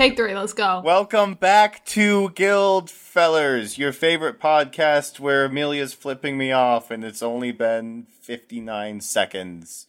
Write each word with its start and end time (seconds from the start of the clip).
Take 0.00 0.16
three. 0.16 0.34
Let's 0.34 0.54
go. 0.54 0.80
Welcome 0.82 1.34
back 1.34 1.84
to 1.88 2.30
Guild 2.30 2.88
Fellers, 2.88 3.76
your 3.76 3.92
favorite 3.92 4.40
podcast 4.40 5.20
where 5.20 5.44
Amelia's 5.44 5.92
flipping 5.92 6.38
me 6.38 6.52
off 6.52 6.90
and 6.90 7.04
it's 7.04 7.22
only 7.22 7.52
been 7.52 8.06
59 8.22 9.02
seconds, 9.02 9.88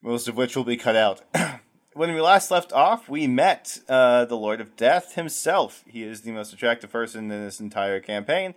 most 0.00 0.26
of 0.26 0.38
which 0.38 0.56
will 0.56 0.64
be 0.64 0.78
cut 0.78 0.96
out. 0.96 1.20
when 1.92 2.14
we 2.14 2.20
last 2.22 2.50
left 2.50 2.72
off, 2.72 3.10
we 3.10 3.26
met 3.26 3.78
uh, 3.90 4.24
the 4.24 4.38
Lord 4.38 4.62
of 4.62 4.74
Death 4.74 5.16
himself. 5.16 5.84
He 5.86 6.02
is 6.02 6.22
the 6.22 6.32
most 6.32 6.54
attractive 6.54 6.90
person 6.90 7.30
in 7.30 7.44
this 7.44 7.60
entire 7.60 8.00
campaign. 8.00 8.54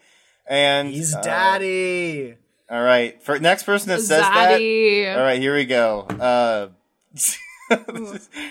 And 0.47 0.87
He's 0.87 1.13
uh, 1.13 1.21
daddy. 1.21 2.37
All 2.69 2.81
right, 2.81 3.21
for 3.21 3.37
next 3.37 3.63
person 3.63 3.89
that 3.89 3.99
says 3.99 4.23
Zaddy. 4.23 5.03
that. 5.03 5.17
All 5.17 5.25
right, 5.25 5.41
here 5.41 5.55
we 5.55 5.65
go. 5.65 6.03
Uh, 6.03 6.69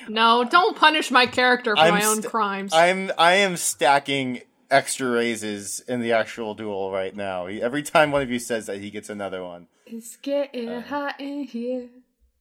No, 0.09 0.45
don't 0.45 0.77
punish 0.77 1.11
my 1.11 1.27
character 1.27 1.75
for 1.77 1.81
I'm 1.83 1.95
my 1.95 2.05
own 2.05 2.17
st- 2.17 2.27
crimes. 2.27 2.73
I'm 2.73 3.11
I 3.19 3.35
am 3.35 3.57
stacking 3.57 4.41
extra 4.71 5.09
raises 5.11 5.81
in 5.89 6.01
the 6.01 6.13
actual 6.13 6.55
duel 6.55 6.91
right 6.93 7.15
now. 7.15 7.47
He- 7.47 7.63
Every 7.63 7.83
time 7.83 8.11
one 8.13 8.23
of 8.23 8.31
you 8.31 8.39
says 8.39 8.67
that, 8.67 8.79
he 8.79 8.91
gets 8.91 9.09
another 9.09 9.43
one. 9.45 9.67
it's 9.87 10.17
getting 10.17 10.83
hot 10.83 11.19
in 11.21 11.45
here. 11.45 11.89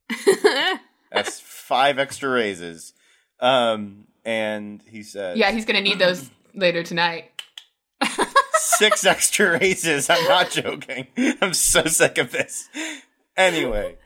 That's 1.11 1.39
five 1.39 1.99
extra 1.99 2.29
raises. 2.29 2.93
Um, 3.39 4.05
and 4.25 4.81
he 4.87 5.03
says, 5.03 5.37
Yeah, 5.37 5.51
he's 5.51 5.65
gonna 5.65 5.81
need 5.81 5.99
those 5.99 6.29
later 6.53 6.83
tonight. 6.83 7.31
six 8.55 9.05
extra 9.05 9.57
raises. 9.59 10.09
I'm 10.09 10.23
not 10.25 10.49
joking. 10.51 11.07
I'm 11.41 11.53
so 11.53 11.85
sick 11.85 12.17
of 12.17 12.31
this. 12.31 12.69
Anyway, 13.35 13.97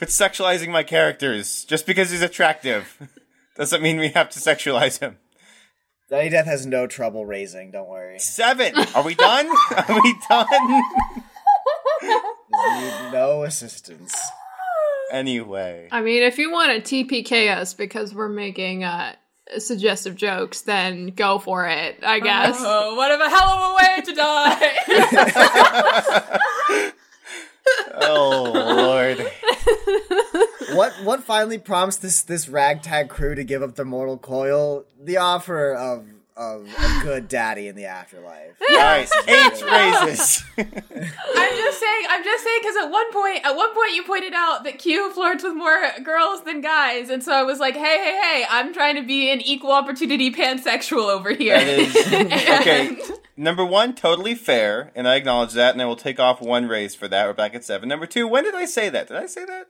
quit 0.00 0.08
sexualizing 0.08 0.70
my 0.70 0.82
characters. 0.82 1.64
Just 1.66 1.84
because 1.86 2.10
he's 2.10 2.22
attractive 2.22 2.96
doesn't 3.56 3.82
mean 3.82 3.98
we 3.98 4.08
have 4.08 4.30
to 4.30 4.40
sexualize 4.40 4.98
him. 4.98 5.18
Daddy 6.08 6.30
Death 6.30 6.46
has 6.46 6.64
no 6.64 6.86
trouble 6.86 7.26
raising. 7.26 7.70
Don't 7.70 7.86
worry. 7.86 8.18
Seven. 8.18 8.72
Are 8.94 9.04
we 9.04 9.14
done? 9.14 9.46
Are 9.76 10.00
we 10.02 10.14
done? 10.26 10.46
Need 12.02 13.12
no 13.12 13.42
assistance. 13.42 14.18
Anyway. 15.12 15.88
I 15.92 16.00
mean, 16.00 16.22
if 16.22 16.38
you 16.38 16.50
want 16.50 16.82
to 16.82 17.04
TPK 17.04 17.54
us 17.54 17.74
because 17.74 18.14
we're 18.14 18.30
making 18.30 18.82
uh, 18.84 19.16
suggestive 19.58 20.16
jokes, 20.16 20.62
then 20.62 21.08
go 21.08 21.38
for 21.38 21.66
it, 21.68 21.98
I 22.02 22.20
guess. 22.20 22.56
Oh, 22.58 22.94
what 22.96 23.12
a 23.12 23.28
hell 23.28 23.48
of 23.50 23.70
a 23.70 23.74
way 23.76 24.00
to 24.06 24.14
die! 26.86 26.92
Oh 27.94 28.50
lord. 28.54 29.30
What 30.72 30.92
what 31.02 31.24
finally 31.24 31.58
prompts 31.58 31.96
this 31.96 32.22
this 32.22 32.48
ragtag 32.48 33.08
crew 33.08 33.34
to 33.34 33.42
give 33.42 33.62
up 33.62 33.74
their 33.74 33.84
mortal 33.84 34.18
coil? 34.18 34.84
The 35.02 35.16
offer 35.16 35.74
of 35.74 36.06
of 36.40 36.66
a 36.66 37.00
good 37.02 37.28
daddy 37.28 37.68
in 37.68 37.76
the 37.76 37.84
afterlife. 37.84 38.56
All 38.70 38.76
right, 38.78 39.08
eight 39.28 39.62
raises. 39.62 40.42
I'm 40.56 40.64
just 40.64 41.80
saying. 41.80 42.04
I'm 42.08 42.24
just 42.24 42.44
saying 42.44 42.58
because 42.62 42.76
at 42.82 42.90
one 42.90 43.12
point, 43.12 43.44
at 43.44 43.54
one 43.54 43.74
point, 43.74 43.94
you 43.94 44.02
pointed 44.04 44.32
out 44.32 44.64
that 44.64 44.78
Q 44.78 45.12
flirts 45.12 45.44
with 45.44 45.54
more 45.54 45.78
girls 46.02 46.42
than 46.44 46.62
guys, 46.62 47.10
and 47.10 47.22
so 47.22 47.32
I 47.32 47.42
was 47.42 47.58
like, 47.58 47.74
"Hey, 47.74 47.98
hey, 47.98 48.20
hey! 48.22 48.44
I'm 48.48 48.72
trying 48.72 48.96
to 48.96 49.02
be 49.02 49.30
an 49.30 49.42
equal 49.42 49.72
opportunity 49.72 50.32
pansexual 50.32 51.10
over 51.10 51.34
here." 51.34 51.58
That 51.58 51.78
is 51.78 51.96
okay. 52.60 52.96
Number 53.36 53.64
one, 53.64 53.94
totally 53.94 54.34
fair, 54.34 54.92
and 54.94 55.06
I 55.06 55.16
acknowledge 55.16 55.52
that, 55.52 55.74
and 55.74 55.82
I 55.82 55.84
will 55.84 55.96
take 55.96 56.18
off 56.18 56.40
one 56.40 56.66
raise 56.66 56.94
for 56.94 57.06
that. 57.08 57.26
We're 57.26 57.34
back 57.34 57.54
at 57.54 57.64
seven. 57.64 57.88
Number 57.88 58.06
two, 58.06 58.26
when 58.26 58.44
did 58.44 58.54
I 58.54 58.64
say 58.64 58.88
that? 58.88 59.08
Did 59.08 59.18
I 59.18 59.26
say 59.26 59.44
that? 59.44 59.66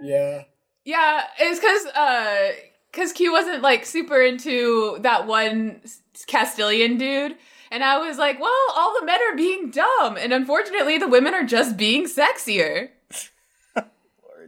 Yeah. 0.00 0.44
Yeah, 0.84 1.24
it's 1.38 1.60
because 1.60 1.86
uh, 1.94 2.52
because 2.90 3.12
Q 3.12 3.32
wasn't 3.32 3.62
like 3.62 3.84
super 3.84 4.20
into 4.20 4.98
that 5.00 5.26
one 5.26 5.80
Castilian 6.26 6.98
dude. 6.98 7.36
And 7.70 7.84
I 7.84 7.98
was 7.98 8.16
like, 8.16 8.40
well, 8.40 8.64
all 8.74 8.96
the 8.98 9.04
men 9.04 9.20
are 9.30 9.36
being 9.36 9.70
dumb, 9.70 10.16
and 10.16 10.32
unfortunately, 10.32 10.96
the 10.96 11.06
women 11.08 11.34
are 11.34 11.44
just 11.44 11.76
being 11.76 12.06
sexier. 12.06 12.90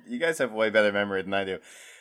You 0.08 0.18
guys 0.18 0.38
have 0.38 0.50
way 0.50 0.70
better 0.70 0.90
memory 0.90 1.22
than 1.22 1.32
I 1.32 1.44
do. 1.44 1.58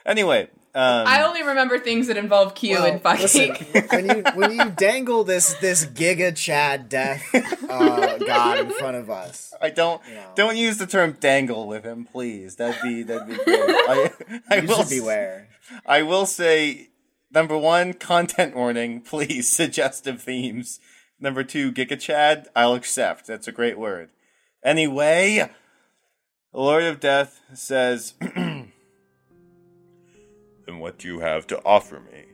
Anyway, 0.09 0.49
um, 0.73 1.05
I 1.07 1.21
only 1.21 1.43
remember 1.43 1.77
things 1.77 2.07
that 2.07 2.17
involve 2.17 2.55
Q 2.55 2.75
Well, 2.75 2.85
and 2.85 3.01
fucking. 3.01 3.21
listen, 3.21 3.55
when 3.89 4.05
you 4.07 4.23
when 4.33 4.51
you 4.51 4.69
dangle 4.71 5.23
this 5.23 5.53
this 5.61 5.85
Giga 5.85 6.35
Chad 6.35 6.89
death 6.89 7.23
uh, 7.69 8.17
god 8.17 8.59
in 8.59 8.71
front 8.71 8.97
of 8.97 9.09
us, 9.11 9.53
I 9.61 9.69
don't 9.69 10.01
know. 10.07 10.31
don't 10.35 10.57
use 10.57 10.77
the 10.77 10.87
term 10.87 11.13
dangle 11.19 11.67
with 11.67 11.83
him, 11.83 12.05
please. 12.05 12.55
That'd 12.55 12.81
be 12.81 13.03
that'd 13.03 13.27
be 13.27 13.35
great. 13.35 13.45
I, 13.47 14.11
I 14.49 14.59
will 14.61 14.83
beware. 14.89 15.47
I 15.85 16.01
will 16.01 16.25
say, 16.25 16.89
number 17.31 17.55
one, 17.57 17.93
content 17.93 18.55
warning, 18.55 19.01
please, 19.11 19.47
suggestive 19.47 20.21
themes. 20.23 20.79
Number 21.19 21.43
two, 21.43 21.71
Giga 21.71 21.99
Chad, 21.99 22.47
I'll 22.55 22.73
accept. 22.73 23.27
That's 23.27 23.47
a 23.47 23.51
great 23.51 23.77
word. 23.77 24.09
Anyway, 24.63 25.49
the 26.51 26.59
Lord 26.59 26.83
of 26.83 26.99
Death 26.99 27.41
says, 27.53 28.13
Then 30.69 30.77
what 30.77 31.03
you 31.03 31.19
have 31.19 31.47
to 31.47 31.59
offer 31.65 31.99
me? 31.99 32.25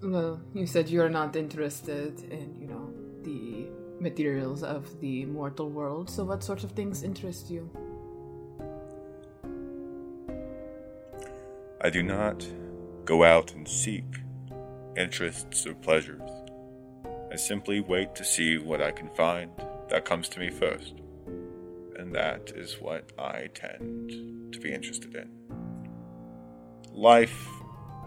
well, 0.00 0.40
you 0.54 0.64
said 0.64 0.88
you're 0.88 1.08
not 1.08 1.34
interested 1.34 2.20
in, 2.30 2.54
you 2.60 2.68
know, 2.68 2.94
the 3.22 3.66
materials 4.00 4.62
of 4.62 5.00
the 5.00 5.24
mortal 5.24 5.68
world. 5.68 6.08
So, 6.08 6.22
what 6.22 6.44
sorts 6.44 6.62
of 6.62 6.70
things 6.70 7.02
interest 7.02 7.50
you? 7.50 7.68
I 11.80 11.90
do 11.90 12.04
not 12.04 12.46
go 13.04 13.24
out 13.24 13.52
and 13.52 13.66
seek 13.66 14.04
interests 14.96 15.66
or 15.66 15.74
pleasures. 15.74 16.30
I 17.32 17.34
simply 17.34 17.80
wait 17.80 18.14
to 18.14 18.24
see 18.24 18.56
what 18.56 18.80
I 18.80 18.92
can 18.92 19.10
find 19.16 19.50
that 19.88 20.04
comes 20.04 20.28
to 20.28 20.38
me 20.38 20.50
first. 20.50 20.94
And 21.96 22.14
that 22.14 22.52
is 22.54 22.76
what 22.80 23.10
I 23.18 23.48
tend 23.52 24.52
to 24.52 24.60
be 24.60 24.72
interested 24.72 25.12
in. 25.16 25.45
Life 26.96 27.50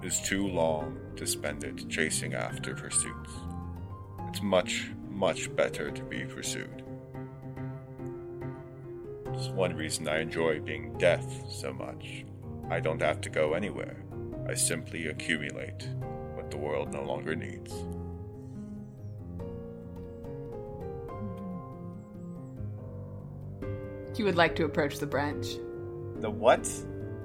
is 0.02 0.20
too 0.20 0.48
long 0.48 1.00
to 1.16 1.28
spend 1.28 1.64
it 1.64 1.88
chasing 1.90 2.34
after 2.34 2.74
pursuits. 2.74 3.30
It's 4.28 4.42
much, 4.42 4.90
much 5.12 5.56
better 5.56 5.92
to 5.92 6.04
be 6.06 6.26
pursued. 6.26 6.82
It's 9.28 9.50
one 9.50 9.76
reason 9.76 10.08
I 10.08 10.22
enjoy 10.22 10.62
being 10.62 10.98
death 10.98 11.46
so 11.52 11.72
much. 11.72 12.26
I 12.72 12.80
don't 12.80 13.00
have 13.04 13.22
to 13.22 13.30
go 13.30 13.54
anywhere. 13.54 14.04
I 14.48 14.56
simply 14.56 15.06
accumulate 15.06 15.88
what 16.34 16.50
the 16.50 16.58
world 16.58 16.92
no 16.92 17.04
longer 17.04 17.36
needs. 17.36 17.72
You 24.18 24.26
would 24.26 24.36
like 24.36 24.56
to 24.56 24.66
approach 24.66 24.98
the 24.98 25.06
branch. 25.06 25.46
The 26.22 26.32
what? 26.32 26.68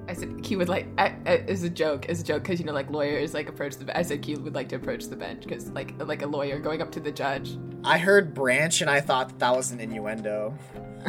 I 0.09 0.13
said 0.13 0.43
Q 0.43 0.59
would 0.59 0.69
like 0.69 0.87
I, 0.99 1.15
I, 1.27 1.37
as 1.49 1.63
a 1.63 1.71
joke, 1.71 2.07
as 2.09 2.21
a 2.21 2.25
joke, 2.25 2.43
because 2.43 2.61
you 2.61 2.67
know, 2.67 2.73
like 2.73 2.91
lawyers 2.91 3.33
like 3.35 3.49
approach 3.49 3.77
the. 3.77 3.97
I 3.97 4.03
said 4.03 4.23
Q 4.23 4.39
would 4.41 4.55
like 4.55 4.69
to 4.71 4.77
approach 4.77 5.07
the 5.07 5.17
bench 5.17 5.45
because 5.45 5.71
like 5.71 5.95
like 5.99 6.23
a 6.23 6.27
lawyer 6.27 6.59
going 6.59 6.83
up 6.83 6.93
to 6.93 7.01
the 7.01 7.13
judge. 7.13 7.57
I 7.85 7.99
heard 7.99 8.35
branch 8.35 8.81
and 8.81 8.91
I 8.91 9.01
thought 9.01 9.29
that, 9.29 9.39
that 9.39 9.57
was 9.57 9.71
an 9.71 9.81
innuendo. 9.81 10.57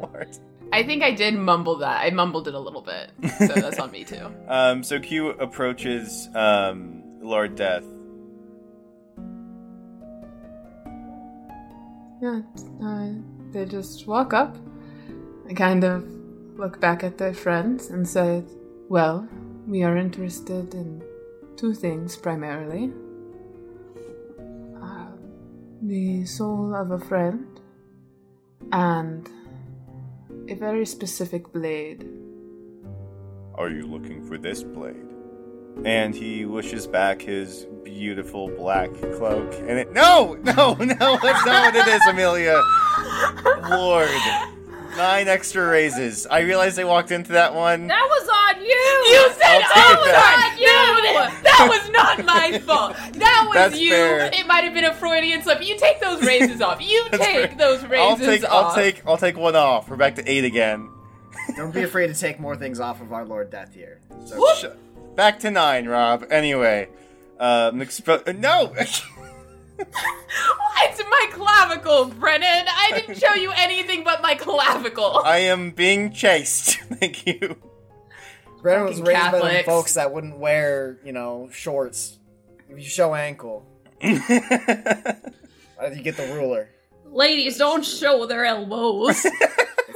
Lord. 0.00 0.38
I 0.72 0.82
think 0.82 1.02
I 1.02 1.12
did 1.12 1.34
mumble 1.34 1.76
that. 1.76 2.00
I 2.00 2.10
mumbled 2.10 2.48
it 2.48 2.54
a 2.54 2.58
little 2.58 2.82
bit, 2.82 3.10
so 3.38 3.46
that's 3.46 3.78
on 3.78 3.90
me 3.90 4.04
too. 4.04 4.34
Um, 4.48 4.82
so 4.82 5.00
Q 5.00 5.30
approaches 5.30 6.28
um, 6.34 7.02
Lord 7.20 7.56
Death. 7.56 7.84
Yeah, 12.22 12.40
uh, 12.82 13.08
they 13.52 13.66
just 13.66 14.06
walk 14.06 14.32
up 14.32 14.56
kind 15.54 15.84
of 15.84 16.13
look 16.56 16.80
back 16.80 17.02
at 17.04 17.18
their 17.18 17.34
friends 17.34 17.90
and 17.90 18.08
said, 18.08 18.48
Well, 18.88 19.28
we 19.66 19.82
are 19.82 19.96
interested 19.96 20.74
in 20.74 21.02
two 21.56 21.74
things 21.74 22.16
primarily 22.16 22.92
uh, 24.82 25.06
the 25.82 26.24
soul 26.26 26.74
of 26.74 26.90
a 26.90 26.98
friend 26.98 27.60
and 28.72 29.30
a 30.48 30.54
very 30.54 30.86
specific 30.86 31.52
blade. 31.52 32.08
Are 33.54 33.70
you 33.70 33.86
looking 33.86 34.26
for 34.26 34.36
this 34.36 34.62
blade? 34.62 34.96
And 35.84 36.14
he 36.14 36.44
wishes 36.44 36.86
back 36.86 37.20
his 37.22 37.66
beautiful 37.82 38.48
black 38.48 38.92
cloak. 39.16 39.52
And 39.54 39.78
it. 39.78 39.92
No! 39.92 40.38
No! 40.44 40.74
No! 40.74 41.18
That's 41.22 41.46
not 41.46 41.74
what 41.74 41.76
it 41.76 41.88
is, 41.88 42.00
Amelia! 42.08 42.60
Lord. 43.70 44.08
Nine 44.96 45.28
extra 45.28 45.66
raises. 45.66 46.26
I 46.26 46.40
realized 46.40 46.78
I 46.78 46.84
walked 46.84 47.10
into 47.10 47.32
that 47.32 47.54
one. 47.54 47.88
That 47.88 48.02
was 48.08 48.28
on 48.28 48.62
you. 48.62 48.68
You 48.68 49.32
said 49.32 49.42
I'll 49.44 49.60
take 49.60 49.76
I 49.76 49.92
it 49.92 49.98
was 49.98 50.12
back. 50.12 50.52
on 50.52 50.58
you. 50.58 51.42
That 51.42 51.66
was 51.68 51.90
not 51.90 52.24
my 52.24 52.58
fault. 52.66 52.96
That 53.18 53.44
was 53.48 53.54
That's 53.54 53.78
you. 53.80 53.90
fair. 53.90 54.30
It 54.32 54.46
might 54.46 54.64
have 54.64 54.72
been 54.74 54.84
a 54.84 54.94
Freudian 54.94 55.42
slip. 55.42 55.66
You 55.66 55.76
take 55.78 56.00
those 56.00 56.22
raises 56.26 56.60
off. 56.60 56.80
You 56.80 57.04
That's 57.10 57.24
take 57.24 57.48
fair. 57.50 57.58
those 57.58 57.84
raises 57.86 57.98
I'll 57.98 58.16
take. 58.16 58.44
off. 58.44 58.50
I'll 58.52 58.74
take. 58.74 59.02
I'll 59.06 59.16
take 59.16 59.36
one 59.36 59.56
off. 59.56 59.88
We're 59.88 59.96
back 59.96 60.14
to 60.16 60.30
eight 60.30 60.44
again. 60.44 60.88
Don't 61.56 61.74
be 61.74 61.82
afraid 61.82 62.06
to 62.08 62.14
take 62.14 62.38
more 62.38 62.56
things 62.56 62.78
off 62.80 63.00
of 63.00 63.12
our 63.12 63.24
Lord 63.24 63.50
Death 63.50 63.74
here. 63.74 64.00
So, 64.26 64.36
Whoop. 64.38 64.56
Sh- 64.58 64.64
Back 65.16 65.40
to 65.40 65.50
nine, 65.50 65.86
Rob. 65.86 66.24
Anyway, 66.30 66.88
um, 67.38 67.80
expo- 67.80 68.36
no. 68.38 68.72
It's 69.78 71.02
my 71.08 71.28
clavicle, 71.32 72.06
Brennan. 72.06 72.66
I 72.68 72.92
didn't 72.94 73.18
show 73.18 73.34
you 73.34 73.52
anything 73.56 74.04
but 74.04 74.22
my 74.22 74.34
clavicle. 74.34 75.22
I 75.24 75.38
am 75.38 75.70
being 75.70 76.12
chased. 76.12 76.78
Thank 76.80 77.26
you. 77.26 77.56
Brennan 78.62 78.86
was 78.86 78.98
Fucking 78.98 79.14
raised 79.14 79.32
by 79.32 79.38
them 79.40 79.64
folks 79.64 79.94
that 79.94 80.12
wouldn't 80.12 80.38
wear, 80.38 80.98
you 81.04 81.12
know, 81.12 81.48
shorts. 81.52 82.18
If 82.68 82.78
you 82.78 82.84
show 82.84 83.14
ankle, 83.14 83.66
you 84.00 84.18
get 84.18 86.16
the 86.16 86.30
ruler? 86.34 86.70
Ladies, 87.06 87.58
don't 87.58 87.84
show 87.84 88.26
their 88.26 88.44
elbows. 88.44 89.26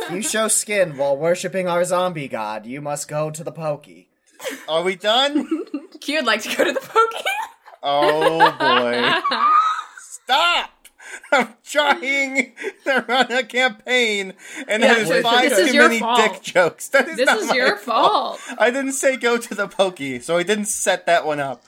If 0.01 0.15
you 0.15 0.23
show 0.23 0.49
skin 0.49 0.97
while 0.97 1.19
worshipping 1.19 1.69
our 1.69 1.85
zombie 1.85 2.29
god, 2.29 2.65
you 2.65 2.81
must 2.81 3.09
go 3.09 3.31
to 3.31 3.45
the 3.45 3.53
pokey. 3.53 4.09
Are 4.67 4.83
we 4.83 4.97
done? 4.97 5.47
Q 6.01 6.17
would 6.17 6.25
like 6.25 6.41
to 6.43 6.57
go 6.57 6.65
to 6.65 6.73
the 6.73 6.81
pokey. 6.81 7.25
Oh 7.83 8.39
boy. 8.59 9.55
Stop! 10.29 10.71
I'm 11.33 11.55
trying 11.65 12.53
to 12.85 13.05
run 13.09 13.33
a 13.33 13.43
campaign, 13.43 14.35
and 14.69 14.83
Yeah, 14.83 14.93
that 14.93 15.11
is 15.11 15.23
five 15.23 15.57
too 15.57 15.79
many 15.79 16.01
fault. 16.01 16.19
dick 16.19 16.43
jokes. 16.43 16.89
That 16.89 17.09
is 17.09 17.17
this 17.17 17.25
not 17.27 17.39
is 17.39 17.49
my 17.49 17.55
your 17.55 17.77
fault. 17.79 18.39
I 18.59 18.71
didn't 18.71 18.93
say 18.93 19.17
go 19.17 19.39
to 19.39 19.55
the 19.55 19.69
pokey, 19.69 20.21
so 20.21 20.37
I 20.37 20.43
didn't 20.43 20.67
set 20.67 21.07
that 21.07 21.25
one 21.25 21.41
up. 21.41 21.65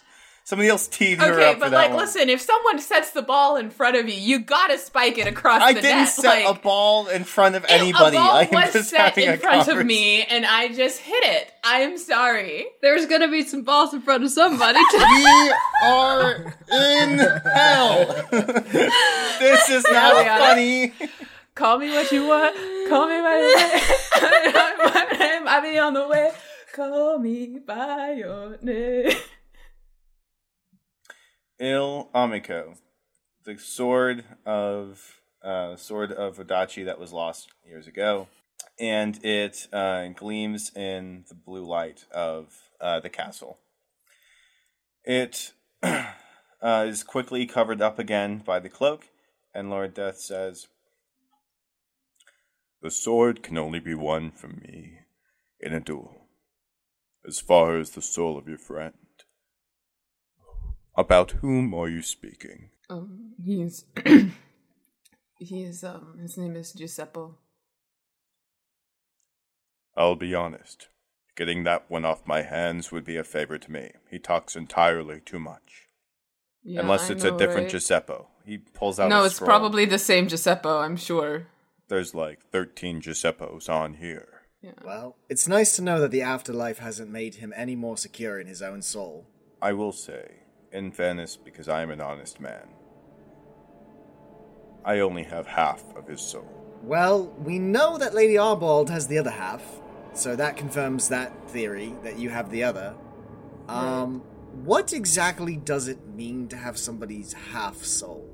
Somebody 0.50 0.68
else 0.68 0.88
teed 0.88 1.20
her 1.20 1.32
Okay, 1.32 1.50
up 1.50 1.54
for 1.54 1.60
but 1.60 1.70
that 1.70 1.76
like, 1.76 1.90
one. 1.90 2.00
listen, 2.00 2.28
if 2.28 2.40
someone 2.40 2.80
sets 2.80 3.12
the 3.12 3.22
ball 3.22 3.54
in 3.54 3.70
front 3.70 3.94
of 3.96 4.08
you, 4.08 4.16
you 4.16 4.40
gotta 4.40 4.78
spike 4.78 5.16
it 5.16 5.28
across 5.28 5.62
I 5.62 5.74
the 5.74 5.80
didn't 5.80 5.96
net. 5.98 6.08
set 6.08 6.44
like, 6.44 6.56
a 6.56 6.60
ball 6.60 7.06
in 7.06 7.22
front 7.22 7.54
of 7.54 7.62
it- 7.62 7.70
anybody. 7.70 8.16
A 8.16 8.18
ball 8.20 8.30
I 8.32 8.48
was 8.50 8.72
just 8.72 8.90
set 8.90 9.16
in 9.16 9.28
a 9.28 9.36
front 9.36 9.68
of 9.68 9.86
me, 9.86 10.24
and 10.24 10.44
I 10.44 10.66
just 10.74 10.98
hit 10.98 11.22
it. 11.22 11.52
I 11.62 11.82
am 11.82 11.96
sorry. 11.96 12.66
There's 12.82 13.06
gonna 13.06 13.28
be 13.28 13.42
some 13.44 13.62
balls 13.62 13.94
in 13.94 14.02
front 14.02 14.24
of 14.24 14.30
somebody. 14.32 14.80
We 14.92 15.54
are 15.84 16.34
in 16.72 17.18
hell. 17.18 18.06
this 18.32 19.68
is 19.70 19.84
not 19.88 20.16
we 20.16 20.24
funny. 20.24 20.92
Call 21.54 21.78
me 21.78 21.90
what 21.90 22.10
you 22.10 22.26
want. 22.26 22.56
Call 22.88 23.06
me 23.06 23.20
by 23.22 23.38
your 23.38 23.56
name. 23.56 24.52
my 24.78 25.06
name. 25.16 25.46
I 25.46 25.60
be 25.62 25.78
on 25.78 25.94
the 25.94 26.08
way. 26.08 26.32
Call 26.74 27.18
me 27.20 27.60
by 27.64 28.14
your 28.18 28.58
name. 28.62 29.12
Il 31.60 32.08
Amico, 32.14 32.72
the 33.44 33.58
sword 33.58 34.24
of 34.46 35.20
uh, 35.44 35.76
sword 35.76 36.10
of 36.10 36.38
Odachi 36.38 36.86
that 36.86 36.98
was 36.98 37.12
lost 37.12 37.50
years 37.66 37.86
ago, 37.86 38.28
and 38.78 39.22
it 39.22 39.68
uh, 39.70 40.08
gleams 40.08 40.74
in 40.74 41.26
the 41.28 41.34
blue 41.34 41.66
light 41.66 42.06
of 42.12 42.70
uh, 42.80 43.00
the 43.00 43.10
castle. 43.10 43.58
It 45.04 45.52
uh, 45.82 46.04
is 46.62 47.02
quickly 47.02 47.44
covered 47.44 47.82
up 47.82 47.98
again 47.98 48.38
by 48.38 48.58
the 48.58 48.70
cloak, 48.70 49.08
and 49.54 49.68
Lord 49.68 49.92
Death 49.92 50.18
says, 50.18 50.66
The 52.80 52.90
sword 52.90 53.42
can 53.42 53.58
only 53.58 53.80
be 53.80 53.94
won 53.94 54.30
from 54.30 54.62
me 54.64 55.00
in 55.60 55.74
a 55.74 55.80
duel. 55.80 56.22
As 57.28 57.38
far 57.38 57.76
as 57.76 57.90
the 57.90 58.00
soul 58.00 58.38
of 58.38 58.48
your 58.48 58.56
friend. 58.56 58.94
About 60.96 61.32
whom 61.42 61.72
are 61.74 61.88
you 61.88 62.02
speaking? 62.02 62.70
Um, 62.88 63.34
he's 63.42 63.84
he's 65.38 65.84
um 65.84 66.18
his 66.20 66.36
name 66.36 66.56
is 66.56 66.72
Giuseppe. 66.72 67.20
I'll 69.96 70.16
be 70.16 70.34
honest. 70.34 70.88
Getting 71.36 71.64
that 71.64 71.84
one 71.90 72.04
off 72.04 72.26
my 72.26 72.42
hands 72.42 72.90
would 72.92 73.04
be 73.04 73.16
a 73.16 73.24
favor 73.24 73.58
to 73.58 73.72
me. 73.72 73.92
He 74.10 74.18
talks 74.18 74.56
entirely 74.56 75.20
too 75.20 75.38
much. 75.38 75.88
Yeah, 76.62 76.80
Unless 76.80 77.08
I 77.08 77.14
it's 77.14 77.24
a 77.24 77.30
different 77.36 77.62
right? 77.64 77.70
Giuseppe. 77.70 78.14
he 78.44 78.58
pulls 78.58 79.00
out. 79.00 79.08
No, 79.08 79.22
a 79.22 79.26
it's 79.26 79.36
scroll. 79.36 79.48
probably 79.48 79.84
the 79.86 79.98
same 79.98 80.28
Giuseppe. 80.28 80.68
I'm 80.68 80.96
sure. 80.96 81.46
There's 81.88 82.14
like 82.14 82.40
13 82.52 83.00
Giuseppos 83.00 83.68
on 83.68 83.94
here. 83.94 84.28
Yeah. 84.62 84.72
Well, 84.84 85.16
it's 85.30 85.48
nice 85.48 85.74
to 85.76 85.82
know 85.82 86.00
that 86.00 86.10
the 86.10 86.20
afterlife 86.22 86.78
hasn't 86.78 87.10
made 87.10 87.36
him 87.36 87.52
any 87.56 87.74
more 87.74 87.96
secure 87.96 88.38
in 88.38 88.46
his 88.46 88.60
own 88.60 88.82
soul. 88.82 89.26
I 89.62 89.72
will 89.72 89.92
say, 89.92 90.42
in 90.72 90.92
fairness, 90.92 91.36
because 91.36 91.68
I 91.68 91.82
am 91.82 91.90
an 91.90 92.00
honest 92.00 92.40
man, 92.40 92.68
I 94.84 95.00
only 95.00 95.24
have 95.24 95.46
half 95.46 95.82
of 95.96 96.06
his 96.06 96.20
soul. 96.20 96.48
Well, 96.82 97.26
we 97.38 97.58
know 97.58 97.98
that 97.98 98.14
Lady 98.14 98.34
Arbald 98.34 98.88
has 98.88 99.06
the 99.06 99.18
other 99.18 99.30
half, 99.30 99.62
so 100.14 100.34
that 100.36 100.56
confirms 100.56 101.08
that 101.10 101.50
theory 101.50 101.94
that 102.02 102.18
you 102.18 102.30
have 102.30 102.50
the 102.50 102.64
other. 102.64 102.94
Um, 103.68 104.20
what 104.64 104.92
exactly 104.92 105.56
does 105.56 105.86
it 105.88 106.08
mean 106.08 106.48
to 106.48 106.56
have 106.56 106.78
somebody's 106.78 107.32
half 107.32 107.76
soul? 107.84 108.28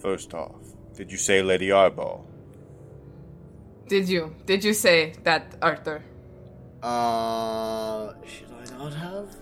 First 0.00 0.34
off, 0.34 0.60
did 0.94 1.10
you 1.10 1.18
say 1.18 1.42
Lady 1.42 1.68
Arbol? 1.68 2.24
Did 3.88 4.08
you? 4.08 4.34
Did 4.44 4.64
you 4.64 4.74
say 4.74 5.14
that, 5.24 5.56
Arthur? 5.62 6.04
Uh, 6.82 8.12
should 8.26 8.52
I 8.52 8.78
not 8.78 8.92
have? 8.92 9.34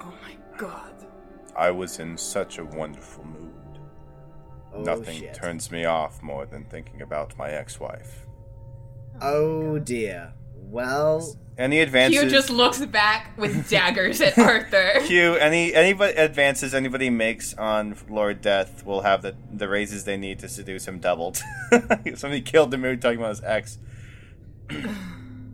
Oh 0.00 0.12
my 0.22 0.36
god. 0.58 1.05
I 1.56 1.70
was 1.70 1.98
in 1.98 2.16
such 2.18 2.58
a 2.58 2.64
wonderful 2.64 3.24
mood. 3.24 3.52
Oh, 4.74 4.82
Nothing 4.82 5.20
shit. 5.20 5.34
turns 5.34 5.70
me 5.70 5.84
off 5.84 6.22
more 6.22 6.44
than 6.46 6.64
thinking 6.64 7.00
about 7.02 7.36
my 7.38 7.50
ex-wife. 7.50 8.26
Oh 9.22 9.78
dear. 9.78 10.34
Well, 10.54 11.36
Any 11.56 11.80
advances? 11.80 12.20
Q 12.20 12.28
just 12.30 12.50
looks 12.50 12.84
back 12.84 13.32
with 13.38 13.70
daggers 13.70 14.20
at 14.20 14.36
Arthur. 14.38 15.00
Q, 15.06 15.36
any 15.36 15.72
anybody 15.72 16.12
advances 16.18 16.74
anybody 16.74 17.08
makes 17.08 17.54
on 17.54 17.96
Lord 18.08 18.42
Death 18.42 18.84
will 18.84 19.02
have 19.02 19.22
the 19.22 19.34
the 19.52 19.68
raises 19.68 20.04
they 20.04 20.16
need 20.18 20.38
to 20.40 20.48
seduce 20.48 20.86
him 20.86 20.98
doubled. 20.98 21.40
Somebody 22.16 22.42
killed 22.42 22.70
the 22.72 22.78
mood 22.78 23.00
talking 23.00 23.18
about 23.18 23.30
his 23.30 23.42
ex. 23.44 23.78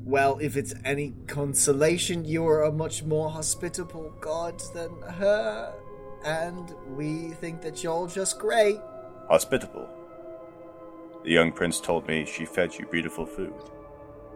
well, 0.04 0.38
if 0.40 0.56
it's 0.56 0.74
any 0.84 1.12
consolation, 1.26 2.24
you 2.24 2.46
are 2.48 2.62
a 2.62 2.72
much 2.72 3.02
more 3.04 3.30
hospitable 3.30 4.12
god 4.20 4.60
than 4.74 4.90
her, 5.02 5.72
and 6.24 6.74
we 6.96 7.30
think 7.40 7.60
that 7.62 7.82
you're 7.82 8.08
just 8.08 8.38
great. 8.38 8.78
Hospitable. 9.28 9.88
The 11.24 11.30
young 11.30 11.52
prince 11.52 11.80
told 11.80 12.06
me 12.08 12.24
she 12.24 12.44
fed 12.44 12.74
you 12.74 12.86
beautiful 12.86 13.26
food. 13.26 13.54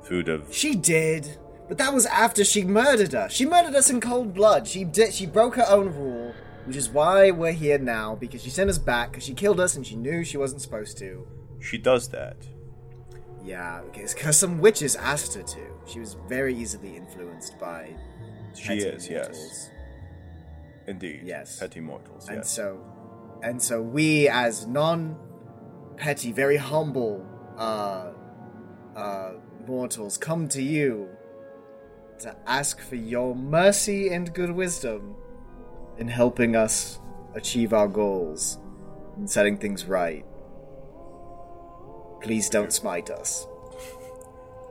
Food 0.02 0.28
of 0.28 0.52
She 0.54 0.74
did, 0.76 1.38
but 1.68 1.78
that 1.78 1.92
was 1.92 2.06
after 2.06 2.44
she 2.44 2.64
murdered 2.64 3.14
us. 3.14 3.32
She 3.32 3.44
murdered 3.44 3.74
us 3.74 3.90
in 3.90 4.00
cold 4.00 4.34
blood. 4.34 4.68
She 4.68 4.84
did. 4.84 5.12
She 5.12 5.26
broke 5.26 5.56
her 5.56 5.68
own 5.68 5.92
rule, 5.94 6.32
which 6.64 6.76
is 6.76 6.88
why 6.88 7.32
we're 7.32 7.52
here 7.52 7.78
now 7.78 8.14
because 8.14 8.42
she 8.42 8.50
sent 8.50 8.70
us 8.70 8.78
back 8.78 9.10
because 9.10 9.24
she 9.24 9.34
killed 9.34 9.58
us 9.58 9.74
and 9.74 9.86
she 9.86 9.96
knew 9.96 10.22
she 10.22 10.36
wasn't 10.36 10.62
supposed 10.62 10.96
to. 10.98 11.26
She 11.60 11.78
does 11.78 12.08
that. 12.08 12.36
Yeah, 13.44 13.80
because 13.92 14.36
some 14.36 14.58
witches 14.60 14.96
asked 14.96 15.34
her 15.34 15.42
to. 15.42 15.60
She 15.86 16.00
was 16.00 16.16
very 16.28 16.54
easily 16.54 16.96
influenced 16.96 17.58
by. 17.58 17.94
She 18.54 18.74
is, 18.74 19.08
yes. 19.08 19.70
Indeed. 20.86 21.22
Yes. 21.24 21.58
Petty 21.58 21.80
mortals, 21.80 22.28
And 22.28 22.38
yes. 22.38 22.50
so, 22.50 22.80
and 23.42 23.60
so 23.60 23.82
we, 23.82 24.28
as 24.28 24.66
non-petty, 24.66 26.32
very 26.32 26.56
humble 26.56 27.26
uh, 27.58 28.12
uh, 28.94 29.32
mortals, 29.66 30.16
come 30.16 30.48
to 30.48 30.62
you 30.62 31.08
to 32.20 32.34
ask 32.46 32.80
for 32.80 32.96
your 32.96 33.34
mercy 33.34 34.08
and 34.08 34.32
good 34.32 34.50
wisdom 34.50 35.16
in 35.98 36.08
helping 36.08 36.54
us 36.56 36.98
achieve 37.34 37.72
our 37.72 37.88
goals 37.88 38.58
and 39.16 39.28
setting 39.28 39.56
things 39.58 39.84
right. 39.86 40.24
Please 42.22 42.48
don't 42.48 42.72
smite 42.72 43.10
us. 43.10 43.46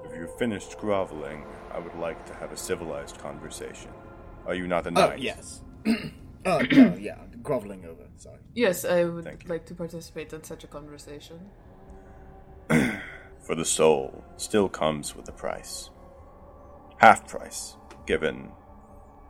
If 0.05 0.21
you've 0.21 0.37
finished 0.37 0.77
groveling, 0.77 1.43
I 1.73 1.79
would 1.79 1.95
like 1.95 2.25
to 2.27 2.33
have 2.35 2.53
a 2.53 2.57
civilized 2.57 3.17
conversation. 3.17 3.91
Are 4.47 4.55
you 4.55 4.65
not 4.65 4.87
a 4.87 4.91
knight? 4.91 5.03
Oh 5.03 5.09
knight? 5.09 5.19
yes. 5.19 5.61
oh 6.45 6.59
no, 6.71 6.95
yeah, 6.99 7.17
groveling 7.43 7.85
over. 7.85 8.03
Sorry. 8.17 8.39
Yes, 8.53 8.85
I 8.85 9.03
would 9.03 9.23
Thank 9.23 9.43
you. 9.43 9.49
like 9.49 9.65
to 9.67 9.75
participate 9.75 10.33
in 10.33 10.43
such 10.43 10.63
a 10.63 10.67
conversation. 10.67 11.39
For 12.67 13.55
the 13.55 13.65
soul 13.65 14.23
still 14.37 14.69
comes 14.69 15.15
with 15.15 15.29
a 15.29 15.31
price. 15.31 15.89
Half 16.97 17.27
price, 17.27 17.75
given 18.07 18.51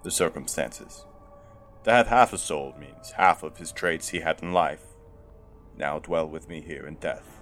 the 0.03 0.12
circumstances. 0.12 1.05
To 1.83 1.91
have 1.91 2.07
half 2.07 2.31
a 2.31 2.38
soul 2.38 2.74
means 2.79 3.12
half 3.12 3.43
of 3.43 3.57
his 3.57 3.71
traits 3.71 4.09
he 4.09 4.21
had 4.21 4.41
in 4.41 4.53
life 4.53 4.83
now 5.77 6.00
dwell 6.00 6.27
with 6.27 6.47
me 6.47 6.62
here 6.62 6.88
in 6.88 6.95
death. 6.95 7.41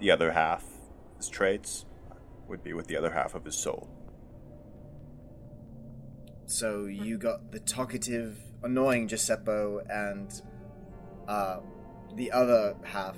The 0.00 0.10
other 0.10 0.32
half, 0.32 0.64
his 1.16 1.28
traits, 1.28 1.84
would 2.48 2.62
be 2.62 2.72
with 2.72 2.86
the 2.86 2.96
other 2.96 3.12
half 3.12 3.34
of 3.34 3.44
his 3.44 3.56
soul. 3.56 3.88
So 6.46 6.86
you 6.86 7.18
got 7.18 7.52
the 7.52 7.60
talkative, 7.60 8.38
annoying 8.62 9.08
Giuseppe 9.08 9.78
and 9.90 10.40
uh, 11.26 11.60
the 12.16 12.30
other 12.32 12.76
half, 12.82 13.16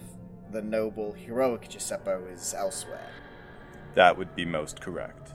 the 0.53 0.63
noble, 0.63 1.13
heroic 1.13 1.69
Giuseppe, 1.69 2.11
is 2.33 2.55
elsewhere. 2.55 3.11
That 3.95 4.17
would 4.17 4.35
be 4.37 4.45
most 4.45 4.81
correct. 4.81 5.33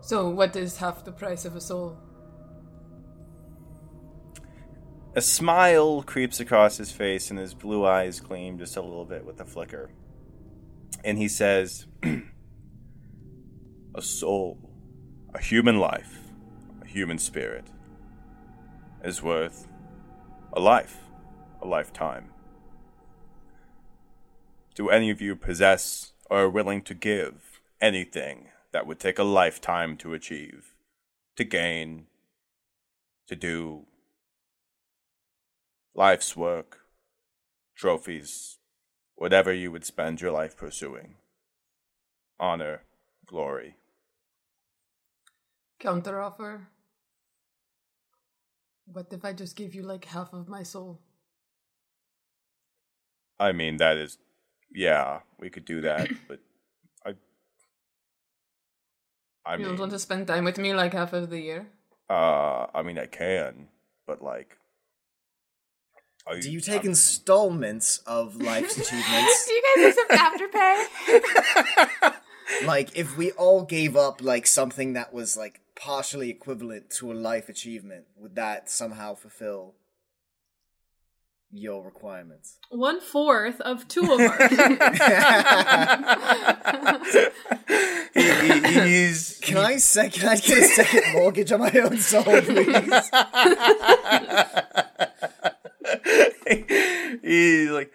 So, 0.00 0.28
what 0.28 0.56
is 0.56 0.78
half 0.78 1.04
the 1.04 1.12
price 1.12 1.44
of 1.44 1.54
a 1.54 1.60
soul? 1.60 1.96
A 5.14 5.20
smile 5.20 6.02
creeps 6.02 6.40
across 6.40 6.78
his 6.78 6.90
face, 6.90 7.30
and 7.30 7.38
his 7.38 7.54
blue 7.54 7.84
eyes 7.84 8.18
gleam 8.18 8.58
just 8.58 8.76
a 8.76 8.82
little 8.82 9.04
bit 9.04 9.24
with 9.24 9.40
a 9.40 9.44
flicker. 9.44 9.90
And 11.04 11.18
he 11.18 11.28
says, 11.28 11.86
A 13.94 14.02
soul, 14.02 14.71
a 15.34 15.40
human 15.40 15.78
life, 15.78 16.20
a 16.82 16.86
human 16.86 17.18
spirit, 17.18 17.64
is 19.02 19.22
worth 19.22 19.66
a 20.52 20.60
life, 20.60 20.98
a 21.62 21.66
lifetime. 21.66 22.28
Do 24.74 24.90
any 24.90 25.10
of 25.10 25.20
you 25.20 25.34
possess 25.34 26.12
or 26.28 26.42
are 26.42 26.50
willing 26.50 26.82
to 26.82 26.94
give 26.94 27.60
anything 27.80 28.48
that 28.72 28.86
would 28.86 29.00
take 29.00 29.18
a 29.18 29.24
lifetime 29.24 29.96
to 29.98 30.14
achieve, 30.14 30.74
to 31.36 31.44
gain, 31.44 32.06
to 33.26 33.36
do 33.36 33.86
life's 35.94 36.36
work, 36.36 36.80
trophies, 37.74 38.58
whatever 39.14 39.52
you 39.52 39.70
would 39.72 39.84
spend 39.84 40.20
your 40.20 40.30
life 40.30 40.56
pursuing? 40.56 41.16
Honor, 42.38 42.82
glory. 43.26 43.76
Counteroffer? 45.82 46.66
What 48.86 49.12
if 49.12 49.24
I 49.24 49.32
just 49.32 49.56
give 49.56 49.74
you 49.74 49.82
like 49.82 50.04
half 50.04 50.32
of 50.32 50.48
my 50.48 50.62
soul? 50.62 51.00
I 53.40 53.50
mean, 53.52 53.78
that 53.78 53.96
is, 53.96 54.18
yeah, 54.72 55.20
we 55.38 55.50
could 55.50 55.64
do 55.64 55.80
that, 55.80 56.08
but 56.28 56.38
I, 57.04 57.14
I 59.44 59.54
you 59.54 59.58
mean, 59.58 59.68
don't 59.68 59.80
want 59.80 59.92
to 59.92 59.98
spend 59.98 60.26
time 60.28 60.44
with 60.44 60.58
me 60.58 60.74
like 60.74 60.92
half 60.92 61.12
of 61.12 61.30
the 61.30 61.40
year? 61.40 61.66
uh, 62.10 62.66
I 62.74 62.82
mean, 62.82 62.98
I 62.98 63.06
can, 63.06 63.68
but 64.06 64.22
like, 64.22 64.58
I, 66.28 66.38
Do 66.38 66.52
you 66.52 66.60
take 66.60 66.82
I'm- 66.82 66.90
installments 66.90 67.98
of 68.06 68.36
life's 68.36 68.76
achievements? 68.76 69.44
Do 69.46 69.52
you 69.54 69.62
guys 69.76 69.96
accept 69.96 70.10
afterpay? 70.12 72.14
like, 72.64 72.96
if 72.96 73.16
we 73.16 73.32
all 73.32 73.64
gave 73.64 73.96
up 73.96 74.22
like 74.22 74.46
something 74.46 74.92
that 74.94 75.12
was 75.12 75.36
like 75.36 75.60
partially 75.74 76.30
equivalent 76.30 76.90
to 76.98 77.10
a 77.12 77.14
life 77.14 77.48
achievement, 77.48 78.04
would 78.16 78.34
that 78.36 78.70
somehow 78.70 79.14
fulfill 79.14 79.74
your 81.50 81.82
requirements? 81.84 82.58
One 82.70 83.00
fourth 83.00 83.60
of 83.60 83.86
two 83.88 84.02
of 84.12 84.20
ours. 84.20 84.50
he, 88.14 88.22
he- 88.22 88.80
he's 88.80 89.38
Can 89.42 89.58
I 89.58 89.76
say? 89.76 90.08
Can 90.08 90.28
I 90.28 90.36
get 90.36 90.58
a 90.58 90.64
second 90.64 91.12
mortgage 91.14 91.52
on 91.52 91.60
my 91.60 91.70
own 91.72 91.98
soul, 91.98 92.22
please? 92.22 93.10
He's 97.22 97.70
like, 97.70 97.92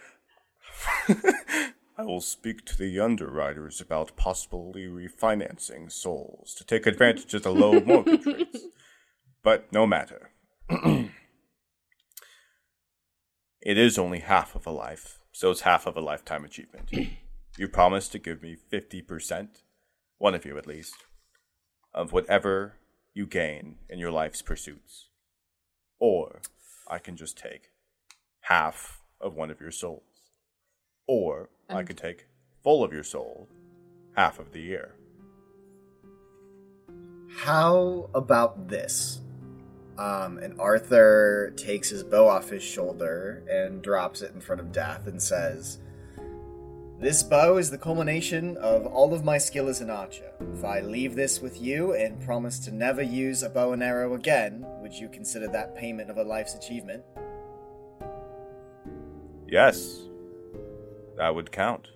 I 1.99 2.03
will 2.03 2.21
speak 2.21 2.63
to 2.65 2.77
the 2.77 2.99
underwriters 2.99 3.81
about 3.81 4.15
possibly 4.15 4.85
refinancing 4.85 5.91
souls 5.91 6.53
to 6.55 6.63
take 6.63 6.85
advantage 6.85 7.33
of 7.33 7.41
the 7.41 7.51
low 7.51 7.79
mortgage 7.85 8.23
rates. 8.23 8.65
But 9.41 9.73
no 9.73 9.87
matter. 9.87 10.29
it 10.69 11.09
is 13.61 13.97
only 13.97 14.19
half 14.19 14.53
of 14.53 14.67
a 14.67 14.71
life, 14.71 15.17
so 15.31 15.49
it's 15.49 15.61
half 15.61 15.87
of 15.87 15.97
a 15.97 16.01
lifetime 16.01 16.45
achievement. 16.45 16.91
you 17.57 17.67
promise 17.67 18.07
to 18.09 18.19
give 18.19 18.43
me 18.43 18.57
50%, 18.71 19.47
one 20.19 20.35
of 20.35 20.45
you 20.45 20.55
at 20.55 20.67
least, 20.67 20.93
of 21.95 22.13
whatever 22.13 22.75
you 23.15 23.25
gain 23.25 23.77
in 23.89 23.97
your 23.97 24.11
life's 24.11 24.43
pursuits. 24.43 25.07
Or 25.97 26.41
I 26.87 26.99
can 26.99 27.17
just 27.17 27.39
take 27.39 27.71
half 28.41 29.01
of 29.19 29.33
one 29.33 29.49
of 29.49 29.59
your 29.59 29.71
souls. 29.71 30.03
Or 31.07 31.49
I 31.69 31.83
could 31.83 31.97
take 31.97 32.27
full 32.63 32.83
of 32.83 32.93
your 32.93 33.03
soul 33.03 33.47
half 34.15 34.39
of 34.39 34.51
the 34.51 34.61
year. 34.61 34.95
How 37.29 38.09
about 38.15 38.67
this? 38.67 39.21
Um, 39.97 40.37
and 40.37 40.59
Arthur 40.59 41.53
takes 41.57 41.89
his 41.89 42.03
bow 42.03 42.27
off 42.27 42.49
his 42.49 42.63
shoulder 42.63 43.43
and 43.49 43.81
drops 43.81 44.21
it 44.21 44.33
in 44.33 44.41
front 44.41 44.61
of 44.61 44.71
Death 44.71 45.07
and 45.07 45.21
says, 45.21 45.79
This 46.99 47.21
bow 47.23 47.57
is 47.57 47.69
the 47.69 47.77
culmination 47.77 48.57
of 48.57 48.85
all 48.85 49.13
of 49.13 49.25
my 49.25 49.37
skill 49.37 49.67
as 49.67 49.81
an 49.81 49.89
archer. 49.89 50.31
If 50.53 50.63
I 50.63 50.79
leave 50.79 51.15
this 51.15 51.41
with 51.41 51.61
you 51.61 51.93
and 51.93 52.21
promise 52.21 52.59
to 52.59 52.71
never 52.71 53.01
use 53.01 53.43
a 53.43 53.49
bow 53.49 53.73
and 53.73 53.83
arrow 53.83 54.13
again, 54.13 54.65
would 54.81 54.93
you 54.93 55.09
consider 55.09 55.47
that 55.49 55.75
payment 55.75 56.09
of 56.09 56.17
a 56.17 56.23
life's 56.23 56.55
achievement? 56.55 57.03
Yes, 59.47 60.06
that 61.17 61.33
would 61.33 61.51
count. 61.51 61.87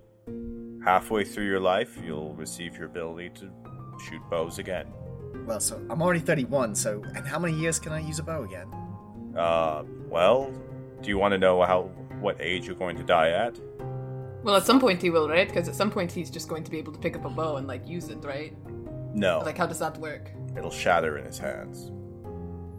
Halfway 0.83 1.23
through 1.23 1.45
your 1.47 1.59
life, 1.59 1.97
you'll 2.03 2.33
receive 2.35 2.75
your 2.77 2.87
ability 2.87 3.29
to 3.35 3.49
shoot 4.07 4.21
bows 4.29 4.57
again. 4.59 4.87
Well, 5.45 5.59
so 5.59 5.77
I'm 5.89 6.01
already 6.01 6.19
31, 6.19 6.75
so 6.75 7.03
and 7.15 7.25
how 7.27 7.39
many 7.39 7.53
years 7.55 7.79
can 7.79 7.91
I 7.91 7.99
use 7.99 8.19
a 8.19 8.23
bow 8.23 8.43
again? 8.43 8.67
Uh, 9.37 9.83
well, 10.09 10.51
do 11.01 11.09
you 11.09 11.17
want 11.17 11.33
to 11.33 11.37
know 11.37 11.61
how 11.63 11.83
what 12.19 12.37
age 12.39 12.65
you're 12.67 12.75
going 12.75 12.97
to 12.97 13.03
die 13.03 13.29
at? 13.29 13.59
well, 14.43 14.55
at 14.55 14.65
some 14.65 14.79
point 14.79 14.99
he 15.01 15.11
will, 15.11 15.29
right? 15.29 15.47
Because 15.47 15.67
at 15.67 15.75
some 15.75 15.91
point 15.91 16.11
he's 16.11 16.31
just 16.31 16.47
going 16.49 16.63
to 16.63 16.71
be 16.71 16.79
able 16.79 16.91
to 16.91 16.97
pick 16.99 17.15
up 17.15 17.25
a 17.25 17.29
bow 17.29 17.57
and 17.57 17.67
like 17.67 17.87
use 17.87 18.09
it, 18.09 18.23
right? 18.23 18.55
No, 19.13 19.39
Like, 19.45 19.57
how 19.57 19.67
does 19.67 19.79
that 19.79 19.97
work? 19.99 20.31
it'll 20.57 20.71
shatter 20.71 21.17
in 21.17 21.25
his 21.25 21.37
hands. 21.37 21.91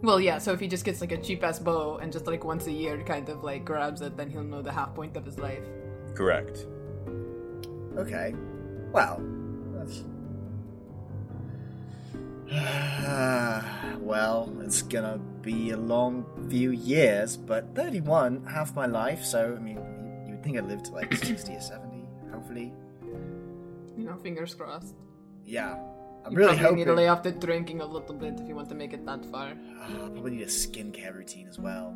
Well, 0.01 0.19
yeah. 0.19 0.37
So 0.39 0.51
if 0.51 0.59
he 0.59 0.67
just 0.67 0.83
gets 0.83 0.99
like 0.99 1.11
a 1.13 1.17
cheap 1.17 1.41
ass 1.43 1.59
bow 1.59 1.97
and 1.97 2.11
just 2.11 2.27
like 2.27 2.43
once 2.43 2.67
a 2.67 2.71
year 2.71 3.01
kind 3.03 3.29
of 3.29 3.43
like 3.43 3.63
grabs 3.63 4.01
it, 4.01 4.17
then 4.17 4.29
he'll 4.29 4.43
know 4.43 4.61
the 4.61 4.71
half 4.71 4.93
point 4.93 5.15
of 5.15 5.25
his 5.25 5.39
life. 5.39 5.63
Correct. 6.15 6.65
Okay. 7.97 8.35
Well, 8.91 9.21
that's. 9.73 10.03
well, 13.99 14.53
it's 14.61 14.81
gonna 14.83 15.17
be 15.41 15.71
a 15.71 15.77
long 15.77 16.25
few 16.49 16.71
years, 16.71 17.35
but 17.37 17.73
31, 17.75 18.45
half 18.45 18.75
my 18.75 18.85
life, 18.85 19.23
so, 19.23 19.55
I 19.57 19.59
mean, 19.59 19.77
you- 19.77 20.31
you'd 20.33 20.43
think 20.43 20.57
I'd 20.57 20.65
live 20.67 20.83
to 20.83 20.91
like 20.91 21.13
60 21.15 21.55
or 21.55 21.59
70, 21.61 22.03
hopefully. 22.31 22.73
You 23.97 24.05
know, 24.05 24.15
fingers 24.17 24.53
crossed. 24.55 24.95
Yeah. 25.45 25.77
I'm 26.25 26.31
You 26.31 26.37
really 26.37 26.49
probably 26.57 26.63
hoping. 26.63 26.77
need 26.77 26.85
to 26.85 26.93
lay 26.93 27.07
off 27.09 27.23
the 27.23 27.31
drinking 27.31 27.81
a 27.81 27.85
little 27.85 28.15
bit 28.15 28.39
if 28.39 28.47
you 28.47 28.55
want 28.55 28.69
to 28.69 28.75
make 28.75 28.93
it 28.93 29.05
that 29.05 29.25
far. 29.25 29.53
Ah, 29.81 29.87
probably 30.13 30.31
need 30.31 30.43
a 30.43 30.45
skincare 30.45 31.13
routine 31.13 31.47
as 31.49 31.59
well. 31.59 31.93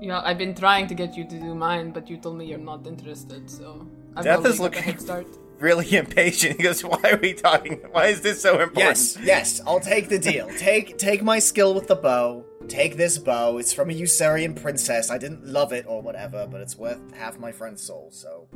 You 0.00 0.08
know, 0.08 0.20
I've 0.24 0.38
been 0.38 0.54
trying 0.54 0.86
to 0.88 0.94
get 0.94 1.16
you 1.16 1.24
to 1.24 1.38
do 1.38 1.54
mine, 1.54 1.90
but 1.92 2.10
you 2.10 2.16
told 2.18 2.36
me 2.38 2.44
you're 2.46 2.58
not 2.58 2.86
interested, 2.86 3.48
so 3.50 3.86
I'm 4.16 4.24
Death 4.24 4.44
is 4.44 4.44
building 4.44 4.54
up 4.54 4.60
a 4.60 4.62
looking- 4.64 4.82
head 4.82 5.00
start. 5.00 5.26
Really 5.60 5.96
impatient. 5.96 6.56
He 6.56 6.64
goes, 6.64 6.82
"Why 6.82 6.98
are 7.12 7.16
we 7.16 7.32
talking? 7.32 7.76
Why 7.92 8.06
is 8.06 8.20
this 8.22 8.42
so 8.42 8.54
important?" 8.54 8.76
Yes, 8.76 9.16
yes, 9.22 9.60
I'll 9.64 9.78
take 9.78 10.08
the 10.08 10.18
deal. 10.18 10.48
Take 10.58 10.98
take 10.98 11.22
my 11.22 11.38
skill 11.38 11.72
with 11.74 11.86
the 11.86 11.94
bow. 11.94 12.44
Take 12.66 12.96
this 12.96 13.18
bow. 13.18 13.58
It's 13.58 13.72
from 13.72 13.88
a 13.88 13.94
Usarian 13.94 14.60
princess. 14.60 15.10
I 15.12 15.16
didn't 15.16 15.46
love 15.46 15.72
it 15.72 15.86
or 15.88 16.02
whatever, 16.02 16.48
but 16.50 16.60
it's 16.60 16.76
worth 16.76 17.00
half 17.14 17.38
my 17.38 17.52
friend's 17.52 17.82
soul. 17.84 18.08
So, 18.10 18.48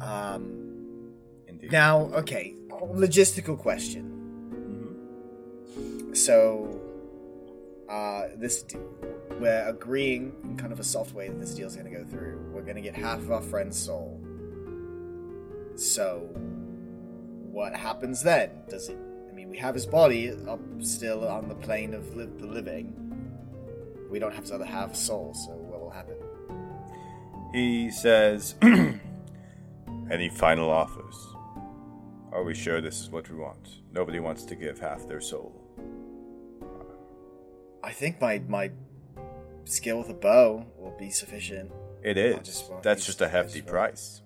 um, 0.00 1.12
Indeed. 1.46 1.70
now 1.70 2.10
okay, 2.22 2.56
logistical 2.68 3.56
question. 3.56 4.04
So, 6.12 6.81
uh, 7.92 8.28
this 8.36 8.64
we're 9.38 9.68
agreeing 9.68 10.32
in 10.44 10.56
kind 10.56 10.72
of 10.72 10.80
a 10.80 10.84
soft 10.84 11.14
way 11.14 11.28
that 11.28 11.38
this 11.38 11.54
deal's 11.54 11.76
going 11.76 11.92
to 11.92 11.98
go 11.98 12.04
through. 12.04 12.38
We're 12.50 12.62
going 12.62 12.76
to 12.76 12.82
get 12.82 12.94
half 12.94 13.18
of 13.18 13.30
our 13.30 13.42
friend's 13.42 13.78
soul. 13.78 14.18
So, 15.76 16.30
what 17.50 17.74
happens 17.74 18.22
then? 18.22 18.50
Does 18.68 18.88
it? 18.88 18.96
I 19.30 19.34
mean, 19.34 19.50
we 19.50 19.58
have 19.58 19.74
his 19.74 19.84
body 19.84 20.32
up 20.48 20.60
still 20.80 21.28
on 21.28 21.48
the 21.48 21.54
plane 21.54 21.92
of 21.92 22.16
li- 22.16 22.30
the 22.38 22.46
living. 22.46 22.96
We 24.10 24.18
don't 24.18 24.32
have 24.32 24.44
his 24.44 24.52
other 24.52 24.64
half 24.64 24.94
soul. 24.94 25.34
So, 25.34 25.50
what 25.52 25.80
will 25.80 25.90
happen? 25.90 26.16
He 27.52 27.90
says, 27.90 28.54
"Any 30.10 30.30
final 30.30 30.70
offers? 30.70 31.16
Are 32.32 32.42
we 32.42 32.54
sure 32.54 32.80
this 32.80 33.00
is 33.00 33.10
what 33.10 33.28
we 33.30 33.36
want? 33.36 33.80
Nobody 33.92 34.18
wants 34.18 34.44
to 34.44 34.54
give 34.54 34.78
half 34.78 35.06
their 35.06 35.20
soul." 35.20 35.61
I 37.82 37.90
think 37.92 38.20
my 38.20 38.40
my 38.48 38.70
skill 39.64 39.98
with 39.98 40.10
a 40.10 40.14
bow 40.14 40.66
will 40.78 40.96
be 40.98 41.10
sufficient. 41.10 41.70
It 42.02 42.16
is. 42.16 42.36
Just 42.44 42.70
That's 42.82 43.06
just 43.06 43.20
a 43.20 43.28
hefty 43.28 43.60
guys 43.60 43.70
price. 43.70 44.22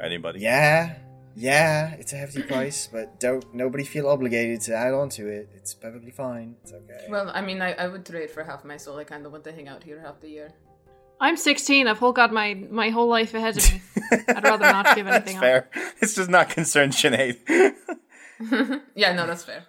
Anybody? 0.00 0.40
Yeah, 0.40 0.96
yeah, 1.34 1.94
it's 1.94 2.12
a 2.12 2.16
hefty 2.16 2.42
price, 2.54 2.88
but 2.90 3.20
don't 3.20 3.44
nobody 3.54 3.84
feel 3.84 4.08
obligated 4.08 4.60
to 4.62 4.74
add 4.74 4.94
on 4.94 5.08
to 5.10 5.28
it. 5.28 5.48
It's 5.54 5.74
perfectly 5.74 6.10
fine. 6.10 6.56
It's 6.62 6.72
okay. 6.72 7.06
Well, 7.08 7.30
I 7.32 7.40
mean, 7.40 7.62
I, 7.62 7.72
I 7.74 7.88
would 7.88 8.04
trade 8.04 8.30
for 8.30 8.42
half 8.42 8.64
my 8.64 8.76
soul. 8.76 8.98
I 8.98 9.04
kind 9.04 9.24
of 9.26 9.32
want 9.32 9.44
to 9.44 9.52
hang 9.52 9.68
out 9.68 9.82
here 9.84 10.00
half 10.00 10.20
the 10.20 10.28
year. 10.28 10.52
I'm 11.20 11.36
16. 11.36 11.86
I've 11.86 11.98
whole 11.98 12.12
got 12.12 12.32
my 12.32 12.54
my 12.54 12.90
whole 12.90 13.08
life 13.08 13.32
ahead 13.34 13.56
of 13.56 13.72
me. 13.72 13.80
I'd 14.28 14.42
rather 14.42 14.64
not 14.64 14.96
give 14.96 15.06
anything 15.06 15.38
That's 15.40 15.66
up. 15.66 15.72
fair. 15.74 15.94
This 16.00 16.14
does 16.14 16.28
not 16.28 16.50
concern 16.50 16.90
Sinead. 16.90 17.38
Yeah, 18.96 19.12
no, 19.12 19.24
that's 19.24 19.44
fair. 19.44 19.62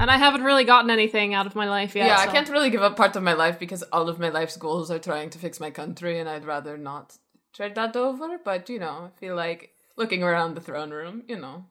And 0.00 0.10
I 0.10 0.16
haven't 0.16 0.44
really 0.44 0.64
gotten 0.64 0.90
anything 0.90 1.34
out 1.34 1.46
of 1.46 1.54
my 1.56 1.68
life 1.68 1.96
yet. 1.96 2.06
yeah, 2.06 2.18
I 2.18 2.26
can't 2.26 2.48
really 2.48 2.70
give 2.70 2.82
up 2.82 2.96
part 2.96 3.16
of 3.16 3.22
my 3.22 3.32
life 3.32 3.58
because 3.58 3.82
all 3.92 4.08
of 4.08 4.20
my 4.20 4.28
life's 4.28 4.56
goals 4.56 4.90
are 4.90 4.98
trying 4.98 5.30
to 5.30 5.38
fix 5.38 5.58
my 5.58 5.70
country, 5.70 6.20
and 6.20 6.28
I'd 6.28 6.44
rather 6.44 6.76
not 6.78 7.16
trade 7.52 7.74
that 7.74 7.96
over. 7.96 8.38
But 8.44 8.68
you 8.68 8.78
know, 8.78 9.10
I 9.14 9.20
feel 9.20 9.34
like 9.34 9.70
looking 9.96 10.22
around 10.22 10.54
the 10.54 10.60
throne 10.60 10.90
room, 10.90 11.24
you 11.26 11.38
know. 11.38 11.66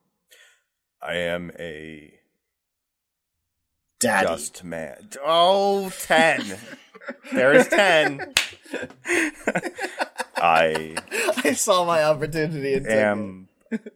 I 1.01 1.15
am 1.15 1.51
a 1.57 2.13
Daddy. 3.99 4.27
just 4.27 4.63
man. 4.63 5.09
Oh, 5.23 5.89
10. 5.89 6.57
There's 7.33 7.67
10. 7.69 8.33
I 10.35 10.95
I 11.43 11.53
saw 11.53 11.85
my 11.85 12.03
opportunity 12.03 12.73
and 12.73 12.87
am 12.87 13.47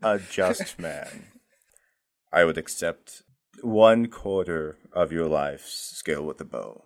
a 0.01 0.19
just 0.19 0.79
man. 0.79 1.25
I 2.31 2.45
would 2.45 2.57
accept 2.57 3.23
one 3.63 4.07
quarter 4.07 4.77
of 4.93 5.11
your 5.11 5.27
life's 5.27 5.73
skill 5.73 6.23
with 6.23 6.37
the 6.37 6.45
bow 6.45 6.85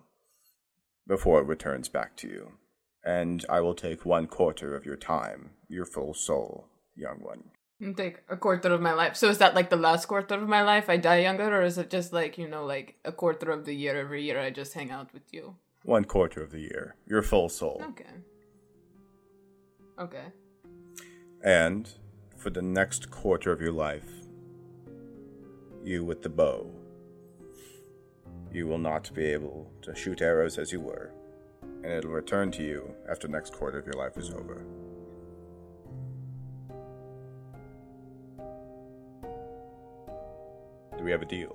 before 1.06 1.40
it 1.40 1.46
returns 1.46 1.88
back 1.88 2.16
to 2.16 2.28
you. 2.28 2.52
And 3.04 3.44
I 3.48 3.60
will 3.60 3.74
take 3.74 4.04
one 4.04 4.26
quarter 4.26 4.74
of 4.74 4.84
your 4.84 4.96
time, 4.96 5.50
your 5.68 5.84
full 5.84 6.12
soul, 6.14 6.66
young 6.96 7.18
one. 7.20 7.44
Take 7.94 8.22
a 8.28 8.36
quarter 8.36 8.72
of 8.72 8.80
my 8.80 8.94
life. 8.94 9.16
So 9.16 9.28
is 9.28 9.38
that 9.38 9.54
like 9.54 9.70
the 9.70 9.76
last 9.76 10.06
quarter 10.06 10.34
of 10.34 10.48
my 10.48 10.62
life 10.62 10.88
I 10.88 10.96
die 10.96 11.20
younger, 11.20 11.54
or 11.54 11.62
is 11.62 11.78
it 11.78 11.90
just 11.90 12.12
like 12.12 12.38
you 12.38 12.48
know, 12.48 12.64
like 12.64 12.96
a 13.04 13.12
quarter 13.12 13.50
of 13.50 13.66
the 13.66 13.74
year 13.74 13.96
every 13.96 14.24
year 14.24 14.40
I 14.40 14.50
just 14.50 14.72
hang 14.72 14.90
out 14.90 15.12
with 15.12 15.30
you? 15.30 15.56
One 15.84 16.04
quarter 16.04 16.42
of 16.42 16.50
the 16.50 16.60
year, 16.60 16.96
your 17.06 17.22
full 17.22 17.48
soul. 17.48 17.82
Okay. 17.90 18.04
Okay. 19.98 20.24
And 21.44 21.88
for 22.36 22.50
the 22.50 22.62
next 22.62 23.10
quarter 23.10 23.52
of 23.52 23.60
your 23.60 23.72
life, 23.72 24.25
you 25.86 26.04
with 26.04 26.20
the 26.22 26.28
bow, 26.28 26.68
you 28.52 28.66
will 28.66 28.78
not 28.78 29.12
be 29.14 29.24
able 29.24 29.70
to 29.82 29.94
shoot 29.94 30.20
arrows 30.20 30.58
as 30.58 30.72
you 30.72 30.80
were, 30.80 31.12
and 31.62 31.92
it'll 31.92 32.10
return 32.10 32.50
to 32.50 32.62
you 32.62 32.92
after 33.08 33.28
the 33.28 33.32
next 33.32 33.52
quarter 33.52 33.78
of 33.78 33.86
your 33.86 33.94
life 33.94 34.16
is 34.16 34.30
over. 34.30 34.64
Do 40.98 41.04
we 41.04 41.12
have 41.12 41.22
a 41.22 41.26
deal? 41.26 41.54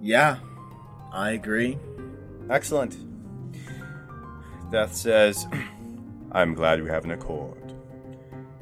Yeah, 0.00 0.38
I 1.12 1.30
agree. 1.30 1.76
Excellent. 2.48 2.96
Death 4.70 4.94
says, 4.94 5.46
I'm 6.32 6.54
glad 6.54 6.82
we 6.82 6.90
have 6.90 7.04
an 7.04 7.12
accord. 7.12 7.74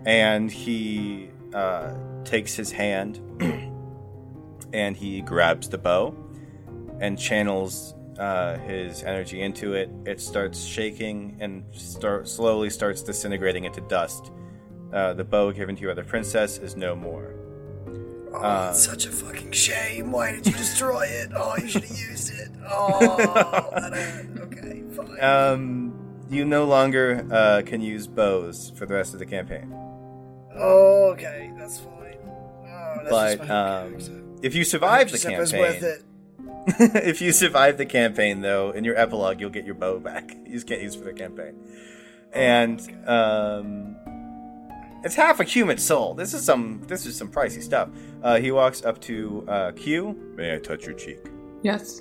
And 0.05 0.51
he 0.51 1.31
uh, 1.55 1.95
takes 2.25 2.55
his 2.55 2.71
hand 2.71 3.21
and 4.73 4.97
he 4.97 5.21
grabs 5.23 5.69
the 5.69 5.79
bow 5.79 6.15
and 7.01 7.19
channels 7.19 7.95
uh, 8.19 8.59
his 8.59 9.03
energy 9.03 9.43
into 9.43 9.75
it. 9.75 9.91
It 10.05 10.21
starts 10.21 10.65
shaking 10.65 11.37
and 11.41 11.65
start, 11.73 12.29
slowly 12.29 12.71
starts 12.71 13.03
disintegrating 13.03 13.65
into 13.65 13.81
dust. 13.83 14.31
Uh, 14.93 15.13
the 15.15 15.25
bow 15.25 15.53
given 15.53 15.77
to 15.77 15.83
you 15.83 15.89
by 15.89 15.95
the 15.95 16.05
princess 16.05 16.59
is 16.59 16.77
no 16.77 16.95
more. 16.95 17.35
Oh, 18.33 18.69
it's 18.69 18.85
such 18.85 19.07
a 19.07 19.11
fucking 19.11 19.53
shame. 19.53 20.13
Why 20.13 20.33
did 20.33 20.47
you 20.47 20.53
destroy 20.53 21.07
it? 21.07 21.31
Oh, 21.35 21.57
you 21.57 21.69
should 21.69 21.85
have 21.85 21.99
used 21.99 22.33
it. 22.33 22.51
Oh, 22.69 23.17
okay, 24.39 24.83
fine. 24.95 25.21
Um, 25.23 25.86
you 26.29 26.45
no 26.45 26.65
longer 26.65 27.27
uh, 27.31 27.63
can 27.65 27.81
use 27.81 28.07
bows 28.07 28.73
for 28.77 28.87
the 28.87 28.95
rest 28.95 29.13
of 29.15 29.19
the 29.21 29.27
campaign. 29.27 29.73
oh, 30.57 31.11
okay, 31.13 31.53
that's 31.59 31.79
fine. 31.79 32.17
Oh, 32.25 32.95
that's 32.99 33.11
But, 33.11 33.37
just 33.37 33.49
my 33.49 33.55
um, 33.55 33.91
character. 33.91 34.23
If 34.43 34.55
you 34.55 34.65
survive 34.65 35.11
the 35.11 35.19
campaign, 35.19 35.61
worth 35.61 35.83
it. 35.83 36.03
if 37.07 37.21
you 37.23 37.33
survive 37.33 37.79
the 37.79 37.87
campaign, 37.87 38.41
though, 38.41 38.71
in 38.71 38.85
your 38.85 38.97
epilogue, 38.99 39.41
you'll 39.41 39.51
get 39.51 39.65
your 39.65 39.75
bow 39.75 39.99
back. 39.99 40.37
You 40.47 40.53
just 40.53 40.67
can't 40.69 40.81
use 40.83 40.95
it 40.95 40.99
for 40.99 41.05
the 41.07 41.13
campaign. 41.13 41.55
And 42.33 42.81
um, 43.09 43.97
it's 45.05 45.15
half 45.15 45.41
a 45.41 45.45
human 45.45 45.77
soul. 45.79 46.15
This 46.15 46.35
is 46.35 46.45
some 46.45 46.83
this 46.87 47.05
is 47.07 47.17
some 47.17 47.31
pricey 47.31 47.63
stuff. 47.63 47.89
Uh, 48.23 48.39
he 48.39 48.51
walks 48.53 48.85
up 48.85 49.01
to 49.03 49.45
uh, 49.49 49.73
Q. 49.73 50.15
May 50.37 50.55
I 50.55 50.59
touch 50.59 50.85
your 50.87 50.95
cheek? 50.95 51.19
Yes. 51.63 52.01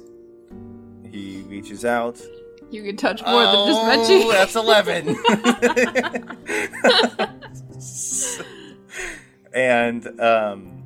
He 1.12 1.42
reaches 1.48 1.86
out. 1.86 2.20
You 2.71 2.84
can 2.84 2.97
touch 2.97 3.21
more 3.25 3.43
than 3.43 3.67
just 3.67 4.10
cheek. 4.10 4.25
Oh, 4.25 4.32
that's 4.32 4.56
eleven. 4.56 5.15
and 9.54 10.19
um, 10.19 10.84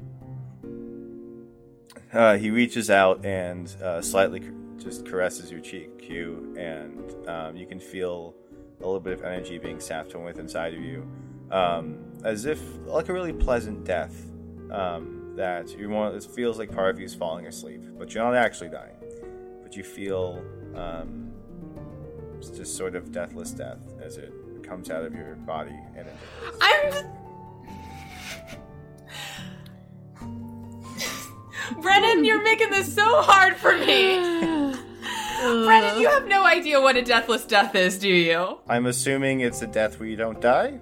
uh, 2.14 2.38
he 2.38 2.52
reaches 2.52 2.90
out 2.90 3.26
and 3.26 3.74
uh, 3.82 4.02
slightly 4.02 4.42
just 4.78 5.06
caresses 5.06 5.52
your 5.52 5.62
cheek, 5.62 6.00
Q, 6.00 6.56
and 6.58 7.28
um, 7.28 7.56
you 7.56 7.66
can 7.66 7.80
feel 7.80 8.36
a 8.80 8.86
little 8.86 9.00
bit 9.00 9.14
of 9.14 9.24
energy 9.24 9.58
being 9.58 9.80
sapped 9.80 10.12
from 10.12 10.24
within 10.24 10.46
inside 10.46 10.74
of 10.74 10.82
you, 10.82 11.08
um, 11.52 11.98
as 12.24 12.46
if 12.46 12.62
like 12.86 13.10
a 13.10 13.14
really 13.14 13.34
pleasant 13.34 13.84
death. 13.86 14.26
Um, 14.72 15.20
that 15.40 15.70
you 15.78 15.90
want, 15.90 16.16
it 16.16 16.24
feels 16.26 16.60
like 16.60 16.70
part 16.70 16.94
of 16.94 17.00
you 17.00 17.06
is 17.06 17.16
falling 17.16 17.48
asleep, 17.48 17.82
but 17.98 18.14
you're 18.14 18.24
not 18.24 18.36
actually 18.36 18.70
dying. 18.70 18.96
But 19.64 19.78
you 19.78 19.84
feel 19.84 20.44
um, 20.76 21.29
it's 22.40 22.50
just 22.50 22.78
sort 22.78 22.96
of 22.96 23.12
deathless 23.12 23.52
death 23.52 23.80
as 24.02 24.18
it 24.18 24.34
comes 24.64 24.90
out 24.90 25.04
of 25.04 25.14
your 25.14 25.36
body 25.36 25.78
and 25.96 26.08
it 26.08 26.16
I'm. 26.62 27.06
Brennan, 31.82 32.24
you're 32.26 32.44
making 32.44 32.70
this 32.70 32.94
so 32.94 33.22
hard 33.22 33.58
for 33.58 33.78
me. 33.78 34.18
Brennan, 35.66 36.00
you 36.00 36.10
have 36.10 36.28
no 36.28 36.46
idea 36.46 36.80
what 36.80 36.96
a 36.96 37.02
deathless 37.02 37.46
death 37.46 37.76
is, 37.76 37.98
do 37.98 38.08
you? 38.08 38.60
I'm 38.68 38.86
assuming 38.86 39.42
it's 39.42 39.62
a 39.62 39.68
death 39.68 40.00
where 40.00 40.08
you 40.08 40.16
don't 40.16 40.40
die. 40.40 40.80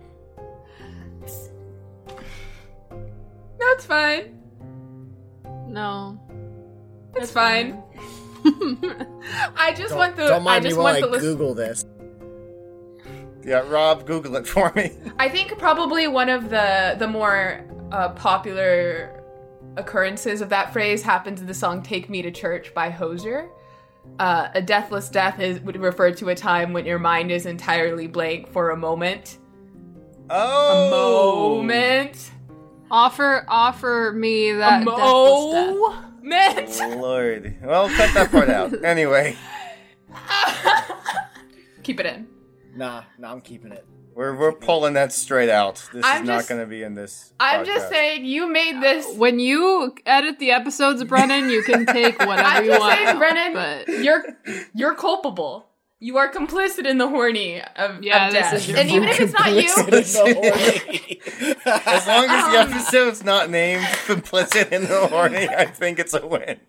That's 3.59 3.85
fine. 3.85 4.39
No. 5.67 6.19
It's 7.15 7.31
fine. 7.31 7.83
I 9.57 9.73
just 9.75 9.89
Don't, 9.89 9.97
want 9.97 10.15
the. 10.15 10.27
don't 10.27 10.43
mind 10.43 10.65
I 10.65 10.69
me 10.69 10.73
while 10.75 10.83
want 10.85 10.97
I 10.97 11.01
the 11.01 11.07
list. 11.07 11.21
Google 11.23 11.53
this. 11.53 11.85
Yeah, 13.43 13.63
Rob, 13.67 14.05
Google 14.05 14.35
it 14.35 14.47
for 14.47 14.71
me. 14.75 14.91
I 15.19 15.29
think 15.29 15.57
probably 15.57 16.07
one 16.07 16.29
of 16.29 16.49
the 16.49 16.95
the 16.99 17.07
more 17.07 17.65
uh, 17.91 18.09
popular 18.09 19.23
occurrences 19.77 20.41
of 20.41 20.49
that 20.49 20.73
phrase 20.73 21.01
happens 21.03 21.39
in 21.41 21.47
the 21.47 21.53
song 21.53 21.81
"Take 21.81 22.09
Me 22.09 22.21
to 22.21 22.31
Church" 22.31 22.73
by 22.73 22.89
Hozier. 22.89 23.49
uh, 24.19 24.49
a 24.53 24.61
deathless 24.61 25.09
death 25.09 25.39
is 25.39 25.59
would 25.61 25.77
refer 25.77 26.11
to 26.11 26.29
a 26.29 26.35
time 26.35 26.73
when 26.73 26.85
your 26.85 26.99
mind 26.99 27.31
is 27.31 27.45
entirely 27.45 28.07
blank 28.07 28.51
for 28.51 28.71
a 28.71 28.77
moment. 28.77 29.37
Oh, 30.29 30.87
a 30.87 31.57
Moment. 31.61 32.31
Offer, 32.91 33.45
offer 33.49 34.13
me 34.15 34.51
that 34.53 34.81
a 34.81 34.85
deathless 34.85 36.06
death. 36.29 36.79
moment. 36.79 36.97
Oh, 36.99 37.01
Lord. 37.01 37.55
Well, 37.63 37.89
cut 37.89 38.13
that 38.13 38.31
part 38.31 38.49
out. 38.49 38.73
Anyway, 38.83 39.35
Keep 41.83 41.99
it 42.01 42.05
in. 42.05 42.27
Nah, 42.75 43.03
nah, 43.17 43.31
I'm 43.31 43.41
keeping 43.41 43.71
it. 43.71 43.85
we're 44.13 44.35
we're 44.35 44.51
pulling 44.51 44.93
that 44.93 45.11
straight 45.13 45.49
out. 45.49 45.75
This 45.93 46.03
I'm 46.05 46.23
is 46.23 46.27
not 46.27 46.47
going 46.47 46.61
to 46.61 46.67
be 46.67 46.83
in 46.83 46.95
this. 46.95 47.33
I'm 47.39 47.65
just 47.65 47.89
saying 47.89 48.25
you 48.25 48.51
made 48.51 48.81
this. 48.81 49.15
When 49.17 49.39
you 49.39 49.95
edit 50.05 50.37
the 50.39 50.51
episodes, 50.51 51.03
Brennan, 51.05 51.49
you 51.49 51.63
can 51.63 51.85
take 51.85 52.19
whatever 52.25 52.47
I'm 52.47 52.63
you 52.65 52.71
just 52.71 52.79
want. 52.81 52.95
saying, 52.99 53.17
Brennan, 53.17 53.53
but 53.53 53.87
you're 54.03 54.23
you're 54.75 54.95
culpable. 54.95 55.69
You 55.99 56.17
are 56.17 56.31
complicit 56.31 56.85
in 56.85 56.99
the 56.99 57.07
horny 57.07 57.59
of, 57.75 58.03
Yeah, 58.03 58.27
of 58.27 58.33
this 58.33 58.41
death. 58.51 58.69
is 58.69 58.75
and 58.75 58.87
even 58.91 59.09
if 59.09 59.19
it's 59.19 59.33
not 59.33 59.51
you, 59.51 59.67
As 61.65 62.07
long 62.07 62.25
as 62.25 62.43
Um, 62.45 62.51
the 62.51 62.57
episode's 62.59 63.23
not 63.23 63.49
named 63.49 63.81
"Complicit 64.05 64.71
in 64.71 64.83
the 64.83 65.07
Horny," 65.07 65.47
I 65.49 65.65
think 65.65 65.97
it's 65.97 66.13
a 66.13 66.25
win. 66.25 66.59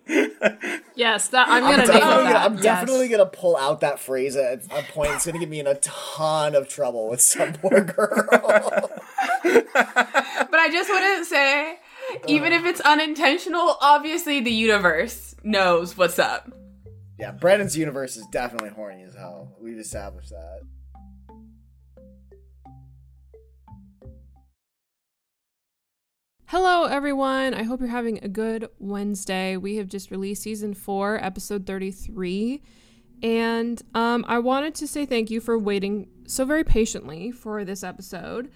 yes, 0.95 1.27
that 1.27 1.47
I'm 1.47 1.63
I'm 1.63 1.71
gonna 1.75 1.85
definitely, 1.85 1.99
name 1.99 2.09
gonna, 2.17 2.23
that. 2.33 2.45
I'm 2.45 2.53
yes. 2.55 2.63
definitely 2.63 3.07
gonna 3.09 3.25
pull 3.27 3.55
out 3.55 3.81
that 3.81 3.99
phrase 3.99 4.35
at 4.35 4.63
a 4.71 4.81
point. 4.91 5.11
It's 5.11 5.27
gonna 5.27 5.37
get 5.37 5.49
me 5.49 5.59
in 5.59 5.67
a 5.67 5.75
ton 5.75 6.55
of 6.55 6.67
trouble 6.67 7.07
with 7.07 7.21
some 7.21 7.53
poor 7.53 7.81
girl. 7.81 8.27
but 9.43 10.55
I 10.59 10.69
just 10.71 10.89
want 10.89 11.19
to 11.19 11.25
say, 11.25 11.77
even 12.27 12.51
if 12.51 12.65
it's 12.65 12.81
unintentional, 12.81 13.77
obviously 13.79 14.39
the 14.39 14.51
universe 14.51 15.35
knows 15.43 15.95
what's 15.95 16.17
up. 16.17 16.51
Yeah, 17.19 17.31
Brandon's 17.31 17.77
universe 17.77 18.15
is 18.15 18.25
definitely 18.27 18.69
horny 18.69 19.03
as 19.03 19.13
hell. 19.13 19.53
We've 19.59 19.77
established 19.77 20.29
that. 20.29 20.61
Hello, 26.45 26.85
everyone. 26.85 27.53
I 27.53 27.63
hope 27.63 27.81
you're 27.81 27.89
having 27.89 28.23
a 28.23 28.29
good 28.29 28.69
Wednesday. 28.79 29.57
We 29.57 29.75
have 29.75 29.87
just 29.87 30.11
released 30.11 30.43
season 30.43 30.73
four, 30.73 31.23
episode 31.23 31.67
33. 31.67 32.63
And 33.21 33.81
um, 33.93 34.23
I 34.27 34.39
wanted 34.39 34.73
to 34.75 34.87
say 34.87 35.05
thank 35.05 35.29
you 35.29 35.41
for 35.41 35.59
waiting 35.59 36.07
so 36.25 36.45
very 36.45 36.63
patiently 36.63 37.31
for 37.31 37.65
this 37.65 37.83
episode. 37.83 38.49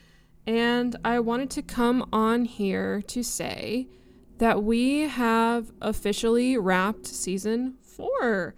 And 0.47 0.95
I 1.03 1.19
wanted 1.19 1.49
to 1.51 1.61
come 1.61 2.07
on 2.13 2.45
here 2.45 3.01
to 3.07 3.23
say 3.23 3.89
that 4.37 4.63
we 4.63 5.01
have 5.01 5.71
officially 5.81 6.57
wrapped 6.57 7.05
season 7.05 7.75
four. 7.93 8.55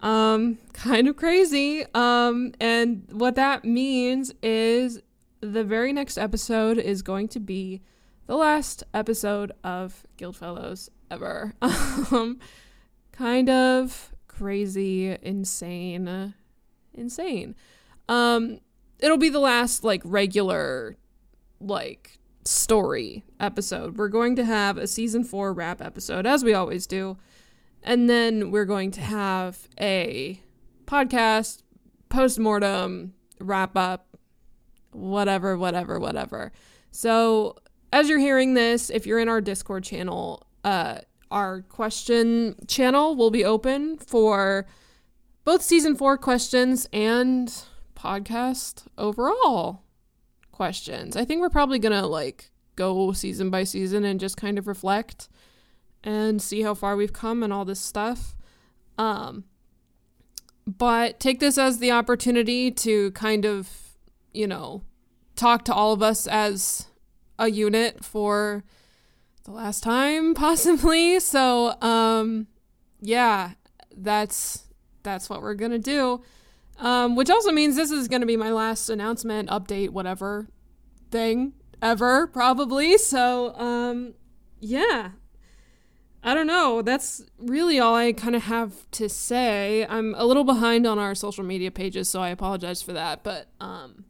Um, 0.00 0.58
kind 0.72 1.08
of 1.08 1.16
crazy. 1.16 1.84
Um, 1.94 2.52
and 2.60 3.06
what 3.10 3.34
that 3.36 3.64
means 3.64 4.32
is 4.42 5.00
the 5.40 5.64
very 5.64 5.92
next 5.92 6.18
episode 6.18 6.78
is 6.78 7.02
going 7.02 7.28
to 7.28 7.40
be 7.40 7.82
the 8.26 8.36
last 8.36 8.84
episode 8.94 9.52
of 9.62 10.06
Guildfellows 10.16 10.88
ever. 11.10 11.54
um, 11.62 12.38
kind 13.12 13.50
of 13.50 14.12
crazy, 14.28 15.16
insane, 15.22 16.34
insane. 16.92 17.54
Um, 18.08 18.60
it'll 18.98 19.18
be 19.18 19.28
the 19.28 19.40
last 19.40 19.84
like 19.84 20.02
regular, 20.04 20.96
like 21.60 22.18
story 22.44 23.24
episode. 23.40 23.96
We're 23.96 24.08
going 24.08 24.36
to 24.36 24.44
have 24.44 24.76
a 24.76 24.86
season 24.86 25.24
four 25.24 25.52
wrap 25.52 25.80
episode, 25.80 26.26
as 26.26 26.44
we 26.44 26.54
always 26.54 26.86
do, 26.86 27.16
and 27.84 28.08
then 28.08 28.50
we're 28.50 28.64
going 28.64 28.90
to 28.92 29.00
have 29.00 29.68
a 29.80 30.40
podcast 30.86 31.62
post 32.08 32.38
mortem 32.38 33.14
wrap 33.40 33.76
up, 33.76 34.16
whatever, 34.92 35.56
whatever, 35.56 36.00
whatever. 36.00 36.52
So 36.90 37.56
as 37.92 38.08
you're 38.08 38.18
hearing 38.18 38.54
this, 38.54 38.90
if 38.90 39.06
you're 39.06 39.18
in 39.18 39.28
our 39.28 39.40
Discord 39.40 39.84
channel, 39.84 40.46
uh, 40.64 40.98
our 41.30 41.62
question 41.62 42.56
channel 42.66 43.16
will 43.16 43.30
be 43.30 43.44
open 43.44 43.98
for 43.98 44.66
both 45.44 45.62
season 45.62 45.94
four 45.94 46.16
questions 46.16 46.88
and 46.92 47.52
podcast 47.94 48.86
overall 48.96 49.82
questions. 50.52 51.16
I 51.16 51.24
think 51.24 51.40
we're 51.40 51.50
probably 51.50 51.78
gonna 51.78 52.06
like 52.06 52.50
go 52.76 53.12
season 53.12 53.50
by 53.50 53.64
season 53.64 54.04
and 54.04 54.18
just 54.18 54.36
kind 54.36 54.58
of 54.58 54.66
reflect 54.66 55.28
and 56.04 56.40
see 56.40 56.62
how 56.62 56.74
far 56.74 56.94
we've 56.94 57.12
come 57.12 57.42
and 57.42 57.52
all 57.52 57.64
this 57.64 57.80
stuff. 57.80 58.36
Um, 58.96 59.44
but 60.66 61.18
take 61.18 61.40
this 61.40 61.58
as 61.58 61.78
the 61.78 61.90
opportunity 61.90 62.70
to 62.70 63.10
kind 63.12 63.44
of, 63.44 63.68
you 64.32 64.46
know, 64.46 64.82
talk 65.34 65.64
to 65.64 65.74
all 65.74 65.92
of 65.92 66.02
us 66.02 66.26
as 66.26 66.86
a 67.38 67.50
unit 67.50 68.04
for 68.04 68.64
the 69.44 69.50
last 69.50 69.82
time 69.82 70.34
possibly. 70.34 71.20
So 71.20 71.80
um 71.80 72.46
yeah 73.00 73.52
that's 73.96 74.64
that's 75.02 75.28
what 75.28 75.42
we're 75.42 75.54
gonna 75.54 75.78
do. 75.78 76.22
Um 76.78 77.16
which 77.16 77.30
also 77.30 77.52
means 77.52 77.76
this 77.76 77.90
is 77.90 78.08
gonna 78.08 78.26
be 78.26 78.36
my 78.36 78.50
last 78.50 78.88
announcement 78.88 79.48
update 79.50 79.90
whatever 79.90 80.48
thing 81.10 81.54
ever 81.82 82.26
probably. 82.28 82.96
So 82.98 83.54
um 83.56 84.14
yeah 84.60 85.10
I 86.26 86.32
don't 86.32 86.46
know. 86.46 86.80
That's 86.80 87.22
really 87.38 87.78
all 87.78 87.94
I 87.94 88.12
kind 88.14 88.34
of 88.34 88.44
have 88.44 88.90
to 88.92 89.10
say. 89.10 89.86
I'm 89.86 90.14
a 90.16 90.24
little 90.24 90.42
behind 90.44 90.86
on 90.86 90.98
our 90.98 91.14
social 91.14 91.44
media 91.44 91.70
pages, 91.70 92.08
so 92.08 92.22
I 92.22 92.30
apologize 92.30 92.80
for 92.80 92.94
that. 92.94 93.22
But 93.22 93.48
um, 93.60 94.06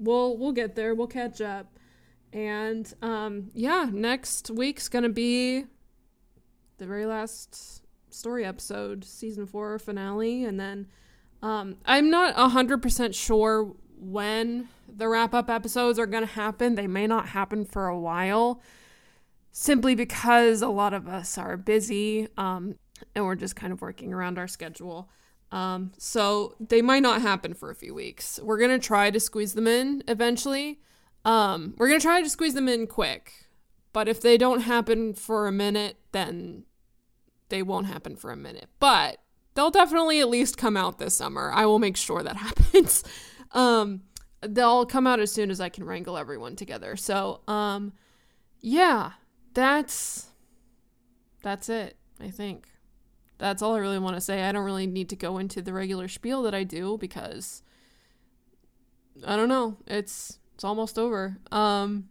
we'll 0.00 0.36
we'll 0.36 0.52
get 0.52 0.74
there. 0.74 0.96
We'll 0.96 1.06
catch 1.06 1.40
up. 1.40 1.78
And 2.32 2.92
um, 3.02 3.52
yeah, 3.54 3.88
next 3.92 4.50
week's 4.50 4.88
gonna 4.88 5.08
be 5.08 5.66
the 6.78 6.86
very 6.86 7.06
last 7.06 7.84
story 8.10 8.44
episode, 8.44 9.04
season 9.04 9.46
four 9.46 9.78
finale, 9.78 10.44
and 10.44 10.58
then 10.58 10.88
um, 11.40 11.76
I'm 11.86 12.10
not 12.10 12.34
hundred 12.34 12.82
percent 12.82 13.14
sure 13.14 13.72
when 13.96 14.68
the 14.88 15.08
wrap 15.08 15.34
up 15.34 15.48
episodes 15.48 16.00
are 16.00 16.06
gonna 16.06 16.26
happen. 16.26 16.74
They 16.74 16.88
may 16.88 17.06
not 17.06 17.28
happen 17.28 17.64
for 17.64 17.86
a 17.86 17.98
while, 17.98 18.60
simply 19.56 19.94
because 19.94 20.62
a 20.62 20.68
lot 20.68 20.92
of 20.92 21.06
us 21.06 21.38
are 21.38 21.56
busy, 21.56 22.26
um, 22.36 22.74
and 23.14 23.24
we're 23.24 23.36
just 23.36 23.54
kind 23.54 23.72
of 23.72 23.80
working 23.80 24.12
around 24.12 24.36
our 24.36 24.48
schedule. 24.48 25.08
Um, 25.52 25.92
so 25.96 26.56
they 26.58 26.82
might 26.82 27.04
not 27.04 27.22
happen 27.22 27.54
for 27.54 27.70
a 27.70 27.74
few 27.76 27.94
weeks. 27.94 28.40
We're 28.42 28.58
gonna 28.58 28.80
try 28.80 29.12
to 29.12 29.20
squeeze 29.20 29.54
them 29.54 29.68
in 29.68 30.02
eventually. 30.08 30.80
Um, 31.24 31.74
we're 31.78 31.86
gonna 31.86 32.00
try 32.00 32.20
to 32.20 32.28
squeeze 32.28 32.54
them 32.54 32.68
in 32.68 32.88
quick, 32.88 33.46
but 33.92 34.08
if 34.08 34.20
they 34.20 34.36
don't 34.36 34.62
happen 34.62 35.14
for 35.14 35.46
a 35.46 35.52
minute, 35.52 35.98
then 36.10 36.64
they 37.48 37.62
won't 37.62 37.86
happen 37.86 38.16
for 38.16 38.32
a 38.32 38.36
minute. 38.36 38.68
But 38.80 39.18
they'll 39.54 39.70
definitely 39.70 40.18
at 40.18 40.28
least 40.28 40.58
come 40.58 40.76
out 40.76 40.98
this 40.98 41.14
summer. 41.14 41.52
I 41.54 41.64
will 41.66 41.78
make 41.78 41.96
sure 41.96 42.24
that 42.24 42.36
happens. 42.48 43.04
um, 43.52 44.02
they'll 44.40 44.84
come 44.84 45.06
out 45.06 45.20
as 45.20 45.30
soon 45.30 45.52
as 45.52 45.60
I 45.60 45.68
can 45.68 45.84
wrangle 45.84 46.16
everyone 46.16 46.56
together. 46.56 46.96
So, 46.96 47.42
um, 47.46 47.92
yeah, 48.60 49.12
that's 49.54 50.26
that's 51.42 51.68
it. 51.68 51.96
I 52.20 52.28
think 52.30 52.68
that's 53.38 53.62
all 53.62 53.74
I 53.74 53.78
really 53.78 53.98
want 53.98 54.16
to 54.16 54.20
say. 54.20 54.42
I 54.42 54.52
don't 54.52 54.64
really 54.64 54.86
need 54.86 55.08
to 55.10 55.16
go 55.16 55.38
into 55.38 55.60
the 55.62 55.72
regular 55.72 56.08
spiel 56.08 56.42
that 56.42 56.54
I 56.54 56.64
do 56.64 56.98
because 56.98 57.62
I 59.26 59.36
don't 59.36 59.48
know. 59.48 59.76
It's 59.86 60.38
it's 60.54 60.64
almost 60.64 60.98
over. 60.98 61.38
Um 61.52 62.08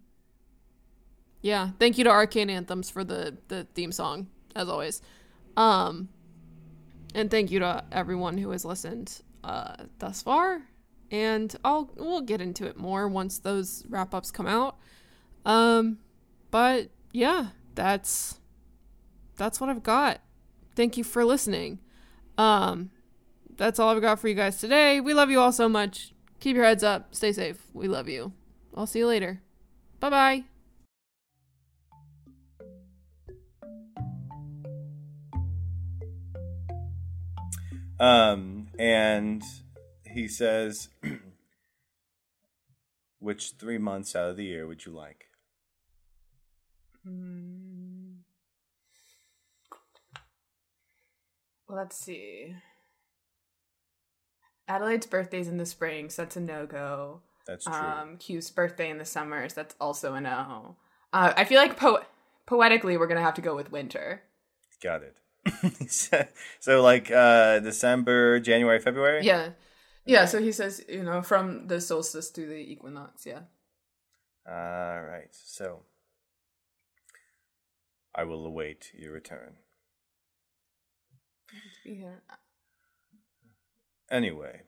yeah, 1.41 1.71
thank 1.77 1.97
you 1.97 2.05
to 2.05 2.09
Arcane 2.09 2.49
Anthems 2.49 2.89
for 2.89 3.03
the 3.03 3.37
the 3.47 3.67
theme 3.73 3.91
song 3.91 4.27
as 4.55 4.69
always. 4.69 5.01
Um 5.57 6.09
and 7.15 7.29
thank 7.29 7.51
you 7.51 7.59
to 7.59 7.83
everyone 7.91 8.37
who 8.37 8.51
has 8.51 8.65
listened 8.65 9.21
uh 9.43 9.75
thus 9.99 10.21
far. 10.21 10.61
And 11.11 11.55
I'll 11.63 11.91
we'll 11.95 12.21
get 12.21 12.41
into 12.41 12.65
it 12.65 12.77
more 12.77 13.07
once 13.07 13.39
those 13.39 13.83
wrap-ups 13.89 14.31
come 14.31 14.47
out. 14.47 14.77
Um 15.45 15.99
but 16.51 16.89
yeah, 17.13 17.47
that's 17.75 18.39
that's 19.37 19.61
what 19.61 19.69
I've 19.69 19.83
got. 19.83 20.19
Thank 20.75 20.97
you 20.97 21.05
for 21.05 21.23
listening. 21.23 21.79
Um 22.37 22.91
that's 23.55 23.79
all 23.79 23.95
I've 23.95 24.01
got 24.01 24.19
for 24.19 24.27
you 24.27 24.35
guys 24.35 24.57
today. 24.57 24.99
We 24.99 25.13
love 25.13 25.29
you 25.29 25.39
all 25.39 25.51
so 25.51 25.69
much. 25.69 26.13
Keep 26.39 26.55
your 26.55 26.65
heads 26.65 26.83
up. 26.83 27.15
Stay 27.15 27.31
safe. 27.31 27.67
We 27.73 27.87
love 27.87 28.09
you. 28.09 28.33
I'll 28.75 28.87
see 28.87 28.99
you 28.99 29.07
later. 29.07 29.41
Bye 29.99 30.09
bye. 30.09 30.43
Um, 37.99 38.67
and 38.77 39.41
he 40.05 40.27
says, 40.27 40.89
"Which 43.19 43.53
three 43.57 43.77
months 43.77 44.13
out 44.13 44.29
of 44.29 44.35
the 44.35 44.43
year 44.43 44.67
would 44.67 44.85
you 44.85 44.91
like?" 44.91 45.27
Let's 51.67 51.97
see. 51.97 52.55
Adelaide's 54.67 55.05
birthday's 55.05 55.47
in 55.47 55.57
the 55.57 55.65
spring, 55.65 56.09
so 56.09 56.21
that's 56.21 56.37
a 56.37 56.39
no 56.39 56.65
go. 56.65 57.21
That's 57.45 57.65
true. 57.65 57.73
Um, 57.73 58.17
Q's 58.17 58.49
birthday 58.51 58.89
in 58.89 58.97
the 58.97 59.05
summers, 59.05 59.53
that's 59.53 59.75
also 59.79 60.13
a 60.13 60.21
no. 60.21 60.77
Uh, 61.11 61.33
I 61.35 61.43
feel 61.43 61.59
like 61.59 61.77
po- 61.77 62.03
poetically, 62.45 62.97
we're 62.97 63.07
gonna 63.07 63.21
have 63.21 63.33
to 63.35 63.41
go 63.41 63.55
with 63.55 63.71
winter. 63.71 64.23
Got 64.81 65.03
it. 65.03 65.91
so, 65.91 66.25
so, 66.59 66.81
like 66.81 67.11
uh 67.11 67.59
December, 67.59 68.39
January, 68.39 68.79
February. 68.79 69.25
Yeah, 69.25 69.49
yeah. 70.05 70.25
So 70.25 70.39
he 70.41 70.51
says, 70.51 70.83
you 70.87 71.03
know, 71.03 71.21
from 71.21 71.67
the 71.67 71.81
solstice 71.81 72.29
to 72.31 72.47
the 72.47 72.55
equinox. 72.55 73.25
Yeah. 73.25 73.41
All 74.47 75.01
right. 75.01 75.29
So 75.31 75.81
I 78.15 78.23
will 78.23 78.45
await 78.45 78.91
your 78.93 79.13
return. 79.13 79.57
Anyway, 84.11 84.61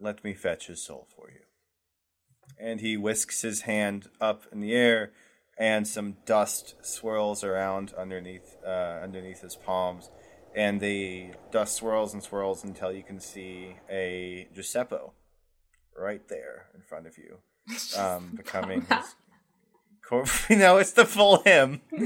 let 0.00 0.24
me 0.24 0.34
fetch 0.34 0.66
his 0.66 0.82
soul 0.82 1.06
for 1.14 1.30
you. 1.30 1.40
And 2.58 2.80
he 2.80 2.96
whisks 2.96 3.42
his 3.42 3.62
hand 3.62 4.08
up 4.20 4.44
in 4.50 4.60
the 4.60 4.72
air, 4.72 5.12
and 5.58 5.86
some 5.86 6.16
dust 6.24 6.74
swirls 6.82 7.44
around 7.44 7.92
underneath 7.96 8.56
uh, 8.66 9.00
underneath 9.02 9.42
his 9.42 9.56
palms, 9.56 10.10
and 10.54 10.80
the 10.80 11.32
dust 11.50 11.76
swirls 11.76 12.14
and 12.14 12.22
swirls 12.22 12.64
until 12.64 12.92
you 12.92 13.02
can 13.02 13.20
see 13.20 13.76
a 13.90 14.48
Giuseppe 14.54 14.96
right 15.96 16.26
there 16.28 16.66
in 16.74 16.82
front 16.82 17.06
of 17.06 17.18
you, 17.18 17.38
um, 17.98 18.32
becoming 18.36 18.82
his. 18.82 19.14
Corp- 20.12 20.50
you 20.50 20.56
know, 20.56 20.76
it's 20.76 20.92
the 20.92 21.06
full 21.06 21.38
him. 21.42 21.80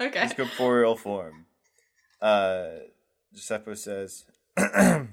okay. 0.00 0.20
his 0.22 0.32
corporeal 0.32 0.96
form. 0.96 1.44
Uh, 2.20 2.68
Giuseppe 3.34 3.74
says, 3.74 4.24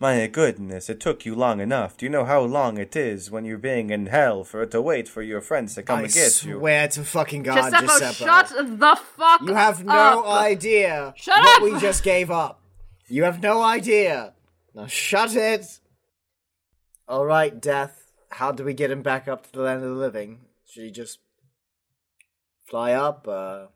My 0.00 0.26
goodness, 0.26 0.88
it 0.88 1.00
took 1.00 1.26
you 1.26 1.34
long 1.34 1.60
enough. 1.60 1.96
Do 1.98 2.06
you 2.06 2.10
know 2.10 2.24
how 2.24 2.40
long 2.40 2.78
it 2.78 2.96
is 2.96 3.30
when 3.30 3.44
you're 3.44 3.58
being 3.58 3.90
in 3.90 4.06
hell 4.06 4.44
for 4.44 4.62
it 4.62 4.70
to 4.70 4.80
wait 4.80 5.06
for 5.06 5.20
your 5.20 5.40
friends 5.42 5.74
to 5.74 5.82
come 5.82 5.98
I 5.98 6.02
and 6.04 6.12
get 6.12 6.42
you? 6.44 6.56
swear 6.58 6.88
to 6.88 7.04
fucking 7.04 7.42
God, 7.42 7.70
Giuseppe, 7.70 7.86
Giuseppe. 7.86 8.14
shut 8.24 8.48
the 8.80 8.96
fuck 9.16 9.42
You 9.42 9.54
have 9.54 9.84
no 9.84 10.24
up. 10.24 10.40
idea 10.42 11.12
Shut 11.16 11.38
what 11.38 11.56
up! 11.58 11.62
we 11.62 11.78
just 11.80 12.02
gave 12.02 12.30
up. 12.30 12.60
You 13.08 13.24
have 13.24 13.42
no 13.42 13.62
idea. 13.62 14.32
Now 14.74 14.86
shut 14.86 15.36
it. 15.36 15.66
All 17.06 17.26
right, 17.26 17.60
Death. 17.60 18.10
How 18.30 18.52
do 18.52 18.64
we 18.64 18.72
get 18.72 18.90
him 18.90 19.02
back 19.02 19.28
up 19.28 19.44
to 19.44 19.52
the 19.52 19.60
land 19.60 19.84
of 19.84 19.90
the 19.90 19.94
living? 19.96 20.40
Should 20.74 20.82
he 20.86 20.90
just 20.90 21.20
fly 22.66 22.92
up? 22.94 23.28
Uh, 23.28 23.66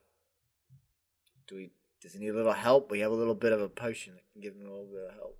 do 1.46 1.54
we? 1.54 1.70
Does 2.02 2.12
he 2.14 2.18
need 2.18 2.30
a 2.30 2.36
little 2.36 2.52
help? 2.52 2.90
We 2.90 3.00
have 3.00 3.12
a 3.12 3.14
little 3.14 3.36
bit 3.36 3.52
of 3.52 3.60
a 3.60 3.68
potion 3.68 4.14
that 4.14 4.24
can 4.32 4.42
give 4.42 4.54
him 4.54 4.66
a 4.66 4.70
little 4.70 4.86
bit 4.92 5.08
of 5.10 5.14
help. 5.14 5.38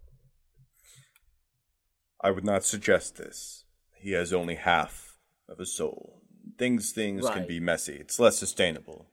I 2.21 2.31
would 2.31 2.45
not 2.45 2.63
suggest 2.65 3.17
this. 3.17 3.65
He 3.97 4.13
has 4.13 4.33
only 4.33 4.55
half 4.55 5.19
of 5.49 5.59
a 5.59 5.67
soul. 5.67 6.23
Things 6.57 6.93
things 6.93 7.29
can 7.29 7.47
be 7.49 7.59
messy. 7.59 7.95
It's 7.95 8.21
less 8.21 8.39
sustainable. 8.39 9.07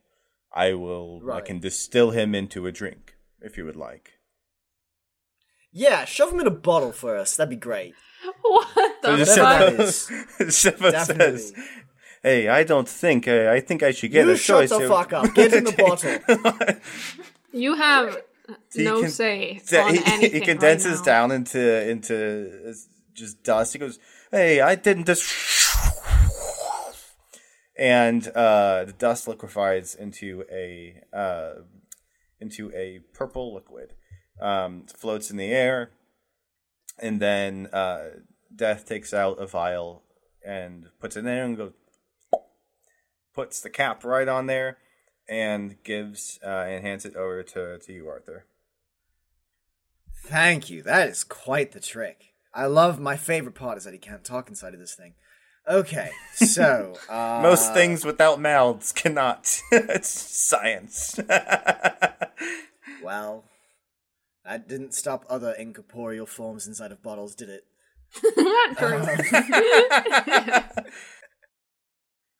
I 0.54 0.74
will 0.74 1.28
I 1.32 1.40
can 1.40 1.58
distill 1.58 2.12
him 2.12 2.32
into 2.32 2.68
a 2.68 2.72
drink, 2.72 3.16
if 3.40 3.56
you 3.58 3.64
would 3.64 3.74
like. 3.76 4.20
Yeah, 5.72 6.04
shove 6.04 6.32
him 6.32 6.38
in 6.40 6.46
a 6.46 6.50
bottle 6.52 6.92
for 6.92 7.16
us. 7.16 7.36
That'd 7.36 7.50
be 7.50 7.56
great. 7.56 7.94
What 8.42 9.02
the 9.02 9.10
Whatever 9.10 9.24
fuck? 9.26 9.58
that 9.76 9.80
is. 9.80 10.10
Giuseppe 10.38 10.90
Definitely. 10.90 11.38
says, 11.38 11.52
Hey, 12.26 12.48
I 12.48 12.64
don't 12.64 12.88
think 12.88 13.28
uh, 13.28 13.50
I 13.56 13.60
think 13.60 13.82
I 13.84 13.92
should 13.92 14.10
get 14.10 14.26
you 14.26 14.32
a 14.32 14.36
shut 14.36 14.68
choice. 14.68 14.78
the 14.78 14.88
fuck 14.88 15.12
up. 15.12 15.32
Get 15.34 15.52
in 15.54 15.64
the 15.64 15.72
bottle. 15.84 16.80
You 17.64 17.74
have 17.74 18.18
He 18.74 18.82
no 18.84 19.00
can- 19.00 19.10
say 19.10 19.60
on 19.72 19.94
he, 19.94 20.00
anything 20.04 20.32
he 20.32 20.38
right 20.40 20.44
condenses 20.48 20.98
now. 20.98 21.04
down 21.12 21.30
into 21.30 21.88
into 21.88 22.14
uh, 22.68 22.72
just 23.14 23.42
dust. 23.44 23.72
He 23.74 23.78
goes, 23.78 23.98
"Hey, 24.30 24.60
I 24.60 24.74
didn't 24.74 25.06
just," 25.06 25.24
and 27.78 28.26
uh, 28.34 28.84
the 28.86 28.92
dust 28.92 29.28
liquefies 29.28 29.94
into 29.94 30.44
a 30.52 31.00
uh, 31.12 31.52
into 32.40 32.72
a 32.74 33.00
purple 33.14 33.54
liquid. 33.54 33.94
Um, 34.40 34.84
floats 34.94 35.30
in 35.30 35.36
the 35.38 35.50
air, 35.52 35.90
and 36.98 37.20
then 37.20 37.68
uh, 37.72 38.08
Death 38.54 38.84
takes 38.84 39.14
out 39.14 39.38
a 39.40 39.46
vial 39.46 40.02
and 40.44 40.88
puts 41.00 41.16
it 41.16 41.20
in 41.20 41.24
there 41.24 41.44
and 41.44 41.56
goes, 41.56 41.72
puts 43.36 43.60
the 43.60 43.70
cap 43.70 44.02
right 44.02 44.26
on 44.26 44.46
there, 44.46 44.78
and 45.28 45.76
gives 45.84 46.40
uh, 46.44 46.48
and 46.48 46.84
hands 46.84 47.04
it 47.04 47.14
over 47.14 47.44
to 47.44 47.78
to 47.78 47.92
you, 47.92 48.08
Arthur. 48.08 48.46
Thank 50.24 50.70
you. 50.70 50.82
That 50.82 51.08
is 51.08 51.22
quite 51.22 51.70
the 51.70 51.78
trick. 51.78 52.32
I 52.52 52.66
love 52.66 52.98
my 52.98 53.16
favorite 53.16 53.54
part 53.54 53.78
is 53.78 53.84
that 53.84 53.92
he 53.92 53.98
can't 53.98 54.24
talk 54.24 54.48
inside 54.48 54.74
of 54.74 54.80
this 54.80 54.94
thing. 54.94 55.14
Okay, 55.68 56.10
so 56.34 56.94
uh, 57.08 57.40
Most 57.42 57.74
things 57.74 58.04
without 58.04 58.40
mouths 58.40 58.92
cannot. 58.92 59.60
it's 59.70 60.08
science. 60.08 61.20
Well, 63.02 63.44
that 64.44 64.66
didn't 64.68 64.94
stop 64.94 65.24
other 65.30 65.52
incorporeal 65.52 66.26
forms 66.26 66.66
inside 66.66 66.90
of 66.90 67.04
bottles, 67.04 67.36
did 67.36 67.48
it? 67.48 67.64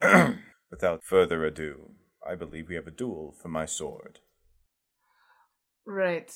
without 0.70 1.04
further 1.04 1.44
ado, 1.44 1.92
I 2.28 2.34
believe 2.34 2.68
we 2.68 2.74
have 2.74 2.86
a 2.86 2.90
duel 2.92 3.34
for 3.40 3.48
my 3.48 3.66
sword. 3.66 4.20
Right. 5.84 6.30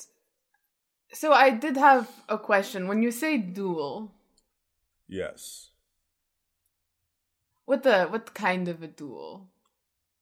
So 1.13 1.33
I 1.33 1.49
did 1.49 1.75
have 1.77 2.09
a 2.29 2.37
question. 2.37 2.87
When 2.87 3.03
you 3.03 3.11
say 3.11 3.37
duel, 3.37 4.13
Yes, 5.07 5.71
what 7.65 7.83
the 7.83 8.05
what 8.05 8.33
kind 8.33 8.67
of 8.69 8.81
a 8.81 8.87
duel? 8.87 9.49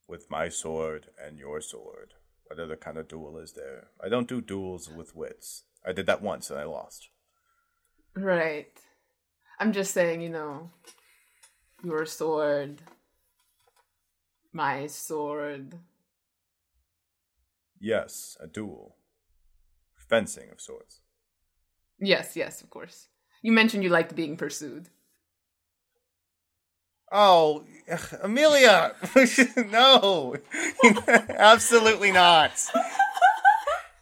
with 0.07 0.31
my 0.31 0.49
sword 0.49 1.05
and 1.23 1.37
your 1.37 1.61
sword. 1.61 2.15
What 2.47 2.59
other 2.59 2.75
kind 2.75 2.97
of 2.97 3.07
duel 3.07 3.37
is 3.37 3.53
there? 3.53 3.89
I 4.03 4.09
don't 4.09 4.27
do 4.27 4.41
duels 4.41 4.89
with 4.89 5.15
wits. 5.15 5.65
I 5.85 5.93
did 5.93 6.07
that 6.07 6.23
once 6.23 6.49
and 6.49 6.59
I 6.59 6.63
lost. 6.63 7.09
Right. 8.15 8.71
I'm 9.59 9.71
just 9.71 9.93
saying, 9.93 10.21
you 10.21 10.29
know, 10.29 10.71
your 11.83 12.07
sword, 12.07 12.81
my 14.53 14.87
sword. 14.87 15.75
Yes, 17.79 18.37
a 18.39 18.47
duel. 18.47 18.95
Fencing 19.95 20.49
of 20.51 20.59
sorts. 20.59 20.99
Yes, 21.99 22.35
yes, 22.35 22.61
of 22.61 22.69
course. 22.69 23.07
You 23.41 23.51
mentioned 23.51 23.83
you 23.83 23.89
liked 23.89 24.15
being 24.15 24.37
pursued. 24.37 24.89
Oh, 27.11 27.63
Amelia! 28.21 28.93
no! 29.71 30.35
Absolutely 31.29 32.11
not! 32.11 32.51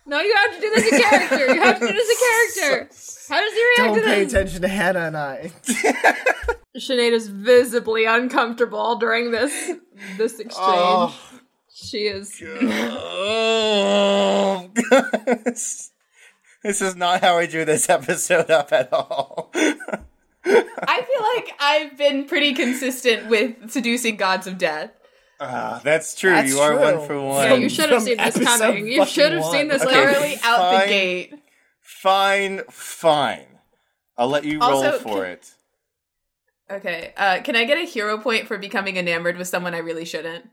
No, 0.08 0.20
you 0.22 0.34
have 0.36 0.56
to 0.56 0.62
do 0.62 0.70
this 0.74 0.92
in 0.92 1.00
character. 1.02 1.54
You 1.54 1.62
have 1.62 1.80
to 1.80 1.88
do 1.88 1.94
this 1.94 2.10
in 2.10 2.18
character. 2.18 2.90
How 3.30 3.42
does 3.42 3.54
he 3.54 3.62
react 3.62 3.78
Don't 3.78 3.96
to 3.96 4.02
pay 4.04 4.24
attention 4.24 4.62
to 4.62 4.68
Hannah 4.70 5.02
and 5.02 5.18
I. 5.18 5.52
Sinead 6.78 7.12
is 7.12 7.28
visibly 7.28 8.06
uncomfortable 8.06 8.96
during 8.96 9.32
this 9.32 9.52
this 10.18 10.40
exchange. 10.40 10.54
Oh. 10.56 11.14
She 11.74 12.08
is. 12.08 12.42
Oh, 12.42 14.70
this 16.64 16.82
is 16.82 16.96
not 16.96 17.22
how 17.22 17.38
I 17.38 17.46
drew 17.46 17.66
this 17.66 17.88
episode 17.88 18.50
up 18.50 18.74
at 18.74 18.92
all. 18.92 19.52
I 19.54 19.78
feel 20.44 21.24
like 21.36 21.52
I've 21.60 21.96
been 21.98 22.26
pretty 22.26 22.56
consistent 22.56 23.28
with 23.28 23.70
seducing 23.70 24.16
gods 24.16 24.48
of 24.48 24.58
death. 24.58 24.90
Ah, 25.40 25.80
that's 25.84 26.16
true. 26.16 26.32
That's 26.32 26.50
you 26.50 26.60
are 26.60 26.72
true. 26.74 26.82
one 26.98 27.08
for 27.08 27.22
one. 27.22 27.44
Yeah, 27.46 27.54
you 27.56 27.70
should 27.70 27.90
have 27.92 28.02
seen 28.02 28.18
this 28.18 28.40
coming. 28.40 28.88
You 28.88 29.06
should 29.06 29.34
have 29.34 29.46
seen 29.46 29.68
this 29.68 29.84
one. 29.86 29.94
Okay. 29.94 30.02
coming. 30.04 30.14
Thoroughly 30.16 30.40
out 30.44 30.82
the 30.82 30.88
gate. 30.88 31.34
Fine, 31.82 32.62
fine. 32.70 33.46
I'll 34.18 34.30
let 34.30 34.44
you 34.46 34.60
roll 34.60 34.84
Also, 34.84 34.98
for 35.00 35.24
can- 35.24 35.32
it. 35.34 35.54
Okay. 36.70 37.14
Uh, 37.16 37.40
can 37.44 37.56
I 37.56 37.66
get 37.66 37.78
a 37.78 37.86
hero 37.86 38.18
point 38.18 38.48
for 38.48 38.58
becoming 38.58 38.98
enamored 38.98 39.38
with 39.38 39.48
someone 39.48 39.74
I 39.74 39.78
really 39.78 40.06
shouldn't? 40.06 40.50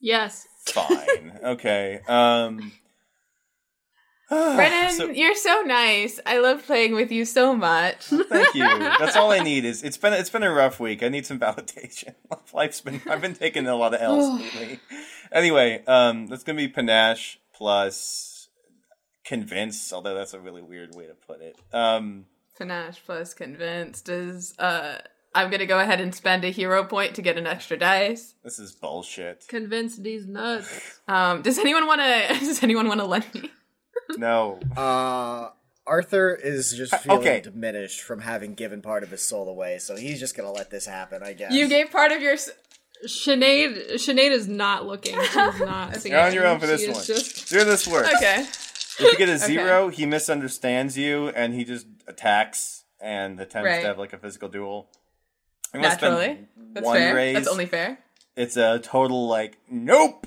Yes. 0.00 0.46
Fine. 0.66 1.38
okay. 1.44 2.00
Um. 2.06 2.72
Brennan, 4.56 4.90
so- 4.96 5.10
you're 5.10 5.34
so 5.34 5.62
nice. 5.62 6.18
I 6.24 6.38
love 6.38 6.64
playing 6.64 6.94
with 6.94 7.12
you 7.12 7.24
so 7.24 7.54
much. 7.54 7.96
Thank 8.06 8.54
you. 8.54 8.64
That's 8.64 9.16
all 9.16 9.30
I 9.30 9.38
need. 9.50 9.64
Is 9.64 9.82
it's 9.82 9.96
been 9.96 10.12
it's 10.12 10.30
been 10.30 10.42
a 10.42 10.52
rough 10.52 10.80
week. 10.80 11.02
I 11.02 11.08
need 11.08 11.26
some 11.26 11.38
validation. 11.38 12.14
Life's 12.54 12.80
been 12.80 13.00
I've 13.08 13.20
been 13.20 13.34
taking 13.34 13.66
a 13.66 13.76
lot 13.76 13.94
of 13.94 14.00
L's 14.00 14.40
lately. 14.54 14.80
Anyway, 15.30 15.82
um, 15.86 16.26
that's 16.28 16.44
gonna 16.44 16.56
be 16.58 16.68
panache 16.68 17.38
plus 17.54 18.48
convince. 19.24 19.92
Although 19.92 20.14
that's 20.14 20.34
a 20.34 20.40
really 20.40 20.62
weird 20.62 20.94
way 20.94 21.06
to 21.06 21.14
put 21.14 21.40
it. 21.40 21.56
Um, 21.72 22.26
Panache 22.58 23.00
plus 23.04 23.34
convinced 23.34 24.08
is 24.08 24.54
uh 24.58 24.98
I'm 25.34 25.50
gonna 25.50 25.66
go 25.66 25.78
ahead 25.80 26.00
and 26.00 26.14
spend 26.14 26.44
a 26.44 26.50
hero 26.50 26.84
point 26.84 27.14
to 27.14 27.22
get 27.22 27.38
an 27.38 27.46
extra 27.46 27.78
dice. 27.78 28.34
this 28.44 28.58
is 28.58 28.72
bullshit. 28.72 29.46
Convince 29.48 29.96
these 29.96 30.26
nuts. 30.26 31.00
Um 31.08 31.42
does 31.42 31.58
anyone 31.58 31.86
wanna 31.86 32.28
does 32.40 32.62
anyone 32.62 32.86
wanna 32.88 33.06
lend 33.06 33.24
me? 33.34 33.50
No. 34.18 34.58
Uh, 34.76 35.50
Arthur 35.86 36.34
is 36.34 36.72
just 36.72 36.94
feeling 36.96 37.18
okay. 37.20 37.40
diminished 37.40 38.00
from 38.02 38.20
having 38.20 38.54
given 38.54 38.82
part 38.82 39.02
of 39.02 39.10
his 39.10 39.22
soul 39.22 39.48
away, 39.48 39.78
so 39.78 39.96
he's 39.96 40.20
just 40.20 40.36
gonna 40.36 40.52
let 40.52 40.70
this 40.70 40.86
happen, 40.86 41.22
I 41.22 41.32
guess. 41.32 41.52
You 41.52 41.68
gave 41.68 41.90
part 41.90 42.12
of 42.12 42.22
your. 42.22 42.34
s- 42.34 42.50
Sinead, 43.04 43.94
Sinead 43.94 44.30
is 44.30 44.46
not 44.46 44.86
looking. 44.86 45.20
She's 45.20 45.34
not. 45.34 46.04
You're 46.04 46.20
on 46.20 46.32
your 46.32 46.46
own 46.46 46.60
for 46.60 46.68
this 46.68 46.82
is 46.82 46.94
one. 46.96 47.04
Just, 47.04 47.48
Do 47.48 47.64
this 47.64 47.88
works. 47.88 48.08
Okay. 48.14 48.42
If 48.42 49.00
you 49.00 49.16
get 49.18 49.28
a 49.28 49.38
zero, 49.44 49.88
he 49.88 50.06
misunderstands 50.06 50.96
you 50.96 51.28
and 51.30 51.52
he 51.52 51.64
just 51.64 51.84
attacks 52.06 52.84
and 53.00 53.40
attempts 53.40 53.66
Right. 53.66 53.80
to 53.80 53.86
have 53.88 53.98
like 53.98 54.12
a 54.12 54.18
physical 54.18 54.48
duel. 54.48 54.88
I'm 55.74 55.80
gonna 55.82 55.94
spend 55.96 56.14
Naturally. 56.14 56.46
That's 56.74 56.86
one 56.86 56.96
fair. 56.96 57.14
raise. 57.16 57.34
That's 57.34 57.48
only 57.48 57.66
fair. 57.66 57.98
It's 58.36 58.56
a 58.56 58.78
total 58.78 59.26
like 59.26 59.58
nope. 59.68 60.26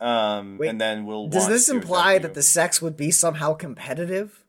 Um, 0.00 0.56
Wait, 0.58 0.68
and 0.68 0.80
then 0.80 1.04
we'll. 1.04 1.28
Does 1.28 1.46
this 1.48 1.68
imply 1.68 2.18
that 2.18 2.34
the 2.34 2.42
sex 2.42 2.80
would 2.80 2.96
be 2.96 3.10
somehow 3.10 3.54
competitive? 3.54 4.42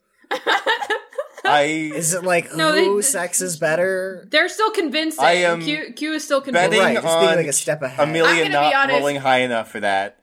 I 1.43 1.63
Is 1.95 2.13
it 2.13 2.23
like 2.23 2.53
No, 2.55 2.71
they- 2.71 2.85
who 2.85 3.01
sex 3.01 3.41
is 3.41 3.57
better? 3.57 4.27
they're 4.29 4.47
still 4.47 4.71
convincing. 4.71 5.23
I 5.23 5.31
am 5.33 5.61
Q, 5.61 5.91
Q 5.95 6.13
is 6.13 6.23
still 6.23 6.39
convinced. 6.39 6.69
betting. 6.69 6.79
Right, 6.85 7.01
just 7.01 7.07
on 7.07 7.35
like 7.35 7.47
a 7.47 7.53
step 7.53 7.81
ahead. 7.81 7.99
I'm 7.99 8.09
Amelia 8.09 8.43
gonna 8.43 8.45
be 8.45 8.49
not 8.53 8.75
honest. 8.75 8.99
rolling 8.99 9.15
high 9.17 9.39
enough 9.39 9.69
for 9.71 9.79
that. 9.79 10.19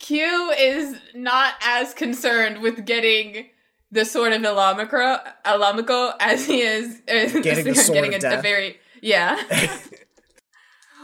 Q 0.00 0.50
is 0.58 0.96
not 1.14 1.54
as 1.62 1.94
concerned 1.94 2.62
with 2.62 2.84
getting 2.84 3.46
the 3.92 4.04
sword 4.04 4.32
of 4.32 4.42
Elamico, 4.42 5.20
Elamico 5.44 6.14
as 6.20 6.46
he 6.46 6.62
is 6.62 7.00
uh, 7.08 7.40
Getting 7.42 7.64
the 7.66 7.74
sword 7.74 7.94
getting 8.10 8.14
of 8.14 8.24
a, 8.24 8.38
a 8.38 8.42
very 8.42 8.78
yeah. 9.02 9.40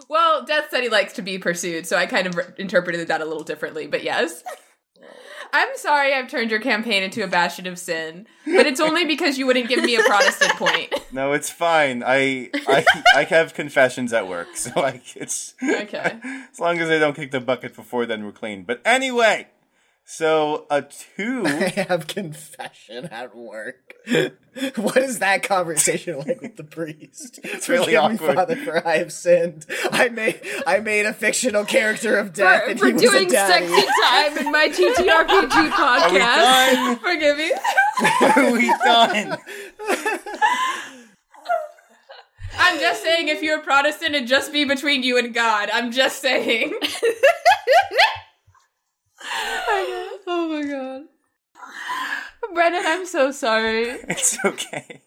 well, 0.08 0.44
Death 0.44 0.66
said 0.70 0.82
he 0.82 0.88
likes 0.88 1.12
to 1.14 1.22
be 1.22 1.38
pursued, 1.38 1.86
so 1.86 1.96
I 1.96 2.06
kind 2.06 2.26
of 2.26 2.36
re- 2.36 2.44
interpreted 2.58 3.06
that 3.08 3.20
a 3.20 3.24
little 3.24 3.44
differently. 3.44 3.86
But 3.86 4.02
yes, 4.04 4.42
I'm 5.52 5.68
sorry 5.76 6.12
I've 6.12 6.28
turned 6.28 6.50
your 6.50 6.60
campaign 6.60 7.02
into 7.02 7.22
a 7.22 7.26
bastion 7.28 7.66
of 7.66 7.78
sin, 7.78 8.26
but 8.44 8.66
it's 8.66 8.80
only 8.80 9.04
because 9.14 9.38
you 9.38 9.46
wouldn't 9.46 9.68
give 9.68 9.82
me 9.84 9.96
a 9.96 10.02
Protestant 10.02 10.52
point. 10.54 10.92
No, 11.12 11.32
it's 11.32 11.50
fine. 11.50 12.02
I 12.04 12.50
I 12.66 12.84
I 13.14 13.24
have 13.24 13.54
confessions 13.54 14.12
at 14.12 14.28
work, 14.28 14.56
so 14.56 14.72
like 14.80 15.16
it's 15.16 15.54
Okay. 15.62 16.18
as 16.52 16.60
long 16.60 16.78
as 16.80 16.90
I 16.90 16.98
don't 16.98 17.14
kick 17.14 17.30
the 17.30 17.40
bucket 17.40 17.74
before 17.74 18.06
then 18.06 18.24
we're 18.24 18.32
clean. 18.32 18.64
But 18.64 18.80
anyway, 18.84 19.48
so 20.08 20.66
a 20.70 20.82
two. 20.82 21.42
I 21.46 21.84
have 21.88 22.06
confession 22.06 23.06
at 23.06 23.34
work. 23.36 23.94
what 24.76 24.96
is 24.98 25.18
that 25.18 25.42
conversation 25.42 26.18
like 26.20 26.40
with 26.40 26.56
the 26.56 26.64
priest? 26.64 27.40
It's 27.44 27.68
really 27.68 27.94
Forgive 27.96 28.00
awkward. 28.02 28.28
Me, 28.28 28.34
Father, 28.34 28.56
for 28.56 28.86
I 28.86 28.98
have 28.98 29.12
sinned. 29.12 29.66
I 29.90 30.08
made 30.08 30.40
I 30.66 30.78
made 30.80 31.06
a 31.06 31.12
fictional 31.12 31.64
character 31.64 32.16
of 32.16 32.32
death, 32.32 32.62
for, 32.64 32.70
and 32.70 32.78
for 32.78 32.86
he 32.86 32.92
was 32.92 33.02
doing 33.02 33.28
a 33.28 33.32
daddy. 33.32 33.66
sexy 33.66 33.86
time 34.02 34.38
in 34.38 34.52
my 34.52 34.68
TTRPG 34.68 35.08
Are 35.10 36.12
we 36.12 36.20
podcast. 36.20 36.74
done? 36.74 36.96
Forgive 36.98 37.36
me. 37.36 37.52
Are 38.22 38.52
we 38.52 38.68
done? 38.84 39.38
I'm 42.58 42.78
just 42.80 43.02
saying, 43.02 43.28
if 43.28 43.42
you're 43.42 43.58
a 43.60 43.62
Protestant, 43.62 44.14
it'd 44.14 44.28
just 44.28 44.52
be 44.52 44.64
between 44.64 45.02
you 45.02 45.18
and 45.18 45.34
God. 45.34 45.68
I'm 45.72 45.92
just 45.92 46.22
saying. 46.22 46.78
Oh 49.22 50.48
my 50.50 50.64
god. 50.68 51.02
Brennan, 52.54 52.82
I'm 52.84 53.06
so 53.06 53.30
sorry. 53.30 53.88
It's 54.08 54.38
okay. 54.44 55.02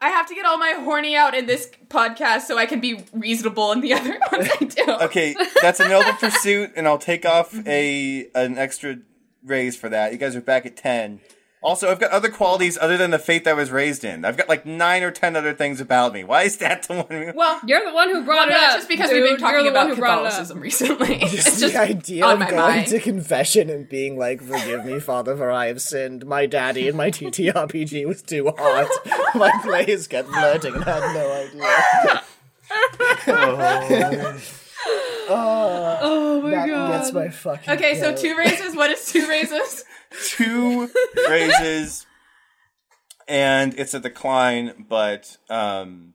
I 0.00 0.08
have 0.08 0.26
to 0.26 0.34
get 0.34 0.44
all 0.44 0.58
my 0.58 0.72
horny 0.80 1.14
out 1.14 1.32
in 1.32 1.46
this 1.46 1.70
podcast 1.86 2.42
so 2.42 2.58
I 2.58 2.66
can 2.66 2.80
be 2.80 3.04
reasonable 3.12 3.70
in 3.70 3.80
the 3.80 3.92
other 3.94 4.18
ones 4.32 4.48
I 4.60 4.64
do. 4.64 4.92
Okay, 5.04 5.36
that's 5.60 5.78
a 5.78 5.88
noble 5.88 6.12
pursuit, 6.14 6.72
and 6.74 6.88
I'll 6.88 6.98
take 6.98 7.24
off 7.24 7.54
a 7.66 8.26
an 8.34 8.58
extra 8.58 8.96
raise 9.44 9.76
for 9.76 9.88
that. 9.88 10.10
You 10.12 10.18
guys 10.18 10.34
are 10.34 10.40
back 10.40 10.66
at 10.66 10.76
ten. 10.76 11.20
Also, 11.62 11.88
I've 11.90 12.00
got 12.00 12.10
other 12.10 12.28
qualities 12.28 12.76
other 12.80 12.96
than 12.96 13.12
the 13.12 13.20
faith 13.20 13.46
I 13.46 13.52
was 13.52 13.70
raised 13.70 14.02
in. 14.04 14.24
I've 14.24 14.36
got 14.36 14.48
like 14.48 14.66
nine 14.66 15.04
or 15.04 15.12
ten 15.12 15.36
other 15.36 15.54
things 15.54 15.80
about 15.80 16.12
me. 16.12 16.24
Why 16.24 16.42
is 16.42 16.56
that 16.56 16.82
the 16.88 16.94
one? 16.94 17.32
Well, 17.36 17.60
You're 17.64 17.84
the 17.84 17.94
one 17.94 18.08
who 18.08 18.16
well, 18.16 18.24
brought 18.24 18.48
no, 18.48 18.56
it 18.56 18.60
up. 18.60 18.66
it's 18.66 18.74
just 18.78 18.88
because 18.88 19.12
we've 19.12 19.22
been 19.22 19.36
talking 19.38 19.68
about 19.68 19.86
who 19.86 19.92
it. 19.92 19.96
Catholicism 19.96 20.58
recently. 20.58 21.18
Just 21.20 21.46
it's 21.46 21.60
just 21.60 21.74
the 21.74 21.80
idea 21.80 22.24
on 22.24 22.32
of 22.32 22.38
my 22.40 22.50
going 22.50 22.60
mind. 22.62 22.86
to 22.88 22.98
confession 22.98 23.70
and 23.70 23.88
being 23.88 24.18
like, 24.18 24.42
"Forgive 24.42 24.84
me, 24.84 24.98
Father, 24.98 25.36
for 25.36 25.52
I 25.52 25.66
have 25.68 25.80
sinned. 25.80 26.26
My 26.26 26.46
daddy 26.46 26.88
and 26.88 26.96
my 26.96 27.10
TTRPG 27.12 28.06
was 28.06 28.22
too 28.22 28.52
hot. 28.58 28.90
My 29.36 29.52
players 29.62 30.08
kept 30.08 30.28
flirting 30.30 30.74
and 30.74 30.84
I 30.84 31.00
had 31.00 31.14
no 31.14 31.32
idea." 31.60 32.22
Oh. 35.28 35.98
oh 36.02 36.42
my 36.42 36.50
that 36.50 36.68
god. 36.68 36.98
gets 36.98 37.12
my 37.12 37.28
fucking. 37.28 37.74
Okay, 37.74 37.94
so 38.00 38.14
two 38.14 38.36
raises. 38.36 38.74
What 38.74 38.90
is 38.90 39.06
two 39.10 39.26
raises? 39.28 39.84
Two 40.28 40.90
raises, 41.28 42.06
and 43.26 43.78
it's 43.78 43.94
a 43.94 44.00
decline, 44.00 44.86
but 44.88 45.36
um, 45.48 46.14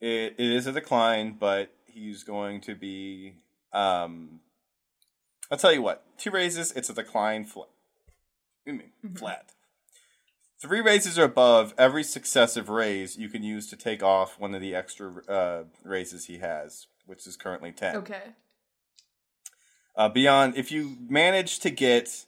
it, 0.00 0.34
it 0.38 0.52
is 0.52 0.66
a 0.66 0.72
decline, 0.72 1.36
but 1.38 1.70
he's 1.86 2.22
going 2.22 2.60
to 2.62 2.74
be 2.74 3.34
um. 3.72 4.40
I'll 5.50 5.58
tell 5.58 5.72
you 5.72 5.82
what. 5.82 6.04
Two 6.18 6.30
raises, 6.30 6.72
it's 6.72 6.90
a 6.90 6.94
decline 6.94 7.44
flat. 7.44 7.68
Flat. 9.14 9.52
Three 10.60 10.80
raises 10.80 11.18
or 11.18 11.24
above, 11.24 11.74
every 11.76 12.02
successive 12.02 12.68
raise 12.68 13.16
you 13.16 13.28
can 13.28 13.42
use 13.42 13.68
to 13.68 13.76
take 13.76 14.02
off 14.02 14.40
one 14.40 14.54
of 14.54 14.60
the 14.60 14.74
extra 14.74 15.12
uh, 15.28 15.64
raises 15.84 16.24
he 16.24 16.38
has, 16.38 16.86
which 17.04 17.26
is 17.26 17.36
currently 17.36 17.72
ten. 17.72 17.96
Okay. 17.96 18.22
Uh, 19.94 20.08
beyond, 20.08 20.56
if 20.56 20.72
you 20.72 20.96
manage 21.08 21.58
to 21.60 21.70
get, 21.70 22.24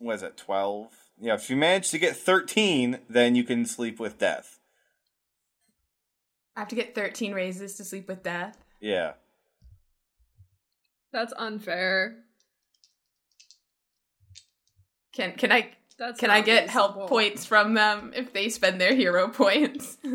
what 0.00 0.16
is 0.16 0.22
it, 0.24 0.36
12? 0.36 0.88
Yeah, 1.20 1.34
if 1.34 1.48
you 1.50 1.56
manage 1.56 1.90
to 1.90 1.98
get 1.98 2.16
13, 2.16 2.98
then 3.08 3.34
you 3.34 3.44
can 3.44 3.64
sleep 3.66 4.00
with 4.00 4.18
death. 4.18 4.58
I 6.56 6.60
have 6.60 6.68
to 6.68 6.74
get 6.74 6.94
13 6.94 7.32
raises 7.32 7.74
to 7.76 7.84
sleep 7.84 8.08
with 8.08 8.22
death. 8.22 8.56
Yeah. 8.80 9.12
That's 11.12 11.32
unfair. 11.36 12.16
Can 15.12 15.32
can 15.32 15.52
I 15.52 15.70
That's 15.98 16.18
can 16.20 16.30
I 16.30 16.40
get 16.40 16.70
help 16.70 17.08
points 17.08 17.44
from 17.44 17.74
them 17.74 18.12
if 18.14 18.32
they 18.32 18.48
spend 18.48 18.80
their 18.80 18.94
hero 18.94 19.28
points? 19.28 19.98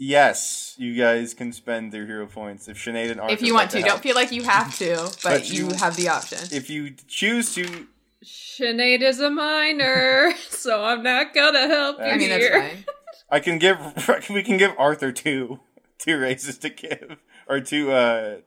Yes, 0.00 0.76
you 0.78 0.94
guys 0.94 1.34
can 1.34 1.52
spend 1.52 1.90
their 1.90 2.06
hero 2.06 2.26
points 2.28 2.68
if 2.68 2.76
Sinead 2.78 3.10
and 3.10 3.20
Arthur 3.20 3.34
if 3.34 3.42
you 3.42 3.52
want 3.52 3.72
to, 3.72 3.78
help. 3.78 3.88
don't 3.94 4.00
feel 4.00 4.14
like 4.14 4.30
you 4.30 4.44
have 4.44 4.78
to, 4.78 4.94
but, 5.02 5.20
But 5.24 5.50
you, 5.50 5.66
you- 5.70 5.74
have 5.74 5.96
the 5.96 6.08
option. 6.08 6.38
If 6.52 6.70
you 6.70 6.90
choose 7.08 7.52
to, 7.56 7.88
Sinead 8.24 9.00
is 9.02 9.20
a 9.20 9.30
minor, 9.30 10.32
so 10.48 10.82
I'm 10.84 11.02
not 11.02 11.32
gonna 11.34 11.66
help 11.68 11.98
you 11.98 12.04
I 12.04 12.16
mean, 12.18 12.28
that's 12.30 12.44
here. 12.44 12.60
fine. 12.60 12.84
I 13.30 13.40
can 13.40 13.58
give, 13.58 13.78
we 14.30 14.42
can 14.42 14.56
give 14.56 14.72
Arthur 14.78 15.12
two, 15.12 15.60
two 15.98 16.18
raises 16.18 16.58
to 16.58 16.70
give, 16.70 17.18
or 17.48 17.60
two 17.60 17.90
uh, 17.92 18.38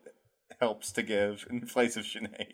helps 0.59 0.91
to 0.93 1.03
give 1.03 1.45
in 1.49 1.61
place 1.67 1.95
of 1.95 2.03
Sinead. 2.05 2.53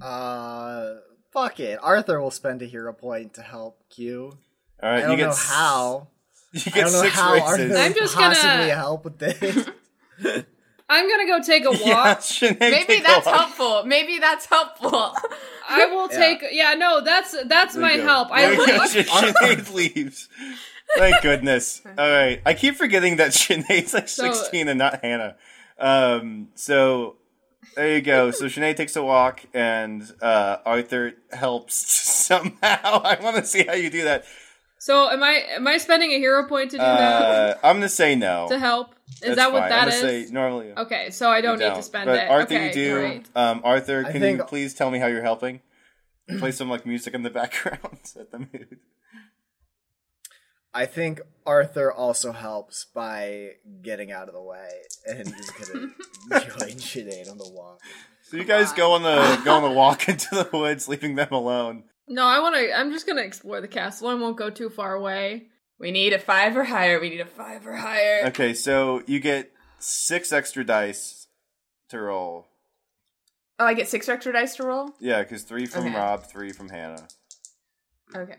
Uh, 0.00 0.94
fuck 1.32 1.58
it. 1.60 1.78
Arthur 1.82 2.20
will 2.20 2.30
spend 2.30 2.62
a 2.62 2.66
hero 2.66 2.92
point 2.92 3.34
to 3.34 3.42
help 3.42 3.82
Q. 3.90 4.38
All 4.82 4.88
right, 4.88 4.88
I 4.88 4.90
right, 4.94 5.00
don't 5.02 5.10
you 5.10 5.16
get 5.18 5.24
know 5.24 5.30
s- 5.30 5.48
how. 5.48 6.08
You 6.52 6.62
I 6.74 6.80
don't 6.80 6.92
know 6.92 7.02
six 7.02 7.14
how 7.14 7.32
raises. 7.34 7.48
Arthur 7.48 7.62
I'm 7.76 7.88
would 7.92 7.96
just 7.96 8.14
gonna- 8.14 8.34
possibly 8.34 8.68
help 8.70 9.04
with 9.04 9.18
this. 9.18 9.68
I'm 10.88 11.08
gonna 11.08 11.26
go 11.26 11.42
take 11.42 11.64
a 11.64 11.70
walk. 11.70 11.80
Yeah, 11.84 12.14
Sinead, 12.16 12.60
Maybe 12.60 13.00
that's 13.00 13.26
helpful. 13.26 13.84
Maybe 13.84 14.18
that's 14.18 14.46
helpful. 14.46 15.12
I 15.68 15.84
will 15.86 16.08
Yeah. 16.10 16.16
take. 16.18 16.44
Yeah, 16.50 16.74
no, 16.74 17.02
that's 17.02 17.34
that's 17.46 17.74
There 17.74 17.82
my 17.82 17.96
go. 17.96 18.04
help. 18.04 18.28
There 18.30 18.52
you 18.52 18.66
go. 18.66 18.74
I 18.80 18.86
Sinead 18.88 19.72
leaves. 19.74 20.28
Thank 20.96 21.20
goodness. 21.22 21.82
All 21.84 21.92
right, 22.10 22.40
I 22.46 22.54
keep 22.54 22.76
forgetting 22.76 23.16
that 23.16 23.32
Sinead's 23.32 23.92
like 23.92 24.08
So- 24.08 24.32
sixteen 24.32 24.68
and 24.68 24.78
not 24.78 25.04
Hannah. 25.04 25.36
Um, 25.78 26.48
so 26.54 27.16
there 27.76 27.94
you 27.94 28.00
go. 28.00 28.30
So 28.30 28.46
Sinead 28.46 28.76
takes 28.76 28.96
a 28.96 29.02
walk, 29.02 29.44
and 29.52 30.10
uh, 30.22 30.56
Arthur 30.64 31.12
helps 31.32 31.74
somehow. 31.76 33.02
I 33.04 33.18
want 33.22 33.36
to 33.36 33.44
see 33.44 33.64
how 33.64 33.74
you 33.74 33.90
do 33.90 34.04
that. 34.04 34.24
so 34.78 35.10
am 35.10 35.22
I? 35.22 35.42
Am 35.50 35.66
I 35.66 35.76
spending 35.76 36.12
a 36.12 36.18
hero 36.18 36.48
point 36.48 36.70
to 36.70 36.78
do 36.78 36.82
that 36.82 37.22
Uh, 37.22 37.54
I'm 37.62 37.76
gonna 37.76 37.88
say 37.90 38.14
no. 38.14 38.48
to 38.48 38.58
help? 38.58 38.94
Is 39.10 39.20
That's 39.20 39.36
that 39.36 39.52
what 39.52 39.60
fine. 39.62 39.68
that 39.70 39.82
I'm 39.82 39.88
is? 39.88 40.00
gonna 40.00 40.24
say 40.26 40.32
normally. 40.32 40.72
Okay, 40.76 41.10
so 41.10 41.28
I 41.30 41.40
don't 41.40 41.60
you 41.60 41.68
need 41.68 41.74
to 41.74 41.82
spend 41.82 42.06
but 42.06 42.16
it. 42.18 42.30
Arthur, 42.30 42.54
okay, 42.54 42.66
you 42.68 42.72
do. 42.72 42.92
great. 42.94 43.26
Um, 43.34 43.60
Arthur, 43.64 44.04
I 44.06 44.12
can 44.12 44.20
think- 44.20 44.38
you 44.38 44.44
please 44.44 44.74
tell 44.74 44.90
me 44.90 44.98
how 44.98 45.06
you're 45.06 45.22
helping? 45.22 45.60
Play 46.38 46.52
some 46.52 46.68
like 46.68 46.84
music 46.86 47.14
in 47.14 47.22
the 47.22 47.30
background. 47.40 47.98
Set 48.04 48.30
the 48.30 48.38
mood. 48.40 48.78
I 50.74 50.84
think 50.86 51.20
Arthur 51.46 51.90
also 51.90 52.32
helps 52.32 52.84
by 52.84 53.52
getting 53.82 54.12
out 54.12 54.28
of 54.28 54.34
the 54.34 54.42
way 54.42 54.68
and 55.08 55.20
is 55.34 55.50
gonna 55.50 55.88
join 56.44 56.76
Sinead 56.76 57.30
on 57.30 57.38
the 57.38 57.48
walk. 57.50 57.80
So 58.22 58.36
you 58.36 58.44
guys 58.44 58.72
go 58.72 58.92
on 58.92 59.02
the 59.02 59.40
go 59.44 59.54
on 59.54 59.62
the 59.62 59.70
walk 59.70 60.08
into 60.08 60.28
the 60.30 60.48
woods, 60.52 60.86
leaving 60.86 61.14
them 61.14 61.32
alone. 61.32 61.84
No, 62.06 62.24
I 62.24 62.40
want 62.40 62.54
to. 62.56 62.78
I'm 62.78 62.92
just 62.92 63.06
gonna 63.06 63.22
explore 63.22 63.60
the 63.62 63.68
castle. 63.68 64.08
I 64.08 64.14
won't 64.14 64.36
go 64.36 64.50
too 64.50 64.68
far 64.68 64.94
away. 64.94 65.46
We 65.78 65.90
need 65.90 66.12
a 66.12 66.18
five 66.18 66.56
or 66.56 66.64
higher. 66.64 66.98
We 67.00 67.10
need 67.10 67.20
a 67.20 67.26
five 67.26 67.66
or 67.66 67.76
higher. 67.76 68.26
Okay, 68.26 68.54
so 68.54 69.02
you 69.06 69.20
get 69.20 69.52
six 69.78 70.32
extra 70.32 70.64
dice 70.64 71.26
to 71.88 72.00
roll. 72.00 72.46
Oh, 73.58 73.66
I 73.66 73.74
get 73.74 73.88
six 73.88 74.08
extra 74.08 74.32
dice 74.32 74.56
to 74.56 74.64
roll. 74.64 74.90
Yeah, 75.00 75.22
because 75.22 75.42
three 75.42 75.66
from 75.66 75.86
Okay. 75.86 75.96
Rob, 75.96 76.24
three 76.24 76.52
from 76.52 76.68
Hannah. 76.68 77.06
Okay. 78.14 78.34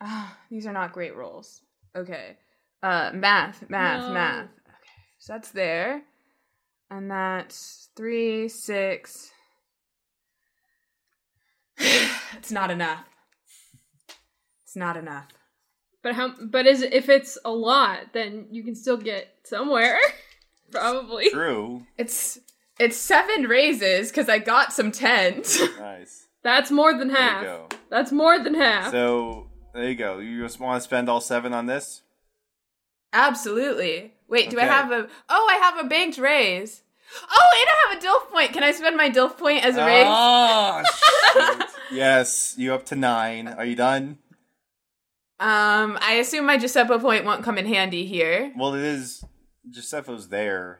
Ah, 0.00 0.36
these 0.50 0.66
are 0.66 0.72
not 0.72 0.92
great 0.92 1.16
rolls. 1.16 1.60
Okay. 1.96 2.36
Uh, 2.82 3.10
math, 3.14 3.68
math, 3.70 4.08
No. 4.08 4.14
math. 4.14 4.44
Okay, 4.44 5.02
so 5.18 5.32
that's 5.32 5.50
there, 5.50 6.02
and 6.90 7.10
that's 7.10 7.88
three, 7.96 8.48
six. 8.48 9.30
it's 11.78 12.50
not 12.50 12.70
enough. 12.70 13.04
It's 14.64 14.76
not 14.76 14.96
enough. 14.96 15.28
But 16.04 16.14
how? 16.14 16.34
But 16.38 16.66
is 16.66 16.82
if 16.82 17.08
it's 17.08 17.38
a 17.46 17.50
lot, 17.50 18.12
then 18.12 18.46
you 18.50 18.62
can 18.62 18.74
still 18.74 18.98
get 18.98 19.34
somewhere. 19.42 19.98
Probably. 20.70 21.30
True. 21.30 21.86
It's 21.96 22.38
it's 22.78 22.96
seven 22.96 23.44
raises 23.48 24.10
because 24.10 24.28
I 24.28 24.38
got 24.38 24.72
some 24.72 24.92
tens. 24.92 25.60
Nice. 25.80 26.26
That's 26.42 26.70
more 26.70 26.92
than 26.96 27.08
There 27.08 27.16
half. 27.16 27.40
you 27.42 27.48
go. 27.48 27.68
That's 27.88 28.12
more 28.12 28.38
than 28.38 28.52
half. 28.52 28.90
So 28.90 29.46
there 29.72 29.88
you 29.88 29.94
go. 29.94 30.18
You 30.18 30.42
just 30.42 30.60
want 30.60 30.76
to 30.76 30.84
spend 30.84 31.08
all 31.08 31.22
seven 31.22 31.54
on 31.54 31.64
this? 31.64 32.02
Absolutely. 33.14 34.12
Wait, 34.28 34.50
do 34.50 34.60
I 34.60 34.64
have 34.64 34.92
a? 34.92 35.08
Oh, 35.30 35.48
I 35.50 35.56
have 35.64 35.86
a 35.86 35.88
banked 35.88 36.18
raise. 36.18 36.82
Oh, 37.30 37.50
and 37.60 37.68
I 37.68 37.88
have 37.88 37.98
a 37.98 38.00
dill 38.02 38.20
point. 38.30 38.52
Can 38.52 38.62
I 38.62 38.72
spend 38.72 38.96
my 38.96 39.08
dill 39.08 39.30
point 39.30 39.64
as 39.64 39.76
a 39.76 39.86
raise? 39.86 40.04
Ah, 40.06 40.82
oh, 41.34 41.56
shit. 41.58 41.68
yes, 41.92 42.54
you 42.58 42.74
up 42.74 42.84
to 42.86 42.96
nine. 42.96 43.48
Are 43.48 43.64
you 43.64 43.76
done? 43.76 44.18
Um, 45.44 45.98
I 46.00 46.14
assume 46.14 46.46
my 46.46 46.56
Giuseppe 46.56 46.98
point 47.00 47.26
won't 47.26 47.44
come 47.44 47.58
in 47.58 47.66
handy 47.66 48.06
here. 48.06 48.50
Well, 48.56 48.72
it 48.72 48.80
is. 48.80 49.22
Giuseppe's 49.68 50.28
there. 50.28 50.78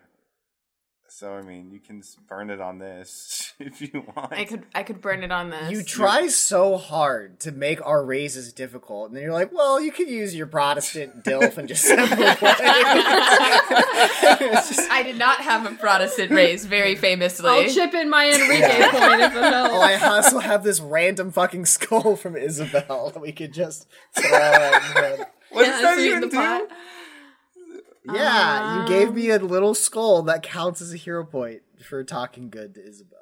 So, 1.16 1.32
I 1.34 1.42
mean, 1.42 1.70
you 1.70 1.78
can 1.78 2.02
burn 2.28 2.50
it 2.50 2.60
on 2.60 2.80
this 2.80 3.52
if 3.60 3.80
you 3.80 4.04
want. 4.16 4.32
I 4.32 4.44
could 4.44 4.64
I 4.74 4.82
could 4.82 5.00
burn 5.00 5.22
it 5.22 5.30
on 5.30 5.50
this. 5.50 5.70
You 5.70 5.84
try 5.84 6.26
so 6.26 6.76
hard 6.76 7.38
to 7.40 7.52
make 7.52 7.80
our 7.86 8.04
raises 8.04 8.52
difficult, 8.52 9.06
and 9.08 9.16
then 9.16 9.22
you're 9.22 9.32
like, 9.32 9.52
"Well, 9.52 9.80
you 9.80 9.92
could 9.92 10.08
use 10.08 10.34
your 10.34 10.48
Protestant 10.48 11.22
Dilf 11.24 11.56
and 11.56 11.68
just 11.68 11.84
simplify." 11.84 12.54
It's 14.40 14.68
just- 14.76 14.90
I 14.90 15.04
did 15.04 15.16
not 15.16 15.38
have 15.40 15.66
a 15.70 15.76
Protestant 15.76 16.32
raise, 16.32 16.64
very 16.66 16.94
famously. 17.06 17.48
I'll 17.48 17.68
chip 17.68 17.94
in 17.94 18.10
my 18.10 18.26
Enrique 18.30 18.82
point 18.90 19.20
if 19.22 19.36
it 19.36 19.42
helps. 19.52 19.72
oh, 19.74 19.80
I 19.82 19.94
also 20.16 20.40
have 20.40 20.64
this 20.64 20.80
random 20.80 21.30
fucking 21.30 21.66
skull 21.66 22.16
from 22.16 22.36
Isabel 22.36 23.10
that 23.10 23.20
we 23.20 23.30
could 23.30 23.52
just 23.52 23.86
throw 24.18 24.30
at 24.32 25.30
what 25.50 25.66
Yeah, 25.66 25.72
does 25.72 25.82
that 25.82 25.94
sweeten 25.94 26.08
even 26.16 26.20
the 26.22 26.26
do? 26.28 26.36
pot. 26.36 26.62
Yeah, 28.04 28.82
you 28.82 28.88
gave 28.88 29.14
me 29.14 29.30
a 29.30 29.38
little 29.38 29.74
skull 29.74 30.22
that 30.22 30.42
counts 30.42 30.82
as 30.82 30.92
a 30.92 30.96
hero 30.96 31.24
point 31.24 31.62
for 31.86 32.04
talking 32.04 32.50
good 32.50 32.74
to 32.74 32.86
Isabel. 32.86 33.18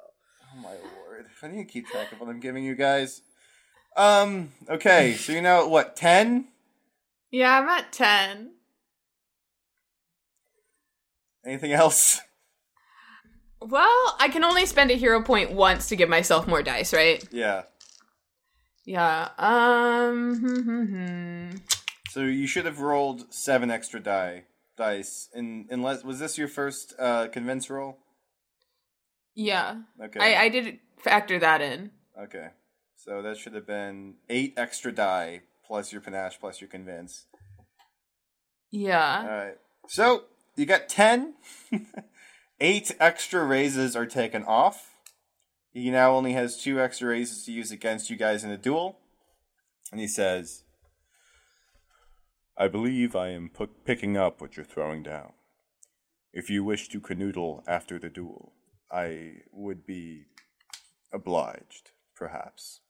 Oh 0.53 0.59
my 0.61 0.71
lord. 0.71 1.27
I 1.41 1.47
need 1.47 1.67
to 1.67 1.71
keep 1.71 1.87
track 1.87 2.11
of 2.11 2.19
what 2.19 2.29
I'm 2.29 2.39
giving 2.39 2.63
you 2.63 2.75
guys. 2.75 3.21
Um, 3.97 4.53
okay, 4.69 5.13
so 5.13 5.33
you're 5.33 5.41
now 5.41 5.63
at 5.63 5.69
what, 5.69 5.95
10? 5.95 6.47
Yeah, 7.31 7.59
I'm 7.59 7.67
at 7.67 7.91
ten. 7.91 8.51
Anything 11.45 11.73
else? 11.73 12.21
Well, 13.59 14.15
I 14.19 14.29
can 14.29 14.43
only 14.43 14.65
spend 14.65 14.91
a 14.91 14.95
hero 14.95 15.21
point 15.21 15.51
once 15.51 15.89
to 15.89 15.95
give 15.95 16.09
myself 16.09 16.47
more 16.47 16.61
dice, 16.61 16.93
right? 16.93 17.23
Yeah. 17.31 17.63
Yeah. 18.85 19.29
Um. 19.37 20.35
hmm, 20.35 20.61
hmm, 20.61 20.85
hmm. 20.85 21.49
So 22.09 22.21
you 22.21 22.45
should 22.45 22.65
have 22.65 22.81
rolled 22.81 23.33
seven 23.33 23.71
extra 23.71 23.99
die 23.99 24.43
dice. 24.83 25.29
In 25.33 25.67
unless 25.69 26.03
was 26.03 26.19
this 26.19 26.37
your 26.37 26.47
first 26.47 26.93
uh 26.99 27.27
convince 27.27 27.69
roll? 27.69 27.97
Yeah. 29.35 29.81
Okay. 30.01 30.19
I 30.19 30.43
I 30.43 30.49
did 30.49 30.79
factor 30.97 31.39
that 31.39 31.61
in. 31.61 31.91
Okay. 32.19 32.49
So 32.95 33.21
that 33.21 33.37
should 33.37 33.53
have 33.53 33.67
been 33.67 34.15
eight 34.29 34.53
extra 34.57 34.91
die 34.91 35.41
plus 35.65 35.91
your 35.91 36.01
panache 36.01 36.39
plus 36.39 36.61
your 36.61 36.69
convince. 36.69 37.25
Yeah. 38.71 39.21
Alright. 39.21 39.57
So 39.87 40.25
you 40.55 40.65
got 40.65 40.89
ten. 40.89 41.35
eight 42.59 42.95
extra 42.99 43.43
raises 43.43 43.95
are 43.95 44.05
taken 44.05 44.43
off. 44.43 44.91
He 45.73 45.89
now 45.89 46.11
only 46.11 46.33
has 46.33 46.61
two 46.61 46.79
extra 46.79 47.09
raises 47.09 47.45
to 47.45 47.51
use 47.51 47.71
against 47.71 48.09
you 48.09 48.15
guys 48.15 48.43
in 48.43 48.51
a 48.51 48.57
duel. 48.57 48.99
And 49.91 49.99
he 49.99 50.07
says, 50.07 50.62
I 52.57 52.67
believe 52.67 53.15
I 53.15 53.29
am 53.29 53.49
pu- 53.49 53.67
picking 53.85 54.15
up 54.17 54.39
what 54.41 54.55
you're 54.55 54.65
throwing 54.65 55.03
down. 55.03 55.33
If 56.31 56.49
you 56.49 56.63
wish 56.63 56.89
to 56.89 56.99
canoodle 56.99 57.63
after 57.67 57.99
the 57.99 58.09
duel, 58.09 58.53
I 58.91 59.37
would 59.51 59.85
be 59.85 60.25
obliged, 61.11 61.91
perhaps. 62.15 62.81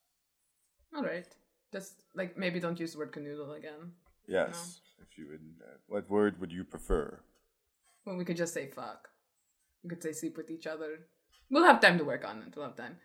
All 0.95 1.03
right. 1.03 1.27
Just 1.71 2.03
like 2.13 2.37
maybe 2.37 2.59
don't 2.59 2.79
use 2.79 2.93
the 2.93 2.99
word 2.99 3.11
canoodle 3.11 3.57
again. 3.57 3.93
Yes, 4.27 4.79
if 5.01 5.17
you 5.17 5.27
would. 5.29 5.41
Uh, 5.61 5.77
what 5.87 6.09
word 6.09 6.39
would 6.39 6.51
you 6.51 6.63
prefer? 6.63 7.19
Well, 8.05 8.15
we 8.15 8.25
could 8.25 8.37
just 8.37 8.53
say 8.53 8.67
fuck. 8.67 9.09
We 9.83 9.89
could 9.89 10.03
say 10.03 10.11
sleep 10.13 10.37
with 10.37 10.49
each 10.51 10.67
other. 10.67 11.07
We'll 11.49 11.65
have 11.65 11.81
time 11.81 11.97
to 11.97 12.05
work 12.05 12.25
on 12.25 12.43
it. 12.43 12.53
We'll 12.55 12.65
have 12.65 12.75
time. 12.75 12.97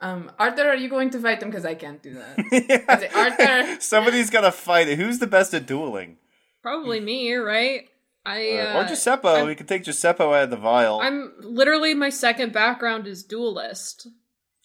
Um, 0.00 0.30
Arthur, 0.38 0.68
are 0.68 0.76
you 0.76 0.88
going 0.88 1.10
to 1.10 1.20
fight 1.20 1.40
them? 1.40 1.50
Because 1.50 1.64
I 1.64 1.74
can't 1.74 2.00
do 2.02 2.14
that. 2.14 2.84
I 3.14 3.64
Arthur. 3.66 3.80
Somebody's 3.80 4.30
got 4.30 4.42
to 4.42 4.52
fight 4.52 4.88
it. 4.88 4.98
Who's 4.98 5.18
the 5.18 5.26
best 5.26 5.52
at 5.54 5.66
dueling? 5.66 6.18
Probably 6.62 7.00
me, 7.00 7.34
right? 7.34 7.88
I 8.24 8.50
Uh, 8.50 8.78
uh, 8.78 8.82
or 8.82 8.88
Giuseppe. 8.88 9.26
I'm- 9.28 9.46
we 9.46 9.54
could 9.54 9.66
take 9.68 9.84
Giuseppe 9.84 10.22
out 10.22 10.44
of 10.44 10.50
the 10.50 10.56
vial. 10.56 11.00
I'm 11.00 11.32
literally 11.40 11.94
my 11.94 12.10
second 12.10 12.52
background 12.52 13.06
is 13.06 13.24
duelist. 13.24 14.06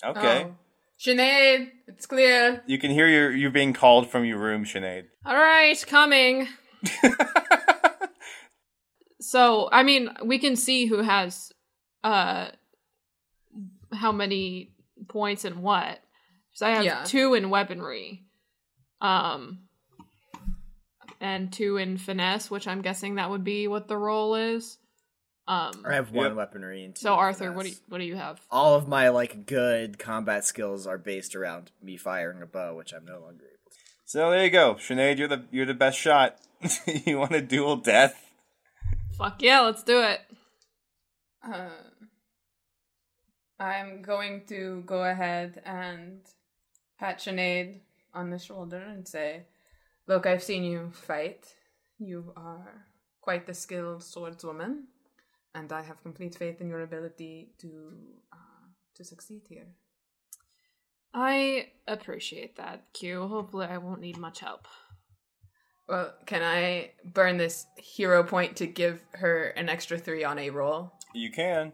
okay. 0.03 0.45
Oh. 0.47 0.55
Sinead, 0.99 1.69
it's 1.87 2.05
clear. 2.05 2.61
You 2.65 2.77
can 2.77 2.91
hear 2.91 3.07
your 3.07 3.31
you're 3.35 3.51
being 3.51 3.73
called 3.73 4.09
from 4.09 4.23
your 4.25 4.37
room, 4.37 4.63
Sinead. 4.65 5.05
All 5.25 5.35
right, 5.35 5.83
coming. 5.87 6.47
so, 9.19 9.69
I 9.71 9.83
mean, 9.83 10.09
we 10.23 10.39
can 10.39 10.55
see 10.55 10.85
who 10.85 11.01
has 11.01 11.51
uh 12.03 12.47
how 13.93 14.11
many 14.11 14.72
points 15.07 15.45
and 15.45 15.61
what. 15.63 15.99
So 16.53 16.65
I 16.67 16.71
have 16.71 16.85
Yeah. 16.85 17.03
two 17.05 17.33
in 17.33 17.49
weaponry. 17.49 18.23
Um 19.01 19.67
and 21.19 21.51
two 21.51 21.77
in 21.77 21.97
finesse, 21.97 22.49
which 22.51 22.67
I'm 22.67 22.81
guessing 22.81 23.15
that 23.15 23.29
would 23.29 23.43
be 23.43 23.67
what 23.67 23.87
the 23.87 23.97
role 23.97 24.35
is. 24.35 24.77
Um 25.47 25.85
I 25.85 25.95
have 25.95 26.11
one 26.11 26.27
Yep. 26.27 26.35
weaponry 26.35 26.83
and 26.85 26.95
two 26.95 27.01
so 27.01 27.13
Arthur, 27.15 27.51
what 27.51 27.63
do 27.63 27.69
you 27.69 27.75
what 27.89 27.97
do 27.97 28.05
you 28.05 28.15
have? 28.15 28.39
All 28.49 28.75
of 28.75 28.87
my 28.87 29.09
like 29.09 29.45
good 29.45 29.99
combat 29.99 30.45
skills 30.45 30.87
are 30.87 30.97
based 30.97 31.35
around 31.35 31.71
me 31.81 31.97
firing 31.97 32.41
a 32.41 32.45
bow, 32.45 32.75
which 32.75 32.93
I'm 32.93 33.05
no 33.05 33.19
longer 33.19 33.45
able 33.45 33.71
to. 33.71 33.77
So 34.05 34.31
there 34.31 34.43
you 34.43 34.49
go, 34.51 34.75
Sinead. 34.75 35.17
You're 35.17 35.27
the 35.27 35.43
you're 35.51 35.65
the 35.65 35.73
best 35.73 35.97
shot. 35.97 36.37
you 37.05 37.17
want 37.17 37.31
to 37.31 37.41
duel 37.41 37.75
death? 37.77 38.19
Fuck 39.17 39.41
yeah, 39.41 39.61
let's 39.61 39.83
do 39.83 40.01
it. 40.01 40.21
Uh, 41.45 41.69
I'm 43.63 44.01
going 44.01 44.43
to 44.47 44.83
go 44.85 45.03
ahead 45.03 45.61
and 45.65 46.19
pat 46.99 47.19
Sinead 47.19 47.79
on 48.13 48.29
the 48.29 48.37
shoulder 48.37 48.81
and 48.81 49.07
say, 49.07 49.43
Look, 50.05 50.25
I've 50.25 50.43
seen 50.43 50.65
you 50.65 50.91
fight. 50.91 51.55
You 51.97 52.33
are 52.35 52.85
quite 53.21 53.47
the 53.47 53.53
skilled 53.53 54.01
swordswoman, 54.01 54.83
and 55.55 55.71
I 55.71 55.81
have 55.81 56.03
complete 56.03 56.35
faith 56.35 56.59
in 56.59 56.67
your 56.67 56.81
ability 56.81 57.53
to 57.59 57.69
uh, 58.33 58.67
to 58.95 59.03
succeed 59.05 59.43
here. 59.47 59.67
I 61.13 61.67
appreciate 61.87 62.57
that, 62.57 62.87
Q. 62.91 63.27
Hopefully 63.27 63.67
I 63.67 63.77
won't 63.77 64.01
need 64.01 64.17
much 64.17 64.41
help. 64.41 64.67
Well, 65.87 66.13
can 66.25 66.43
I 66.43 66.91
burn 67.05 67.37
this 67.37 67.65
hero 67.77 68.23
point 68.23 68.57
to 68.57 68.67
give 68.67 69.01
her 69.13 69.45
an 69.49 69.69
extra 69.69 69.97
three 69.97 70.23
on 70.25 70.39
a 70.39 70.49
roll? 70.49 70.93
You 71.13 71.31
can. 71.31 71.71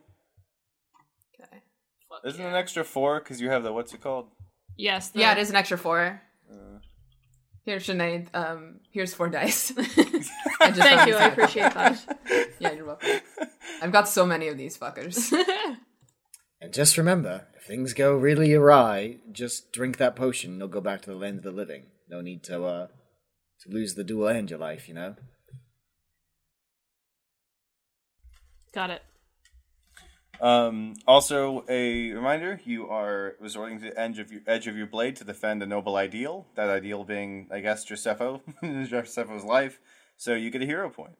Okay. 1.33 1.61
Fuck 2.09 2.21
Isn't 2.25 2.41
it 2.41 2.43
yeah. 2.43 2.49
an 2.49 2.55
extra 2.55 2.83
four 2.83 3.19
because 3.19 3.39
you 3.39 3.49
have 3.49 3.63
the 3.63 3.71
what's 3.71 3.93
it 3.93 4.01
called? 4.01 4.27
Yes. 4.77 5.09
the- 5.09 5.19
Yeah, 5.19 5.33
it 5.33 5.37
is 5.37 5.49
an 5.49 5.55
extra 5.55 5.77
four. 5.77 6.21
Uh, 6.51 6.79
Here, 7.65 7.77
Sinead. 7.77 8.27
Um, 8.33 8.79
here's 8.91 9.13
four 9.13 9.29
dice. 9.29 9.71
I 9.77 9.81
just 9.83 10.79
Thank 10.79 11.07
you. 11.07 11.15
I 11.15 11.25
appreciate 11.27 11.73
that. 11.73 12.17
Yeah, 12.59 12.73
you're 12.73 12.85
welcome. 12.85 13.21
I've 13.81 13.93
got 13.93 14.09
so 14.09 14.25
many 14.25 14.49
of 14.49 14.57
these 14.57 14.77
fuckers. 14.77 15.31
And 16.59 16.73
just 16.73 16.97
remember, 16.97 17.47
if 17.55 17.63
things 17.63 17.93
go 17.93 18.13
really 18.17 18.53
awry, 18.53 19.19
just 19.31 19.71
drink 19.71 19.95
that 19.97 20.17
potion. 20.17 20.57
You'll 20.57 20.67
go 20.67 20.81
back 20.81 21.01
to 21.03 21.09
the 21.11 21.15
land 21.15 21.37
of 21.37 21.43
the 21.43 21.51
living. 21.51 21.83
No 22.09 22.19
need 22.19 22.43
to 22.45 22.65
uh 22.65 22.87
to 23.61 23.69
lose 23.69 23.93
the 23.95 24.03
duel 24.03 24.27
and 24.27 24.49
your 24.49 24.59
life, 24.59 24.89
you 24.89 24.93
know. 24.93 25.15
Got 28.73 28.89
it. 28.89 29.01
Um, 30.41 30.95
also, 31.07 31.65
a 31.67 32.11
reminder: 32.11 32.59
you 32.65 32.87
are 32.89 33.35
resorting 33.39 33.79
to 33.79 33.85
the 33.85 33.99
edge 33.99 34.19
of 34.19 34.31
your 34.31 34.41
edge 34.47 34.67
of 34.67 34.77
your 34.77 34.87
blade 34.87 35.15
to 35.17 35.23
defend 35.23 35.61
a 35.63 35.65
noble 35.65 35.95
ideal. 35.95 36.47
That 36.55 36.69
ideal 36.69 37.03
being, 37.03 37.47
I 37.51 37.59
guess, 37.59 37.83
Giuseppe, 37.83 38.41
Giuseppe's 38.63 39.43
life. 39.57 39.79
So 40.17 40.33
you 40.33 40.49
get 40.49 40.61
a 40.61 40.65
hero 40.65 40.89
point. 40.89 41.17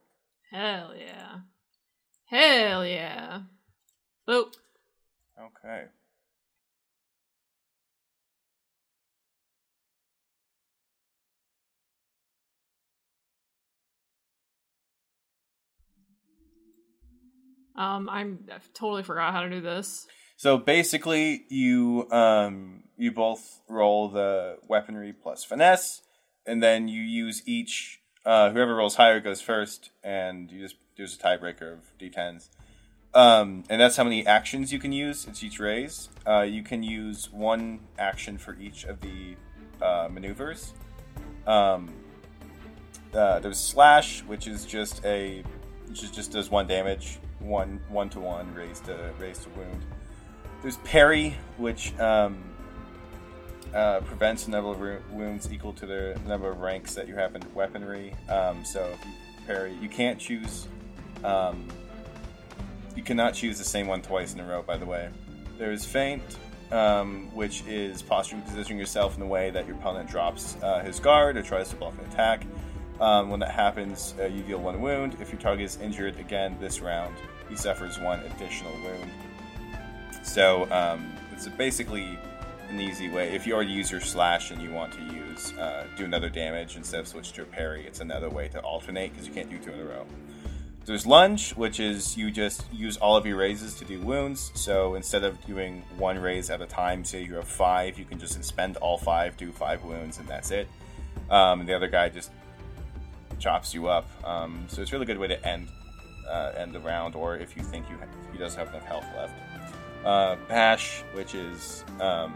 Hell 0.52 0.94
yeah. 0.98 1.40
Hell 2.26 2.86
yeah. 2.86 3.42
Oh, 4.28 4.52
Okay. 5.40 5.86
Um, 17.80 18.10
I'm 18.10 18.40
I 18.52 18.58
totally 18.74 19.04
forgot 19.04 19.34
how 19.34 19.42
to 19.42 19.50
do 19.50 19.62
this. 19.62 20.06
So 20.36 20.58
basically, 20.58 21.46
you 21.50 22.08
um 22.12 22.84
you 22.98 23.12
both 23.12 23.62
roll 23.70 24.10
the 24.10 24.58
weaponry 24.68 25.14
plus 25.14 25.44
finesse, 25.46 26.02
and 26.46 26.62
then 26.62 26.88
you 26.88 27.02
use 27.02 27.42
each. 27.48 28.02
Uh, 28.26 28.52
whoever 28.52 28.76
rolls 28.76 28.96
higher 28.96 29.22
goes 29.22 29.40
first, 29.40 29.92
and 30.04 30.52
you 30.52 30.60
just 30.62 30.76
there's 30.98 31.16
a 31.16 31.18
tiebreaker 31.18 31.74
of 31.74 31.98
d10s. 32.00 32.50
Um, 33.14 33.64
and 33.70 33.82
that's 33.82 33.96
how 33.96 34.04
many 34.04 34.28
actions 34.28 34.72
you 34.72 34.78
can 34.78 34.92
use. 34.92 35.26
It's 35.26 35.42
each 35.42 35.60
raise. 35.60 36.10
Uh, 36.28 36.42
you 36.42 36.62
can 36.62 36.84
use 36.84 37.32
one 37.32 37.80
action 37.98 38.38
for 38.38 38.56
each 38.60 38.84
of 38.84 39.00
the 39.02 39.36
uh, 39.82 40.10
maneuvers. 40.12 40.74
Um, 41.48 41.92
uh, 43.14 43.40
there's 43.40 43.58
slash, 43.58 44.22
which 44.24 44.48
is 44.48 44.66
just 44.66 45.04
a, 45.06 45.44
which 45.88 46.04
is 46.04 46.12
just 46.12 46.32
does 46.32 46.52
one 46.52 46.68
damage, 46.68 47.18
one 47.40 47.80
one 47.90 48.10
to 48.10 48.20
one, 48.20 48.54
raise 48.54 48.80
to 48.82 49.14
raise 49.20 49.40
to 49.40 49.50
wound. 49.50 49.86
There's 50.62 50.78
parry, 50.78 51.38
which 51.58 51.98
um, 52.00 52.44
uh, 53.74 54.02
prevents 54.02 54.46
the 54.46 54.52
number 54.52 54.96
of 54.98 55.12
wounds 55.12 55.52
equal 55.52 55.74
to 55.74 55.86
the 55.86 56.20
number 56.28 56.50
of 56.50 56.60
ranks 56.60 56.96
that 56.96 57.08
you 57.08 57.16
have 57.16 57.36
in 57.36 57.42
weaponry. 57.54 58.14
Um, 58.28 58.66
so 58.66 58.90
if 58.94 59.06
you 59.06 59.14
parry, 59.48 59.74
you 59.82 59.90
can't 59.90 60.20
choose. 60.20 60.68
Um, 61.24 61.68
you 62.96 63.04
cannot 63.04 63.34
choose 63.34 63.58
the 63.58 63.64
same 63.64 63.88
one 63.88 64.02
twice 64.02 64.34
in 64.34 64.40
a 64.40 64.46
row. 64.46 64.62
By 64.62 64.78
the 64.78 64.86
way, 64.86 65.10
there's 65.58 65.86
feint, 65.86 66.22
um, 66.72 67.30
which 67.34 67.64
is 67.66 68.02
posturing, 68.02 68.42
positioning 68.42 68.80
yourself 68.80 69.16
in 69.16 69.24
a 69.24 69.28
way 69.28 69.52
that 69.52 69.66
your 69.66 69.78
opponent 69.78 70.10
drops 70.10 70.58
uh, 70.62 70.82
his 70.84 71.00
guard 71.00 71.38
or 71.38 71.42
tries 71.42 71.70
to 71.70 71.76
block 71.76 71.94
an 72.00 72.06
attack. 72.12 72.46
Um, 73.00 73.30
when 73.30 73.40
that 73.40 73.52
happens, 73.52 74.14
uh, 74.20 74.26
you 74.26 74.44
deal 74.44 74.60
one 74.60 74.82
wound. 74.82 75.18
If 75.22 75.32
your 75.32 75.40
target 75.40 75.66
is 75.66 75.78
injured 75.78 76.20
again 76.20 76.58
this 76.60 76.82
round, 76.82 77.16
he 77.48 77.56
suffers 77.56 77.98
one 78.00 78.20
additional 78.20 78.74
wound. 78.84 79.12
So 80.24 80.70
um, 80.72 81.14
it's 81.32 81.48
basically 81.48 82.20
an 82.70 82.80
easy 82.80 83.10
way. 83.10 83.34
If 83.34 83.48
you 83.48 83.56
already 83.56 83.72
use 83.72 83.90
your 83.90 84.02
slash 84.02 84.52
and 84.52 84.62
you 84.62 84.72
want 84.72 84.94
to 84.94 85.02
use 85.02 85.54
uh, 85.54 85.86
do 85.96 86.06
another 86.06 86.30
damage 86.30 86.76
instead 86.76 87.00
of 87.00 87.08
switch 87.08 87.32
to 87.34 87.44
a 87.44 87.46
parry, 87.46 87.86
it's 87.88 88.02
another 88.02 88.30
way 88.30 88.48
to 88.50 88.60
alternate 88.60 89.14
because 89.14 89.28
you 89.28 89.34
can't 89.34 89.50
do 89.50 89.58
two 89.58 89.72
in 89.72 89.80
a 89.80 89.86
row. 89.86 90.06
There's 90.86 91.06
lunge, 91.06 91.52
which 91.52 91.80
is 91.80 92.18
you 92.18 92.32
just 92.32 92.66
use 92.74 92.98
all 92.98 93.16
of 93.16 93.26
your 93.26 93.38
raises 93.38 93.76
to 93.76 93.86
do 93.86 94.02
wounds. 94.02 94.52
So 94.56 94.96
instead 94.96 95.24
of 95.24 95.40
doing 95.46 95.84
one 95.98 96.18
raise 96.18 96.50
at 96.50 96.62
a 96.62 96.66
time, 96.66 97.06
say 97.06 97.24
you 97.24 97.36
have 97.36 97.48
five, 97.48 97.98
you 97.98 98.06
can 98.06 98.20
just 98.20 98.44
spend 98.44 98.78
all 98.78 98.98
five, 98.98 99.38
do 99.38 99.52
five 99.52 99.84
wounds, 99.84 100.18
and 100.18 100.28
that's 100.28 100.52
it. 100.52 100.68
Um, 101.30 101.60
and 101.60 101.70
the 101.70 101.76
other 101.76 101.88
guy 101.88 102.10
just 102.10 102.32
chops 103.40 103.74
you 103.74 103.88
up. 103.88 104.08
Um, 104.26 104.66
so 104.68 104.82
it's 104.82 104.92
a 104.92 104.96
really 104.96 105.06
good 105.06 105.18
way 105.18 105.28
to 105.28 105.48
end 105.48 105.70
uh, 106.30 106.54
end 106.56 106.74
the 106.74 106.80
round, 106.80 107.16
or 107.16 107.38
if 107.38 107.58
you 107.58 107.64
think 107.64 107.90
you 107.90 107.98
ha- 107.98 108.06
he 108.32 108.38
does 108.38 108.56
have 108.56 108.68
enough 108.70 108.84
health 108.84 109.06
left. 109.16 109.34
Uh, 110.06 110.36
bash, 110.48 111.04
which 111.14 111.36
is 111.36 111.84
um, 112.00 112.34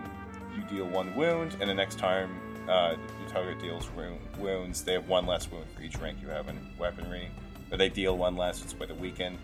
you 0.55 0.63
deal 0.63 0.85
one 0.87 1.15
wound, 1.15 1.55
and 1.59 1.69
the 1.69 1.73
next 1.73 1.97
time 1.99 2.29
uh, 2.67 2.95
your 3.19 3.29
target 3.29 3.59
deals 3.61 3.89
wo- 3.91 4.17
wounds, 4.37 4.83
they 4.83 4.93
have 4.93 5.07
one 5.07 5.25
less 5.25 5.49
wound 5.51 5.65
for 5.75 5.81
each 5.81 5.97
rank 5.97 6.17
you 6.21 6.27
have 6.27 6.49
in 6.49 6.57
weaponry, 6.77 7.29
but 7.69 7.77
they 7.79 7.89
deal 7.89 8.17
one 8.17 8.35
less. 8.35 8.63
It's 8.63 8.77
way 8.77 8.87
to 8.87 8.95
weaken. 8.95 9.37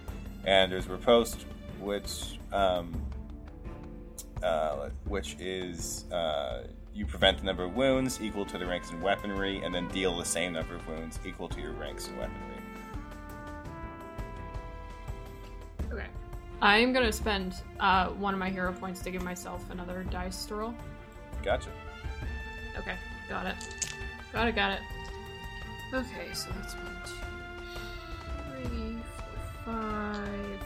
And 0.45 0.71
there's 0.71 0.87
riposte, 0.87 1.45
which 1.79 2.39
um, 2.51 2.93
uh, 4.41 4.89
which 5.05 5.35
is 5.39 6.05
uh, 6.11 6.63
you 6.93 7.05
prevent 7.05 7.37
the 7.37 7.45
number 7.45 7.63
of 7.63 7.75
wounds 7.75 8.19
equal 8.21 8.45
to 8.45 8.57
the 8.57 8.65
ranks 8.65 8.91
in 8.91 9.01
weaponry, 9.01 9.61
and 9.63 9.73
then 9.73 9.87
deal 9.89 10.17
the 10.17 10.25
same 10.25 10.53
number 10.53 10.75
of 10.75 10.87
wounds 10.87 11.19
equal 11.25 11.47
to 11.49 11.61
your 11.61 11.71
ranks 11.73 12.07
in 12.07 12.17
weaponry. 12.17 12.55
Okay. 15.91 16.07
I'm 16.61 16.91
gonna 16.91 17.11
spend 17.11 17.55
uh, 17.79 18.09
one 18.09 18.33
of 18.33 18.39
my 18.39 18.49
hero 18.49 18.73
points 18.73 19.01
to 19.01 19.11
give 19.11 19.23
myself 19.23 19.63
another 19.71 20.03
dice 20.03 20.45
to 20.45 20.55
roll. 20.55 20.73
Gotcha. 21.41 21.69
Okay, 22.77 22.95
got 23.29 23.45
it. 23.45 23.55
Got 24.33 24.47
it, 24.47 24.55
got 24.55 24.71
it. 24.73 24.79
Okay, 25.93 26.33
so 26.33 26.49
that's 26.51 26.75
one, 26.75 27.01
two, 27.05 27.13
three, 28.67 28.97
four, 29.17 29.73
five, 29.73 30.59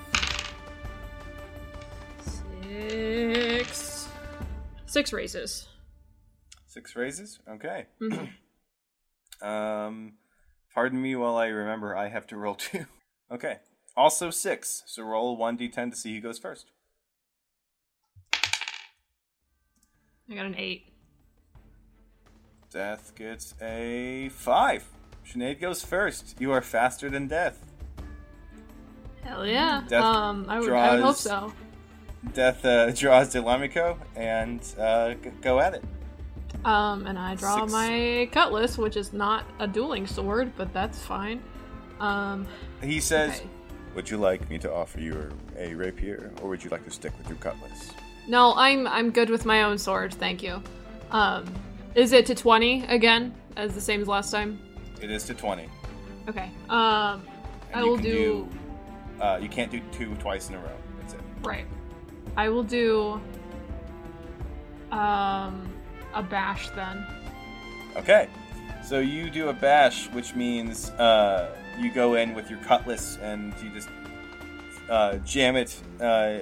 six. 2.63 4.07
Six 4.85 5.13
raises. 5.13 5.67
Six 6.73 6.95
raises. 6.95 7.37
Okay. 7.47 7.85
Mhm. 8.01 8.29
um, 9.47 10.13
pardon 10.73 10.99
me 10.99 11.15
while 11.15 11.35
I 11.35 11.49
remember 11.49 11.95
I 11.95 12.09
have 12.09 12.25
to 12.27 12.35
roll 12.35 12.55
two. 12.69 12.87
okay. 13.31 13.57
Also 13.95 14.31
six. 14.31 14.81
So 14.87 15.03
roll 15.03 15.37
one 15.37 15.55
d10 15.55 15.91
to 15.91 15.95
see 15.95 16.15
who 16.15 16.21
goes 16.21 16.39
first. 16.39 16.71
I 18.33 20.33
got 20.33 20.47
an 20.47 20.55
eight. 20.57 20.87
Death 22.71 23.13
gets 23.15 23.53
a 23.61 24.29
five. 24.29 24.83
Sinead 25.27 25.61
goes 25.61 25.85
first. 25.85 26.41
You 26.41 26.51
are 26.53 26.61
faster 26.63 27.07
than 27.07 27.27
Death. 27.27 27.63
Hell 29.23 29.45
yeah. 29.45 29.83
Death 29.87 30.03
um, 30.03 30.47
I 30.49 30.59
would, 30.59 30.71
I 30.71 30.95
would 30.95 31.03
hope 31.03 31.17
so. 31.17 31.53
Death 32.33 32.65
uh, 32.65 32.89
draws 32.89 33.31
Delamico 33.31 33.99
and 34.15 34.59
uh, 34.79 35.13
g- 35.13 35.29
go 35.39 35.59
at 35.59 35.75
it. 35.75 35.83
Um, 36.65 37.05
and 37.07 37.19
I 37.19 37.35
draw 37.35 37.61
Six. 37.61 37.71
my 37.73 38.29
cutlass, 38.31 38.77
which 38.77 38.95
is 38.95 39.11
not 39.13 39.45
a 39.59 39.67
dueling 39.67 40.07
sword, 40.07 40.53
but 40.55 40.73
that's 40.73 40.99
fine. 40.99 41.41
Um, 41.99 42.47
He 42.81 42.99
says, 42.99 43.39
Okay. 43.39 43.49
Would 43.95 44.09
you 44.09 44.17
like 44.17 44.49
me 44.49 44.57
to 44.59 44.73
offer 44.73 44.99
you 44.99 45.29
a 45.55 45.75
rapier, 45.75 46.31
or 46.41 46.49
would 46.49 46.63
you 46.63 46.69
like 46.71 46.83
to 46.85 46.89
stick 46.91 47.15
with 47.17 47.27
your 47.29 47.37
cutlass? 47.37 47.91
no, 48.27 48.53
I'm 48.55 48.87
I'm 48.87 49.11
good 49.11 49.29
with 49.29 49.45
my 49.45 49.63
own 49.63 49.77
sword, 49.77 50.13
thank 50.15 50.41
you. 50.41 50.63
Um, 51.11 51.45
is 51.93 52.11
it 52.13 52.25
to 52.27 52.33
twenty 52.35 52.83
again, 52.87 53.35
as 53.55 53.75
the 53.75 53.81
same 53.81 54.01
as 54.01 54.07
last 54.07 54.31
time? 54.31 54.59
it 55.01 55.11
is 55.11 55.25
to 55.25 55.33
20. 55.33 55.67
Okay. 56.29 56.49
Um, 56.69 57.21
And 57.71 57.81
I 57.81 57.83
will 57.83 57.97
can 57.97 58.03
do, 58.05 58.49
uh, 59.21 59.37
you 59.41 59.49
can't 59.49 59.69
do 59.69 59.81
two 59.91 60.15
twice 60.15 60.47
in 60.49 60.55
a 60.55 60.59
row. 60.59 60.77
That's 61.01 61.13
it. 61.15 61.19
right. 61.43 61.65
I 62.37 62.47
will 62.49 62.63
do 62.63 63.19
um 64.91 65.72
a 66.13 66.23
bash 66.23 66.69
then. 66.69 67.05
Okay. 67.95 68.29
So 68.83 68.99
you 68.99 69.29
do 69.29 69.49
a 69.49 69.53
bash, 69.53 70.09
which 70.09 70.35
means 70.35 70.89
uh, 70.91 71.55
you 71.79 71.91
go 71.93 72.15
in 72.15 72.33
with 72.33 72.49
your 72.49 72.59
cutlass 72.59 73.17
and 73.21 73.53
you 73.63 73.69
just 73.69 73.89
uh, 74.89 75.17
jam 75.19 75.55
it 75.55 75.79
uh, 76.01 76.39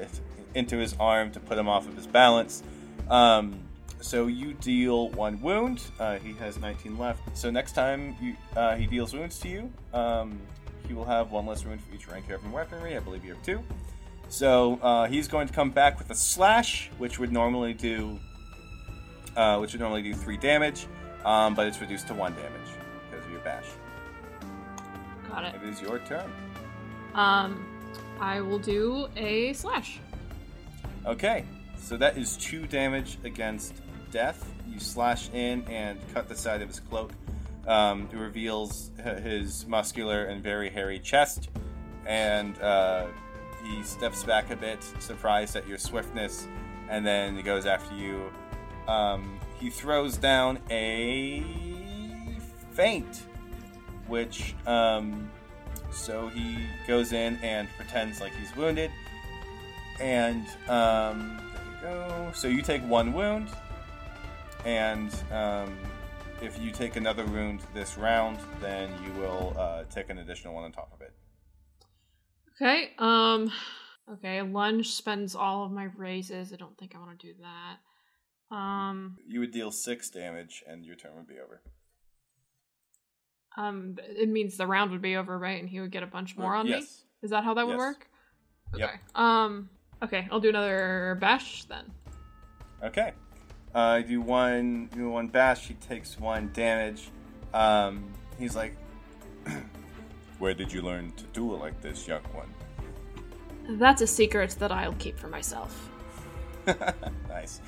into 0.56 0.78
his 0.78 0.96
arm 1.00 1.32
to 1.32 1.40
put 1.40 1.58
him 1.58 1.68
off 1.68 1.88
of 1.88 1.96
his 1.96 2.08
balance. 2.08 2.64
Um, 3.10 3.60
so 4.02 4.28
you 4.28 4.54
deal 4.54 5.10
one 5.10 5.40
wound. 5.42 5.84
Uh, 6.00 6.18
he 6.18 6.34
has 6.34 6.58
19 6.58 6.98
left. 6.98 7.38
So 7.38 7.52
next 7.52 7.74
time 7.74 8.16
you, 8.20 8.36
uh, 8.56 8.76
he 8.76 8.88
deals 8.88 9.14
wounds 9.14 9.40
to 9.40 9.48
you, 9.48 9.72
um, 9.94 10.40
he 10.88 10.94
will 10.94 11.06
have 11.06 11.32
one 11.32 11.46
less 11.46 11.64
wound 11.64 11.82
for 11.82 11.94
each 11.94 12.08
rank 12.08 12.26
you 12.28 12.34
have 12.34 12.44
in 12.44 12.52
weaponry. 12.52 12.98
I 12.98 13.00
believe 13.00 13.24
you 13.24 13.34
have 13.34 13.44
two. 13.44 13.62
So 14.30 14.80
uh, 14.82 15.08
he's 15.08 15.28
going 15.28 15.48
to 15.48 15.54
come 15.54 15.70
back 15.70 16.00
with 16.00 16.10
a 16.10 16.16
slash, 16.16 16.90
which 16.98 17.20
would 17.20 17.32
normally 17.32 17.74
do, 17.74 18.20
uh, 19.36 19.58
which 19.58 19.74
would 19.74 19.82
normally 19.82 20.02
do 20.02 20.14
three 20.14 20.38
damage, 20.38 20.88
um, 21.26 21.56
but 21.56 21.68
it's 21.68 21.80
reduced 21.82 22.08
to 22.08 22.14
one 22.14 22.34
damage 22.36 22.70
because 23.10 23.26
of 23.26 23.32
your 23.32 23.42
bash. 23.42 23.66
Got 25.30 25.46
it. 25.46 25.56
It 25.56 25.70
is 25.70 25.82
your 25.82 26.00
turn. 26.00 26.32
Um, 27.14 27.66
I 28.20 28.42
will 28.42 28.60
do 28.60 29.08
a 29.16 29.54
slash. 29.54 30.00
Okay, 31.06 31.46
so 31.78 31.98
that 31.98 32.18
is 32.18 32.38
two 32.38 32.68
damage 32.68 33.18
against 33.24 33.74
death. 34.12 34.52
You 34.68 34.80
slash 34.80 35.30
in 35.34 35.64
and 35.68 36.00
cut 36.14 36.30
the 36.30 36.36
side 36.36 36.62
of 36.62 36.68
his 36.68 36.80
cloak. 36.80 37.12
Um, 37.68 38.10
it 38.12 38.18
reveals 38.18 38.92
his 39.24 39.68
muscular 39.68 40.26
and 40.26 40.42
very 40.42 40.70
hairy 40.70 41.00
chest, 41.00 41.50
and 42.06 42.60
uh, 42.60 43.08
he 43.64 43.84
steps 43.84 44.24
back 44.24 44.50
a 44.50 44.56
bit, 44.56 44.84
surprised 45.00 45.56
at 45.56 45.68
your 45.68 45.78
swiftness, 45.78 46.48
and 46.90 47.06
then 47.06 47.36
he 47.36 47.42
goes 47.42 47.66
after 47.66 47.96
you. 47.96 48.32
Um, 48.88 49.40
he 49.60 49.70
throws 49.70 50.18
down 50.18 50.60
a 50.70 51.44
feint, 52.72 53.24
which 54.08 54.56
um, 54.66 55.30
so 55.92 56.28
he 56.30 56.58
goes 56.88 57.14
in 57.14 57.38
and 57.38 57.68
pretends 57.78 58.20
like 58.20 58.34
he's 58.36 58.56
wounded, 58.56 58.92
and 60.00 60.48
um, 60.68 61.40
there 61.54 61.66
you 61.66 61.82
go. 61.82 62.32
So 62.34 62.48
you 62.48 62.62
take 62.62 62.82
one 62.84 63.14
wound, 63.14 63.50
and 64.66 65.14
um, 65.32 65.78
if 66.42 66.60
you 66.60 66.72
take 66.72 66.96
another 66.96 67.26
wound 67.26 67.62
this 67.74 67.98
round, 67.98 68.40
then 68.60 68.92
you 69.04 69.12
will 69.14 69.56
uh, 69.58 69.84
take 69.86 70.10
an 70.10 70.18
additional 70.18 70.54
one 70.54 70.64
on 70.64 70.72
top 70.72 70.92
of 70.94 71.02
it. 71.02 71.14
Okay. 72.56 72.92
Um, 72.98 73.52
Okay, 74.12 74.42
lunge 74.42 74.90
spends 74.92 75.36
all 75.36 75.64
of 75.64 75.72
my 75.72 75.86
raises. 75.96 76.52
I 76.52 76.58
don't 76.58 76.78
think 76.78 76.96
I 76.96 77.00
want 77.00 77.18
to 77.18 77.28
do 77.28 77.34
that. 77.40 77.78
Um, 78.52 79.18
You 79.26 79.40
would 79.40 79.52
deal 79.52 79.72
six 79.72 80.10
damage, 80.10 80.64
and 80.68 80.86
your 80.86 80.96
turn 80.96 81.16
would 81.16 81.28
be 81.28 81.40
over. 81.40 81.62
um, 83.58 83.98
it 84.00 84.30
means 84.30 84.56
the 84.58 84.66
round 84.68 84.92
would 84.92 85.02
be 85.02 85.16
over, 85.18 85.38
right? 85.38 85.60
And 85.60 85.70
he 85.70 85.80
would 85.82 85.92
get 85.92 86.04
a 86.04 86.08
bunch 86.08 86.38
more 86.38 86.56
on 86.56 86.66
me. 86.70 86.86
Is 87.22 87.30
that 87.32 87.44
how 87.44 87.54
that 87.54 87.66
would 87.68 87.74
Yes. 87.74 87.80
work? 87.80 88.08
Yep. 88.76 88.90
Okay. 88.90 89.00
Um. 89.16 89.70
Okay, 90.04 90.28
I'll 90.32 90.40
do 90.40 90.50
another 90.50 91.18
bash 91.20 91.66
then. 91.66 91.92
Okay. 92.82 93.14
Uh, 93.76 94.00
do 94.02 94.20
one, 94.22 94.88
do 94.88 95.10
one 95.10 95.28
bash. 95.28 95.68
He 95.68 95.76
takes 95.76 96.18
one 96.20 96.50
damage. 96.54 97.10
Um, 97.54 98.04
he's 98.40 98.56
like, 98.56 98.76
"Where 100.40 100.54
did 100.54 100.72
you 100.74 100.82
learn 100.82 101.12
to 101.14 101.24
do 101.26 101.54
it 101.54 101.58
like 101.58 101.80
this, 101.82 102.08
young 102.08 102.24
one?" 102.34 102.52
That's 103.78 104.02
a 104.02 104.08
secret 104.08 104.52
that 104.60 104.72
I'll 104.72 104.94
keep 104.94 105.20
for 105.20 105.28
myself. 105.28 105.90
nice. 107.30 107.60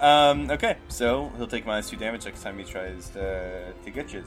Um, 0.00 0.50
okay, 0.50 0.76
so 0.88 1.30
he'll 1.36 1.48
take 1.48 1.66
minus 1.66 1.90
two 1.90 1.96
damage 1.96 2.24
next 2.24 2.42
time 2.42 2.58
he 2.58 2.64
tries 2.64 3.08
to, 3.10 3.72
to 3.84 3.90
get 3.90 4.12
you. 4.12 4.22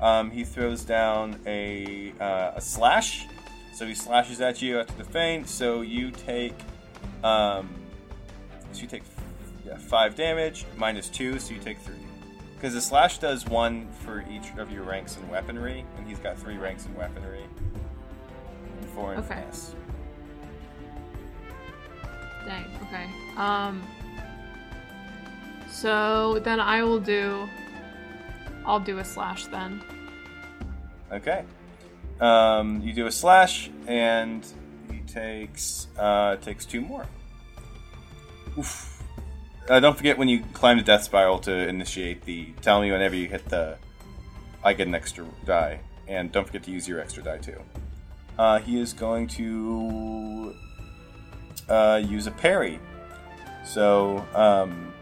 Um, 0.00 0.30
he 0.30 0.42
throws 0.44 0.84
down 0.84 1.38
a 1.46 2.12
uh, 2.20 2.52
a 2.56 2.60
slash, 2.60 3.26
so 3.72 3.86
he 3.86 3.94
slashes 3.94 4.40
at 4.40 4.60
you 4.60 4.80
after 4.80 4.94
the 4.94 5.04
feint. 5.04 5.48
So 5.48 5.82
you 5.82 6.10
take, 6.10 6.54
um, 7.22 7.68
so 8.72 8.80
you 8.82 8.88
take 8.88 9.04
yeah, 9.64 9.76
five 9.76 10.16
damage 10.16 10.64
minus 10.76 11.08
two, 11.08 11.38
so 11.38 11.54
you 11.54 11.60
take 11.60 11.78
three. 11.78 11.94
Because 12.56 12.74
the 12.74 12.80
slash 12.80 13.18
does 13.18 13.46
one 13.46 13.88
for 14.04 14.24
each 14.30 14.52
of 14.56 14.70
your 14.72 14.82
ranks 14.84 15.16
in 15.16 15.28
weaponry, 15.28 15.84
and 15.96 16.06
he's 16.06 16.18
got 16.18 16.38
three 16.38 16.56
ranks 16.56 16.86
in 16.86 16.94
weaponry. 16.96 17.44
And 18.80 18.90
four 18.90 19.14
in 19.14 19.20
Okay. 19.20 19.34
finesse. 19.34 19.74
Dang. 22.44 22.64
Okay. 22.86 23.06
Um. 23.36 23.82
So 25.72 26.38
then 26.44 26.60
I 26.60 26.82
will 26.82 27.00
do. 27.00 27.48
I'll 28.64 28.78
do 28.78 28.98
a 28.98 29.04
slash 29.04 29.46
then. 29.46 29.82
Okay. 31.10 31.44
Um, 32.20 32.80
you 32.82 32.92
do 32.92 33.06
a 33.06 33.10
slash, 33.10 33.70
and 33.86 34.46
he 34.90 35.00
takes 35.00 35.88
uh, 35.98 36.36
takes 36.36 36.64
two 36.64 36.82
more. 36.82 37.06
Oof. 38.58 39.02
Uh, 39.68 39.80
don't 39.80 39.96
forget 39.96 40.18
when 40.18 40.28
you 40.28 40.44
climb 40.52 40.76
the 40.76 40.84
death 40.84 41.04
spiral 41.04 41.38
to 41.40 41.68
initiate 41.68 42.24
the. 42.24 42.52
Tell 42.60 42.80
me 42.80 42.92
whenever 42.92 43.16
you 43.16 43.28
hit 43.28 43.48
the. 43.48 43.76
I 44.62 44.74
get 44.74 44.86
an 44.86 44.94
extra 44.94 45.24
die, 45.44 45.80
and 46.06 46.30
don't 46.30 46.46
forget 46.46 46.62
to 46.64 46.70
use 46.70 46.86
your 46.86 47.00
extra 47.00 47.22
die 47.22 47.38
too. 47.38 47.60
Uh, 48.38 48.58
he 48.60 48.78
is 48.78 48.92
going 48.92 49.26
to 49.28 50.54
uh, 51.68 52.00
use 52.04 52.26
a 52.26 52.30
parry. 52.30 52.78
So, 53.64 54.24
um, 54.34 54.92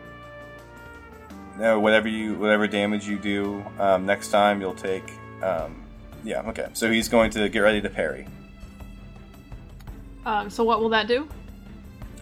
no, 1.59 1.81
whatever 1.81 2.09
you 2.09 2.35
whatever 2.35 2.67
damage 2.67 3.07
you 3.07 3.19
do 3.19 3.65
um, 3.79 4.07
next 4.07 4.29
time, 4.29 4.61
you'll 4.61 4.75
take. 4.75 5.11
Um, 5.43 5.85
yeah, 6.25 6.43
okay. 6.49 6.69
So 6.75 6.91
he's 6.91 7.09
going 7.09 7.31
to 7.33 7.49
get 7.49 7.61
ready 7.61 7.81
to 7.81 7.91
parry. 7.91 8.27
Um. 10.25 10.51
So 10.51 10.65
what 10.65 10.81
will 10.81 10.91
that 10.91 11.09
do? 11.09 11.29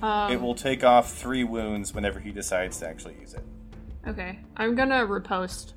Um, 0.03 0.33
it 0.33 0.41
will 0.41 0.55
take 0.55 0.85
off 0.85 1.13
three 1.13 1.45
wounds 1.45 1.93
whenever 1.93 2.21
he 2.21 2.31
decides 2.31 2.79
to 2.79 2.89
actually 2.89 3.17
use 3.21 3.35
it. 3.35 3.45
Okay. 4.07 4.39
I'm 4.57 4.75
gonna 4.75 5.05
riposte. 5.05 5.75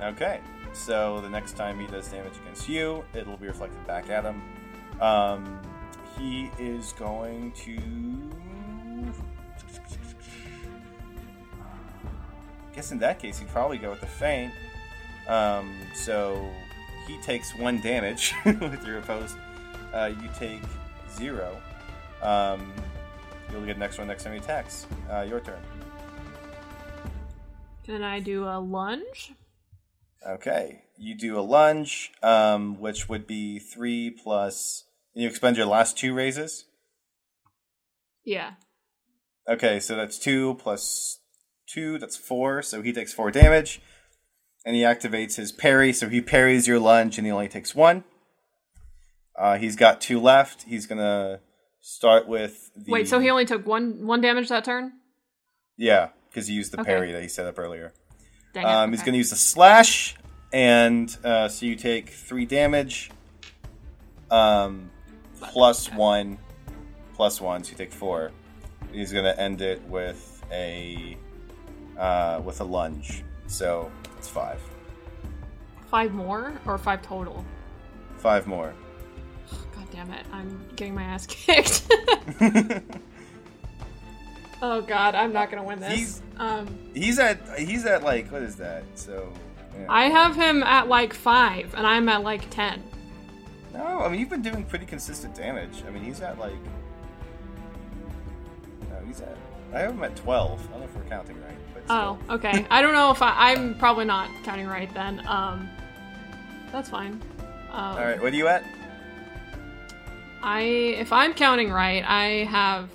Okay. 0.00 0.40
So 0.72 1.20
the 1.20 1.28
next 1.28 1.56
time 1.56 1.80
he 1.80 1.86
does 1.86 2.08
damage 2.08 2.36
against 2.42 2.68
you, 2.68 3.04
it'll 3.14 3.36
be 3.36 3.46
reflected 3.46 3.86
back 3.86 4.10
at 4.10 4.24
him. 4.24 4.42
Um, 5.00 5.60
he 6.18 6.50
is 6.58 6.92
going 6.92 7.52
to. 7.52 7.78
Guess 12.76 12.92
in 12.92 12.98
that 12.98 13.18
case, 13.18 13.38
he'd 13.38 13.48
probably 13.48 13.78
go 13.78 13.90
with 13.90 14.00
the 14.00 14.06
feint. 14.06 14.52
Um, 15.26 15.74
so 15.94 16.48
he 17.08 17.18
takes 17.18 17.56
one 17.56 17.80
damage 17.80 18.34
with 18.44 18.86
your 18.86 18.98
opposed. 18.98 19.36
Uh, 19.92 20.12
you 20.22 20.28
take 20.38 20.62
zero. 21.10 21.60
Um, 22.22 22.72
you'll 23.50 23.64
get 23.64 23.74
the 23.74 23.80
next 23.80 23.98
one 23.98 24.06
next 24.06 24.24
time 24.24 24.34
he 24.34 24.38
attacks. 24.38 24.86
Uh, 25.10 25.22
your 25.22 25.40
turn. 25.40 25.60
Can 27.84 28.02
I 28.02 28.20
do 28.20 28.44
a 28.44 28.60
lunge? 28.60 29.32
Okay, 30.26 30.82
you 30.98 31.16
do 31.16 31.38
a 31.38 31.40
lunge, 31.40 32.12
um, 32.22 32.80
which 32.80 33.08
would 33.08 33.26
be 33.26 33.58
three 33.58 34.10
plus. 34.10 34.84
And 35.14 35.22
you 35.22 35.28
expend 35.28 35.56
your 35.56 35.66
last 35.66 35.96
two 35.96 36.12
raises. 36.12 36.66
Yeah. 38.24 38.52
Okay, 39.48 39.78
so 39.78 39.94
that's 39.94 40.18
two 40.18 40.54
plus 40.54 41.20
two. 41.66 41.98
That's 41.98 42.16
four. 42.16 42.62
So 42.62 42.82
he 42.82 42.92
takes 42.92 43.12
four 43.12 43.30
damage, 43.30 43.80
and 44.64 44.74
he 44.76 44.82
activates 44.82 45.36
his 45.36 45.52
parry. 45.52 45.92
So 45.92 46.08
he 46.08 46.20
parries 46.20 46.66
your 46.66 46.78
lunge, 46.78 47.18
and 47.18 47.26
he 47.26 47.32
only 47.32 47.48
takes 47.48 47.74
one. 47.74 48.04
Uh, 49.38 49.58
he's 49.58 49.76
got 49.76 50.00
two 50.00 50.18
left. 50.20 50.62
He's 50.62 50.86
gonna 50.86 51.40
start 51.80 52.26
with 52.26 52.70
the. 52.76 52.92
Wait. 52.92 53.08
So 53.08 53.18
he 53.20 53.28
only 53.30 53.44
took 53.44 53.66
one 53.66 54.06
one 54.06 54.20
damage 54.20 54.48
that 54.48 54.64
turn? 54.64 54.92
yeah, 55.78 56.08
because 56.30 56.46
he 56.48 56.54
used 56.54 56.72
the 56.72 56.80
Okay. 56.80 56.90
parry 56.90 57.12
that 57.12 57.20
he 57.22 57.28
set 57.28 57.46
up 57.46 57.58
earlier. 57.58 57.92
Dang 58.54 58.64
it. 58.64 58.68
Um, 58.70 58.90
He's 58.92 59.02
going 59.02 59.12
to 59.12 59.18
use 59.18 59.28
the 59.28 59.36
slash, 59.36 60.16
and 60.50 61.14
uh, 61.22 61.48
so 61.48 61.66
you 61.66 61.76
take 61.76 62.08
three 62.08 62.46
damage, 62.46 63.10
um, 64.30 64.90
plus 65.38 65.92
one, 65.92 66.38
plus 67.14 67.42
one, 67.42 67.62
so 67.62 67.72
you 67.72 67.76
take 67.76 67.92
four. 67.92 68.32
He's 68.90 69.12
going 69.12 69.24
to 69.26 69.38
end 69.38 69.60
it 69.60 69.82
with 69.82 70.42
a 70.50 71.18
uh, 71.98 72.40
with 72.44 72.60
a 72.60 72.64
lunge, 72.64 73.22
so 73.46 73.90
it's 74.18 74.28
five, 74.28 74.60
five 75.90 76.12
more 76.12 76.52
or 76.66 76.78
five 76.78 77.02
total. 77.02 77.44
five 78.18 78.46
more. 78.46 78.72
God 79.74 79.86
damn 79.92 80.10
it! 80.12 80.26
I'm 80.32 80.66
getting 80.76 80.94
my 80.94 81.02
ass 81.04 81.26
kicked. 81.30 81.86
oh 84.62 84.80
God, 84.82 85.14
I'm 85.14 85.32
not 85.32 85.50
gonna 85.50 85.64
win 85.64 85.80
this. 85.80 85.92
He's- 85.92 86.22
um, 86.38 86.66
He's 86.94 87.18
at 87.18 87.38
he's 87.58 87.86
at 87.86 88.02
like 88.02 88.30
what 88.30 88.42
is 88.42 88.56
that? 88.56 88.84
So 88.94 89.32
yeah. 89.78 89.86
I 89.88 90.08
have 90.08 90.34
him 90.36 90.62
at 90.62 90.88
like 90.88 91.12
five, 91.14 91.74
and 91.74 91.86
I'm 91.86 92.08
at 92.08 92.22
like 92.22 92.48
ten. 92.50 92.82
no, 93.72 94.00
I 94.00 94.08
mean 94.08 94.20
you've 94.20 94.28
been 94.30 94.42
doing 94.42 94.64
pretty 94.64 94.84
consistent 94.86 95.34
damage. 95.34 95.82
I 95.86 95.90
mean 95.90 96.02
he's 96.04 96.20
at 96.20 96.38
like 96.38 96.52
no, 98.90 99.06
he's 99.06 99.20
at 99.20 99.36
I 99.72 99.80
have 99.80 99.92
him 99.92 100.02
at 100.04 100.14
twelve. 100.16 100.60
I 100.68 100.70
don't 100.72 100.80
know 100.80 100.84
if 100.86 100.94
we're 100.96 101.02
counting 101.04 101.40
right, 101.42 101.56
Oh, 101.88 102.18
okay. 102.30 102.66
I 102.70 102.82
don't 102.82 102.92
know 102.92 103.10
if 103.10 103.22
I. 103.22 103.52
I'm 103.52 103.74
probably 103.76 104.04
not 104.04 104.28
counting 104.44 104.66
right 104.66 104.92
then. 104.94 105.26
Um, 105.26 105.68
that's 106.72 106.88
fine. 106.88 107.22
Um, 107.70 107.96
All 107.96 108.04
right, 108.04 108.20
what 108.20 108.32
are 108.32 108.36
you 108.36 108.48
at? 108.48 108.64
I, 110.42 110.60
if 110.60 111.12
I'm 111.12 111.34
counting 111.34 111.70
right, 111.70 112.04
I 112.06 112.44
have. 112.44 112.90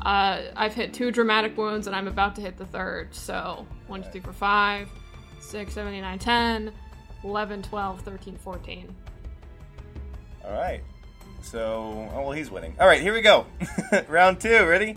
Uh, 0.00 0.42
I've 0.56 0.74
hit 0.74 0.94
two 0.94 1.10
dramatic 1.10 1.56
wounds, 1.58 1.86
and 1.86 1.94
I'm 1.94 2.08
about 2.08 2.34
to 2.36 2.40
hit 2.40 2.56
the 2.56 2.64
third. 2.64 3.14
So 3.14 3.66
one, 3.86 4.02
two, 4.02 4.10
three, 4.10 4.20
four, 4.20 4.32
five, 4.32 4.88
six, 5.40 5.74
seven, 5.74 5.92
eight, 5.92 6.00
nine, 6.00 6.18
ten, 6.18 6.72
eleven, 7.22 7.62
twelve, 7.62 8.00
thirteen, 8.00 8.36
fourteen. 8.36 8.94
All 10.44 10.52
right. 10.52 10.82
So, 11.42 12.08
oh 12.14 12.20
well, 12.22 12.32
he's 12.32 12.50
winning. 12.50 12.74
All 12.80 12.86
right, 12.86 13.00
here 13.00 13.12
we 13.12 13.20
go. 13.20 13.46
Round 14.08 14.40
two. 14.40 14.64
Ready? 14.66 14.96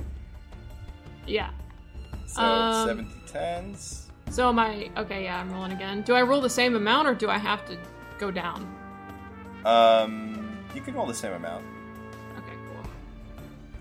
Yeah. 1.26 1.52
So 2.34 2.42
Um, 2.42 2.88
seventy 2.88 3.16
tens. 3.28 4.08
So 4.32 4.50
am 4.50 4.58
I? 4.58 4.90
Okay, 4.98 5.24
yeah, 5.26 5.40
I'm 5.40 5.52
rolling 5.54 5.72
again. 5.72 6.02
Do 6.02 6.14
I 6.16 6.24
roll 6.24 6.42
the 6.42 6.50
same 6.50 6.76
amount, 6.76 7.08
or 7.08 7.14
do 7.14 7.30
I 7.30 7.38
have 7.38 7.64
to 7.68 7.78
go 8.18 8.32
down? 8.32 8.68
Um, 9.66 10.58
you 10.74 10.82
can 10.82 10.96
roll 10.96 11.06
the 11.06 11.14
same 11.14 11.34
amount. 11.34 11.64
Okay, 12.40 12.56
cool. 12.68 12.92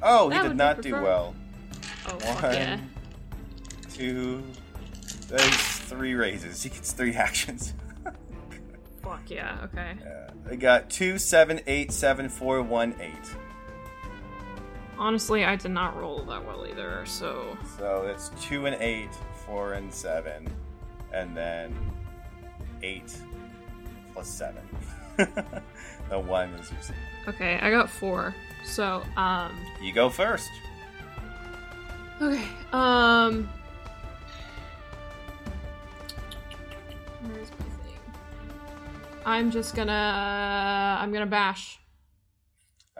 Oh, 0.03 0.29
That 0.29 0.43
he 0.43 0.49
did 0.49 0.57
not 0.59 0.83
do 0.83 0.93
well. 0.93 1.35
Oh, 2.09 2.15
One, 2.35 2.53
yeah. 2.55 2.79
two. 3.93 4.43
There's 5.29 5.57
three 5.57 6.15
raises. 6.15 6.63
He 6.63 6.69
gets 6.69 6.93
three 6.93 7.15
actions. 7.17 7.73
Fuck 9.03 9.31
yeah. 9.31 9.59
Okay. 9.65 9.95
I 10.51 10.57
got 10.57 10.91
two, 10.91 11.19
seven, 11.19 11.61
eight, 11.67 11.91
seven, 11.93 12.29
four, 12.29 12.61
one, 12.63 12.95
eight. 13.01 13.35
Honestly, 14.99 15.45
I 15.45 15.57
did 15.57 15.71
not 15.73 15.99
roll 15.99 16.23
that 16.25 16.45
well 16.45 16.67
either. 16.67 17.05
So 17.07 17.57
So 17.79 18.07
it's 18.07 18.31
two 18.41 18.67
and 18.67 18.77
eight, 18.81 19.11
four 19.47 19.73
and 19.73 19.93
seven, 19.93 20.49
and 21.13 21.37
then 21.37 21.75
eight 22.83 23.17
plus 24.13 24.29
seven. 24.29 24.63
the 26.09 26.19
one 26.19 26.51
is 26.55 26.71
your 26.71 26.83
save. 26.83 26.97
okay, 27.29 27.59
I 27.61 27.71
got 27.71 27.91
four. 27.91 28.35
So 28.65 29.03
um. 29.17 29.53
You 29.81 29.93
go 29.93 30.09
first. 30.09 30.51
Okay. 32.21 32.45
Um. 32.73 33.49
Where's 37.23 37.51
my 37.51 37.65
thing? 37.85 37.99
I'm 39.25 39.51
just 39.51 39.75
gonna. 39.75 40.99
I'm 41.01 41.13
gonna 41.13 41.27
bash. 41.27 41.79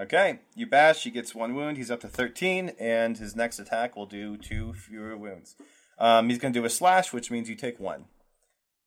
Okay, 0.01 0.41
you 0.55 0.67
bash. 0.67 1.05
He 1.05 1.11
gets 1.11 1.35
one 1.35 1.55
wound. 1.55 1.77
He's 1.77 1.91
up 1.91 2.01
to 2.01 2.09
thirteen, 2.09 2.73
and 2.81 3.19
his 3.19 3.37
next 3.37 3.59
attack 3.59 3.95
will 3.95 4.07
do 4.07 4.37
two 4.37 4.73
fewer 4.73 5.17
wounds. 5.17 5.55
Um, 5.99 6.29
he's 6.29 6.39
going 6.39 6.53
to 6.55 6.59
do 6.61 6.65
a 6.65 6.71
slash, 6.71 7.13
which 7.13 7.31
means 7.31 7.49
you 7.49 7.55
take 7.55 7.79
one. 7.79 8.07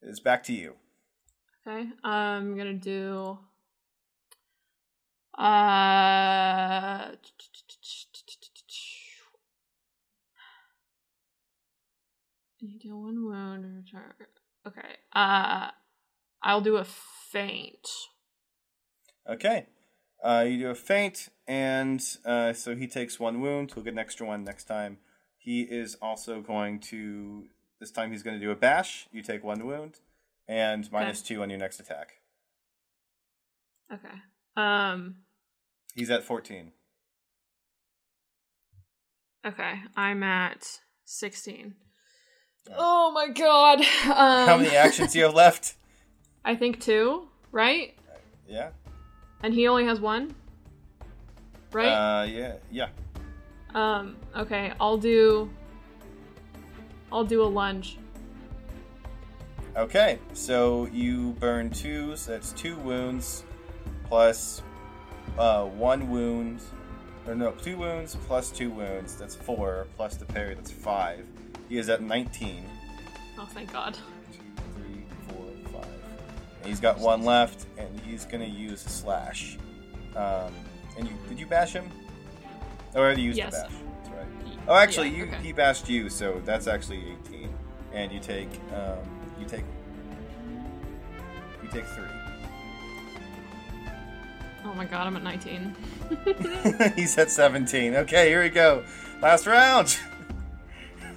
It's 0.02 0.20
back 0.20 0.44
to 0.46 0.54
you. 0.54 0.76
Okay, 1.68 1.90
I'm 2.04 2.58
gonna 2.58 2.74
do. 2.74 3.38
Uh. 5.38 7.12
You 12.60 12.80
deal 12.80 13.00
one 13.00 13.24
wound 13.24 13.64
and 13.64 13.76
return. 13.78 14.14
Okay. 14.66 14.96
Uh, 15.14 15.70
I'll 16.42 16.62
do 16.62 16.78
a 16.78 16.84
feint. 16.84 17.88
Okay. 19.30 19.68
Uh, 20.26 20.42
you 20.42 20.58
do 20.58 20.70
a 20.72 20.76
feint, 20.76 21.30
and 21.48 22.04
uh, 22.26 22.52
so 22.52 22.76
he 22.76 22.88
takes 22.88 23.20
one 23.20 23.42
wound. 23.42 23.72
He'll 23.74 23.84
get 23.84 23.94
an 23.94 24.00
extra 24.00 24.26
one 24.26 24.44
next 24.44 24.64
time. 24.64 24.98
He 25.38 25.62
is 25.62 25.96
also 26.02 26.42
going 26.42 26.80
to. 26.80 27.44
This 27.80 27.92
time 27.92 28.12
he's 28.12 28.24
going 28.24 28.40
to 28.40 28.44
do 28.44 28.50
a 28.50 28.56
bash. 28.56 29.08
You 29.12 29.22
take 29.22 29.44
one 29.44 29.68
wound, 29.68 30.00
and 30.48 30.92
minus 30.92 31.22
two 31.22 31.44
on 31.44 31.52
your 31.52 31.60
next 31.60 31.80
attack. 31.80 32.14
Okay. 33.94 34.16
Um. 34.58 35.18
He's 35.94 36.10
at 36.10 36.24
14. 36.24 36.72
Okay. 39.46 39.74
I'm 39.96 40.24
at 40.24 40.80
sixteen. 41.04 41.76
Oh 42.76 43.12
my 43.12 43.28
god. 43.28 43.82
Um, 44.06 44.48
How 44.48 44.58
many 44.58 44.76
actions 44.76 45.14
do 45.14 45.20
you 45.20 45.26
have 45.26 45.36
left? 45.36 45.76
I 46.46 46.56
think 46.56 46.82
two. 46.82 47.28
Right. 47.52 47.94
Yeah. 48.48 48.70
And 49.44 49.54
he 49.54 49.68
only 49.68 49.86
has 49.86 50.00
one. 50.00 50.34
Right. 51.72 51.88
Uh, 51.88 52.24
yeah. 52.24 52.54
Yeah. 52.72 52.90
Um, 53.74 54.16
okay, 54.36 54.72
I'll 54.80 54.98
do 54.98 55.50
I'll 57.12 57.26
do 57.26 57.44
a 57.44 57.46
lunge. 57.46 57.98
Okay, 59.76 60.20
so 60.34 60.86
you 60.94 61.32
burn 61.34 61.70
two, 61.70 62.16
so 62.16 62.32
that's 62.32 62.54
two 62.54 62.78
wounds 62.78 63.44
plus 64.06 64.62
uh, 65.38 65.66
one 65.66 66.10
wound. 66.10 66.62
Or 67.28 67.36
no, 67.36 67.52
two 67.52 67.78
wounds 67.78 68.16
plus 68.28 68.52
two 68.52 68.70
wounds. 68.70 69.18
That's 69.18 69.36
four. 69.36 69.88
Plus 69.98 70.16
the 70.16 70.26
parry, 70.26 70.56
that's 70.56 70.72
five. 70.72 71.26
He 71.68 71.78
is 71.78 71.90
at 71.90 72.02
19. 72.02 72.66
Oh 73.38 73.46
thank 73.46 73.74
god. 73.74 73.98
he's 76.66 76.80
got 76.80 77.00
one 77.00 77.24
left, 77.24 77.66
and 77.78 77.88
he's 78.02 78.26
gonna 78.26 78.46
use 78.46 78.86
a 78.86 78.90
slash. 78.90 79.58
Um, 80.16 80.52
and 80.98 81.08
you 81.08 81.14
did 81.30 81.40
you 81.40 81.46
bash 81.46 81.74
him? 81.74 81.90
Oh, 82.96 83.00
I 83.00 83.04
already 83.04 83.22
used 83.22 83.38
Yes. 83.38 83.54
the 83.54 83.64
bash. 83.64 83.72
That's 84.04 84.10
right. 84.16 84.58
Oh, 84.68 84.76
actually, 84.76 85.10
Yeah, 85.10 85.18
you 85.18 85.24
okay. 85.26 85.38
he 85.44 85.52
bashed 85.52 85.90
you, 85.90 86.10
so 86.10 86.42
that's 86.46 86.68
actually 86.68 87.04
18. 87.30 87.54
And 87.94 88.12
you 88.12 88.20
take 88.20 88.50
um, 88.74 88.98
you 89.40 89.46
take 89.46 89.64
you 91.64 91.70
take 91.70 91.86
three. 91.88 92.06
Oh 94.66 94.74
my 94.74 94.86
god, 94.86 95.06
I'm 95.08 95.16
at 95.16 95.24
19. 95.24 95.76
He's 96.96 97.18
at 97.18 97.30
17. 97.30 97.96
Okay, 97.98 98.30
here 98.30 98.42
we 98.42 98.50
go. 98.50 98.84
Last 99.22 99.46
round. 99.46 99.98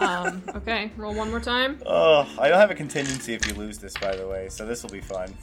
Um, 0.01 0.43
okay, 0.55 0.93
roll 0.97 1.15
one 1.15 1.31
more 1.31 1.41
time. 1.41 1.81
Oh, 1.85 2.29
I 2.39 2.49
don't 2.49 2.59
have 2.59 2.71
a 2.71 2.75
contingency 2.75 3.35
if 3.35 3.47
you 3.47 3.55
lose 3.55 3.79
this, 3.79 3.95
by 3.95 4.15
the 4.15 4.27
way, 4.29 4.49
so 4.49 4.65
this 4.65 4.83
will 4.83 4.91
be 4.91 5.01
fun. 5.01 5.35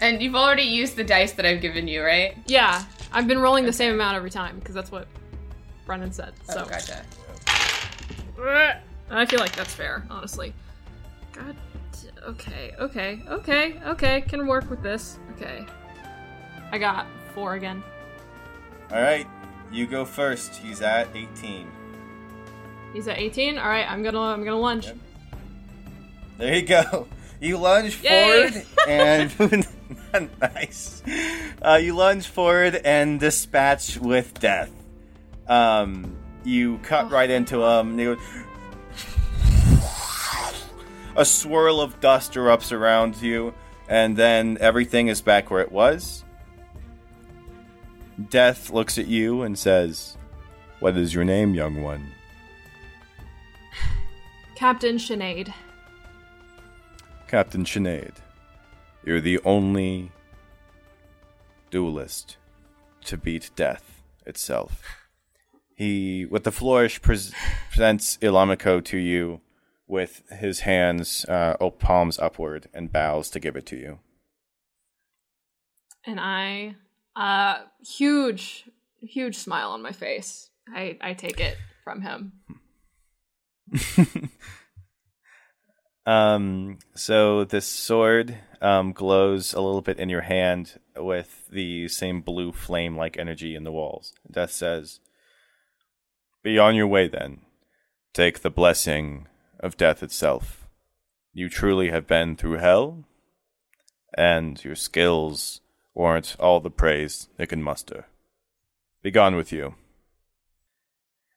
And 0.00 0.22
you've 0.22 0.34
already 0.34 0.62
used 0.62 0.96
the 0.96 1.04
dice 1.04 1.32
that 1.32 1.46
I've 1.46 1.60
given 1.60 1.88
you, 1.88 2.02
right? 2.02 2.36
Yeah, 2.46 2.84
I've 3.12 3.26
been 3.26 3.38
rolling 3.38 3.64
the 3.64 3.72
same 3.72 3.94
amount 3.94 4.16
every 4.16 4.30
time 4.30 4.58
because 4.58 4.74
that's 4.74 4.90
what 4.90 5.06
Brennan 5.86 6.12
said. 6.12 6.34
So 6.44 6.64
Oh, 6.64 6.68
gotcha. 6.68 7.04
I 9.10 9.26
feel 9.26 9.40
like 9.40 9.54
that's 9.54 9.72
fair, 9.74 10.04
honestly. 10.10 10.52
God. 11.32 11.56
Okay, 12.26 12.72
okay, 12.78 13.22
okay, 13.28 13.80
okay. 13.86 14.20
Can 14.22 14.46
work 14.46 14.68
with 14.70 14.82
this. 14.82 15.18
Okay. 15.36 15.64
I 16.72 16.78
got 16.78 17.06
four 17.34 17.54
again. 17.54 17.82
All 18.90 19.00
right, 19.00 19.26
you 19.70 19.86
go 19.86 20.04
first. 20.04 20.56
He's 20.56 20.80
at 20.80 21.08
18. 21.14 21.70
He's 22.94 23.06
at 23.08 23.18
18. 23.18 23.58
All 23.58 23.68
right, 23.68 23.86
I'm 23.90 24.02
gonna 24.02 24.20
I'm 24.20 24.42
gonna 24.44 24.58
lunge. 24.58 24.86
Yep. 24.86 24.96
There 26.38 26.54
you 26.54 26.62
go. 26.62 27.06
You 27.40 27.58
lunge 27.58 28.02
Yay! 28.02 28.48
forward 28.48 28.66
and 30.16 30.30
nice. 30.40 31.02
Uh, 31.60 31.74
you 31.82 31.94
lunge 31.94 32.26
forward 32.26 32.76
and 32.84 33.20
dispatch 33.20 33.98
with 33.98 34.32
death. 34.40 34.70
Um, 35.46 36.16
you 36.44 36.78
cut 36.78 37.10
right 37.10 37.28
into 37.28 37.62
him. 37.62 37.90
and 37.90 38.00
you- 38.00 38.18
A 41.16 41.24
swirl 41.24 41.80
of 41.80 42.00
dust 42.00 42.32
erupts 42.32 42.72
around 42.72 43.20
you, 43.22 43.54
and 43.88 44.16
then 44.16 44.56
everything 44.60 45.06
is 45.08 45.20
back 45.20 45.50
where 45.50 45.60
it 45.60 45.70
was. 45.70 46.24
Death 48.30 48.70
looks 48.70 48.98
at 48.98 49.06
you 49.06 49.42
and 49.42 49.56
says, 49.58 50.16
"What 50.80 50.96
is 50.96 51.14
your 51.14 51.24
name, 51.24 51.54
young 51.54 51.82
one?" 51.82 52.10
Captain 54.56 54.96
Sinead. 54.96 55.52
Captain 57.26 57.64
Sinead, 57.64 58.14
you're 59.04 59.20
the 59.20 59.40
only 59.44 60.12
duelist 61.70 62.36
to 63.04 63.16
beat 63.16 63.50
death 63.56 64.02
itself. 64.24 64.82
He, 65.74 66.24
with 66.24 66.44
the 66.44 66.52
flourish, 66.52 67.02
pres- 67.02 67.32
presents 67.70 68.16
Ilamiko 68.18 68.84
to 68.84 68.96
you 68.96 69.40
with 69.88 70.22
his 70.30 70.60
hands, 70.60 71.24
uh, 71.26 71.56
oh, 71.60 71.70
palms 71.72 72.18
upward, 72.18 72.68
and 72.72 72.92
bows 72.92 73.28
to 73.30 73.40
give 73.40 73.56
it 73.56 73.66
to 73.66 73.76
you. 73.76 73.98
and 76.06 76.20
I, 76.20 76.76
uh, 77.16 77.64
huge, 77.82 78.64
huge 79.00 79.36
smile 79.36 79.70
on 79.70 79.82
my 79.82 79.92
face. 79.92 80.50
I, 80.68 80.96
I 81.00 81.14
take 81.14 81.40
it 81.40 81.56
from 81.82 82.02
him. 82.02 82.32
Um, 86.06 86.78
so 86.94 87.44
this 87.44 87.66
sword 87.66 88.38
um, 88.60 88.92
glows 88.92 89.54
a 89.54 89.60
little 89.60 89.80
bit 89.80 89.98
in 89.98 90.08
your 90.08 90.22
hand 90.22 90.78
with 90.96 91.48
the 91.50 91.88
same 91.88 92.20
blue 92.20 92.52
flame 92.52 92.96
like 92.96 93.18
energy 93.18 93.54
in 93.54 93.64
the 93.64 93.72
walls. 93.72 94.12
Death 94.30 94.52
says, 94.52 95.00
Be 96.42 96.58
on 96.58 96.74
your 96.74 96.86
way 96.86 97.08
then. 97.08 97.40
Take 98.12 98.40
the 98.40 98.50
blessing 98.50 99.28
of 99.60 99.76
death 99.76 100.02
itself. 100.02 100.66
You 101.32 101.48
truly 101.48 101.90
have 101.90 102.06
been 102.06 102.36
through 102.36 102.58
hell, 102.58 103.04
and 104.16 104.62
your 104.62 104.76
skills 104.76 105.60
warrant 105.94 106.36
all 106.38 106.60
the 106.60 106.70
praise 106.70 107.28
they 107.38 107.46
can 107.46 107.62
muster. 107.62 108.06
Be 109.02 109.10
gone 109.10 109.36
with 109.36 109.52
you. 109.52 109.74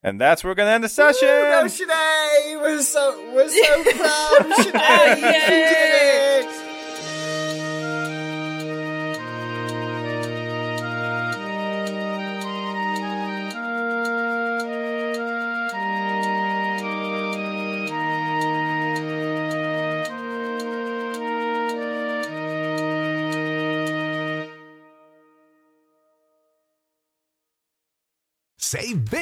And 0.08 0.22
that's 0.22 0.42
where 0.42 0.52
we're 0.52 0.56
gonna 0.56 0.72
end 0.72 0.86
the 0.86 0.90
session. 0.90 1.28
Woo, 1.28 1.34
go 1.34 1.66
Sinead! 1.66 2.62
We're 2.62 2.82
so 2.82 3.34
we're 3.34 3.50
so 3.50 3.84
proud 3.98 4.40
of 4.40 4.52
Sinead. 4.54 5.16
She 5.18 5.97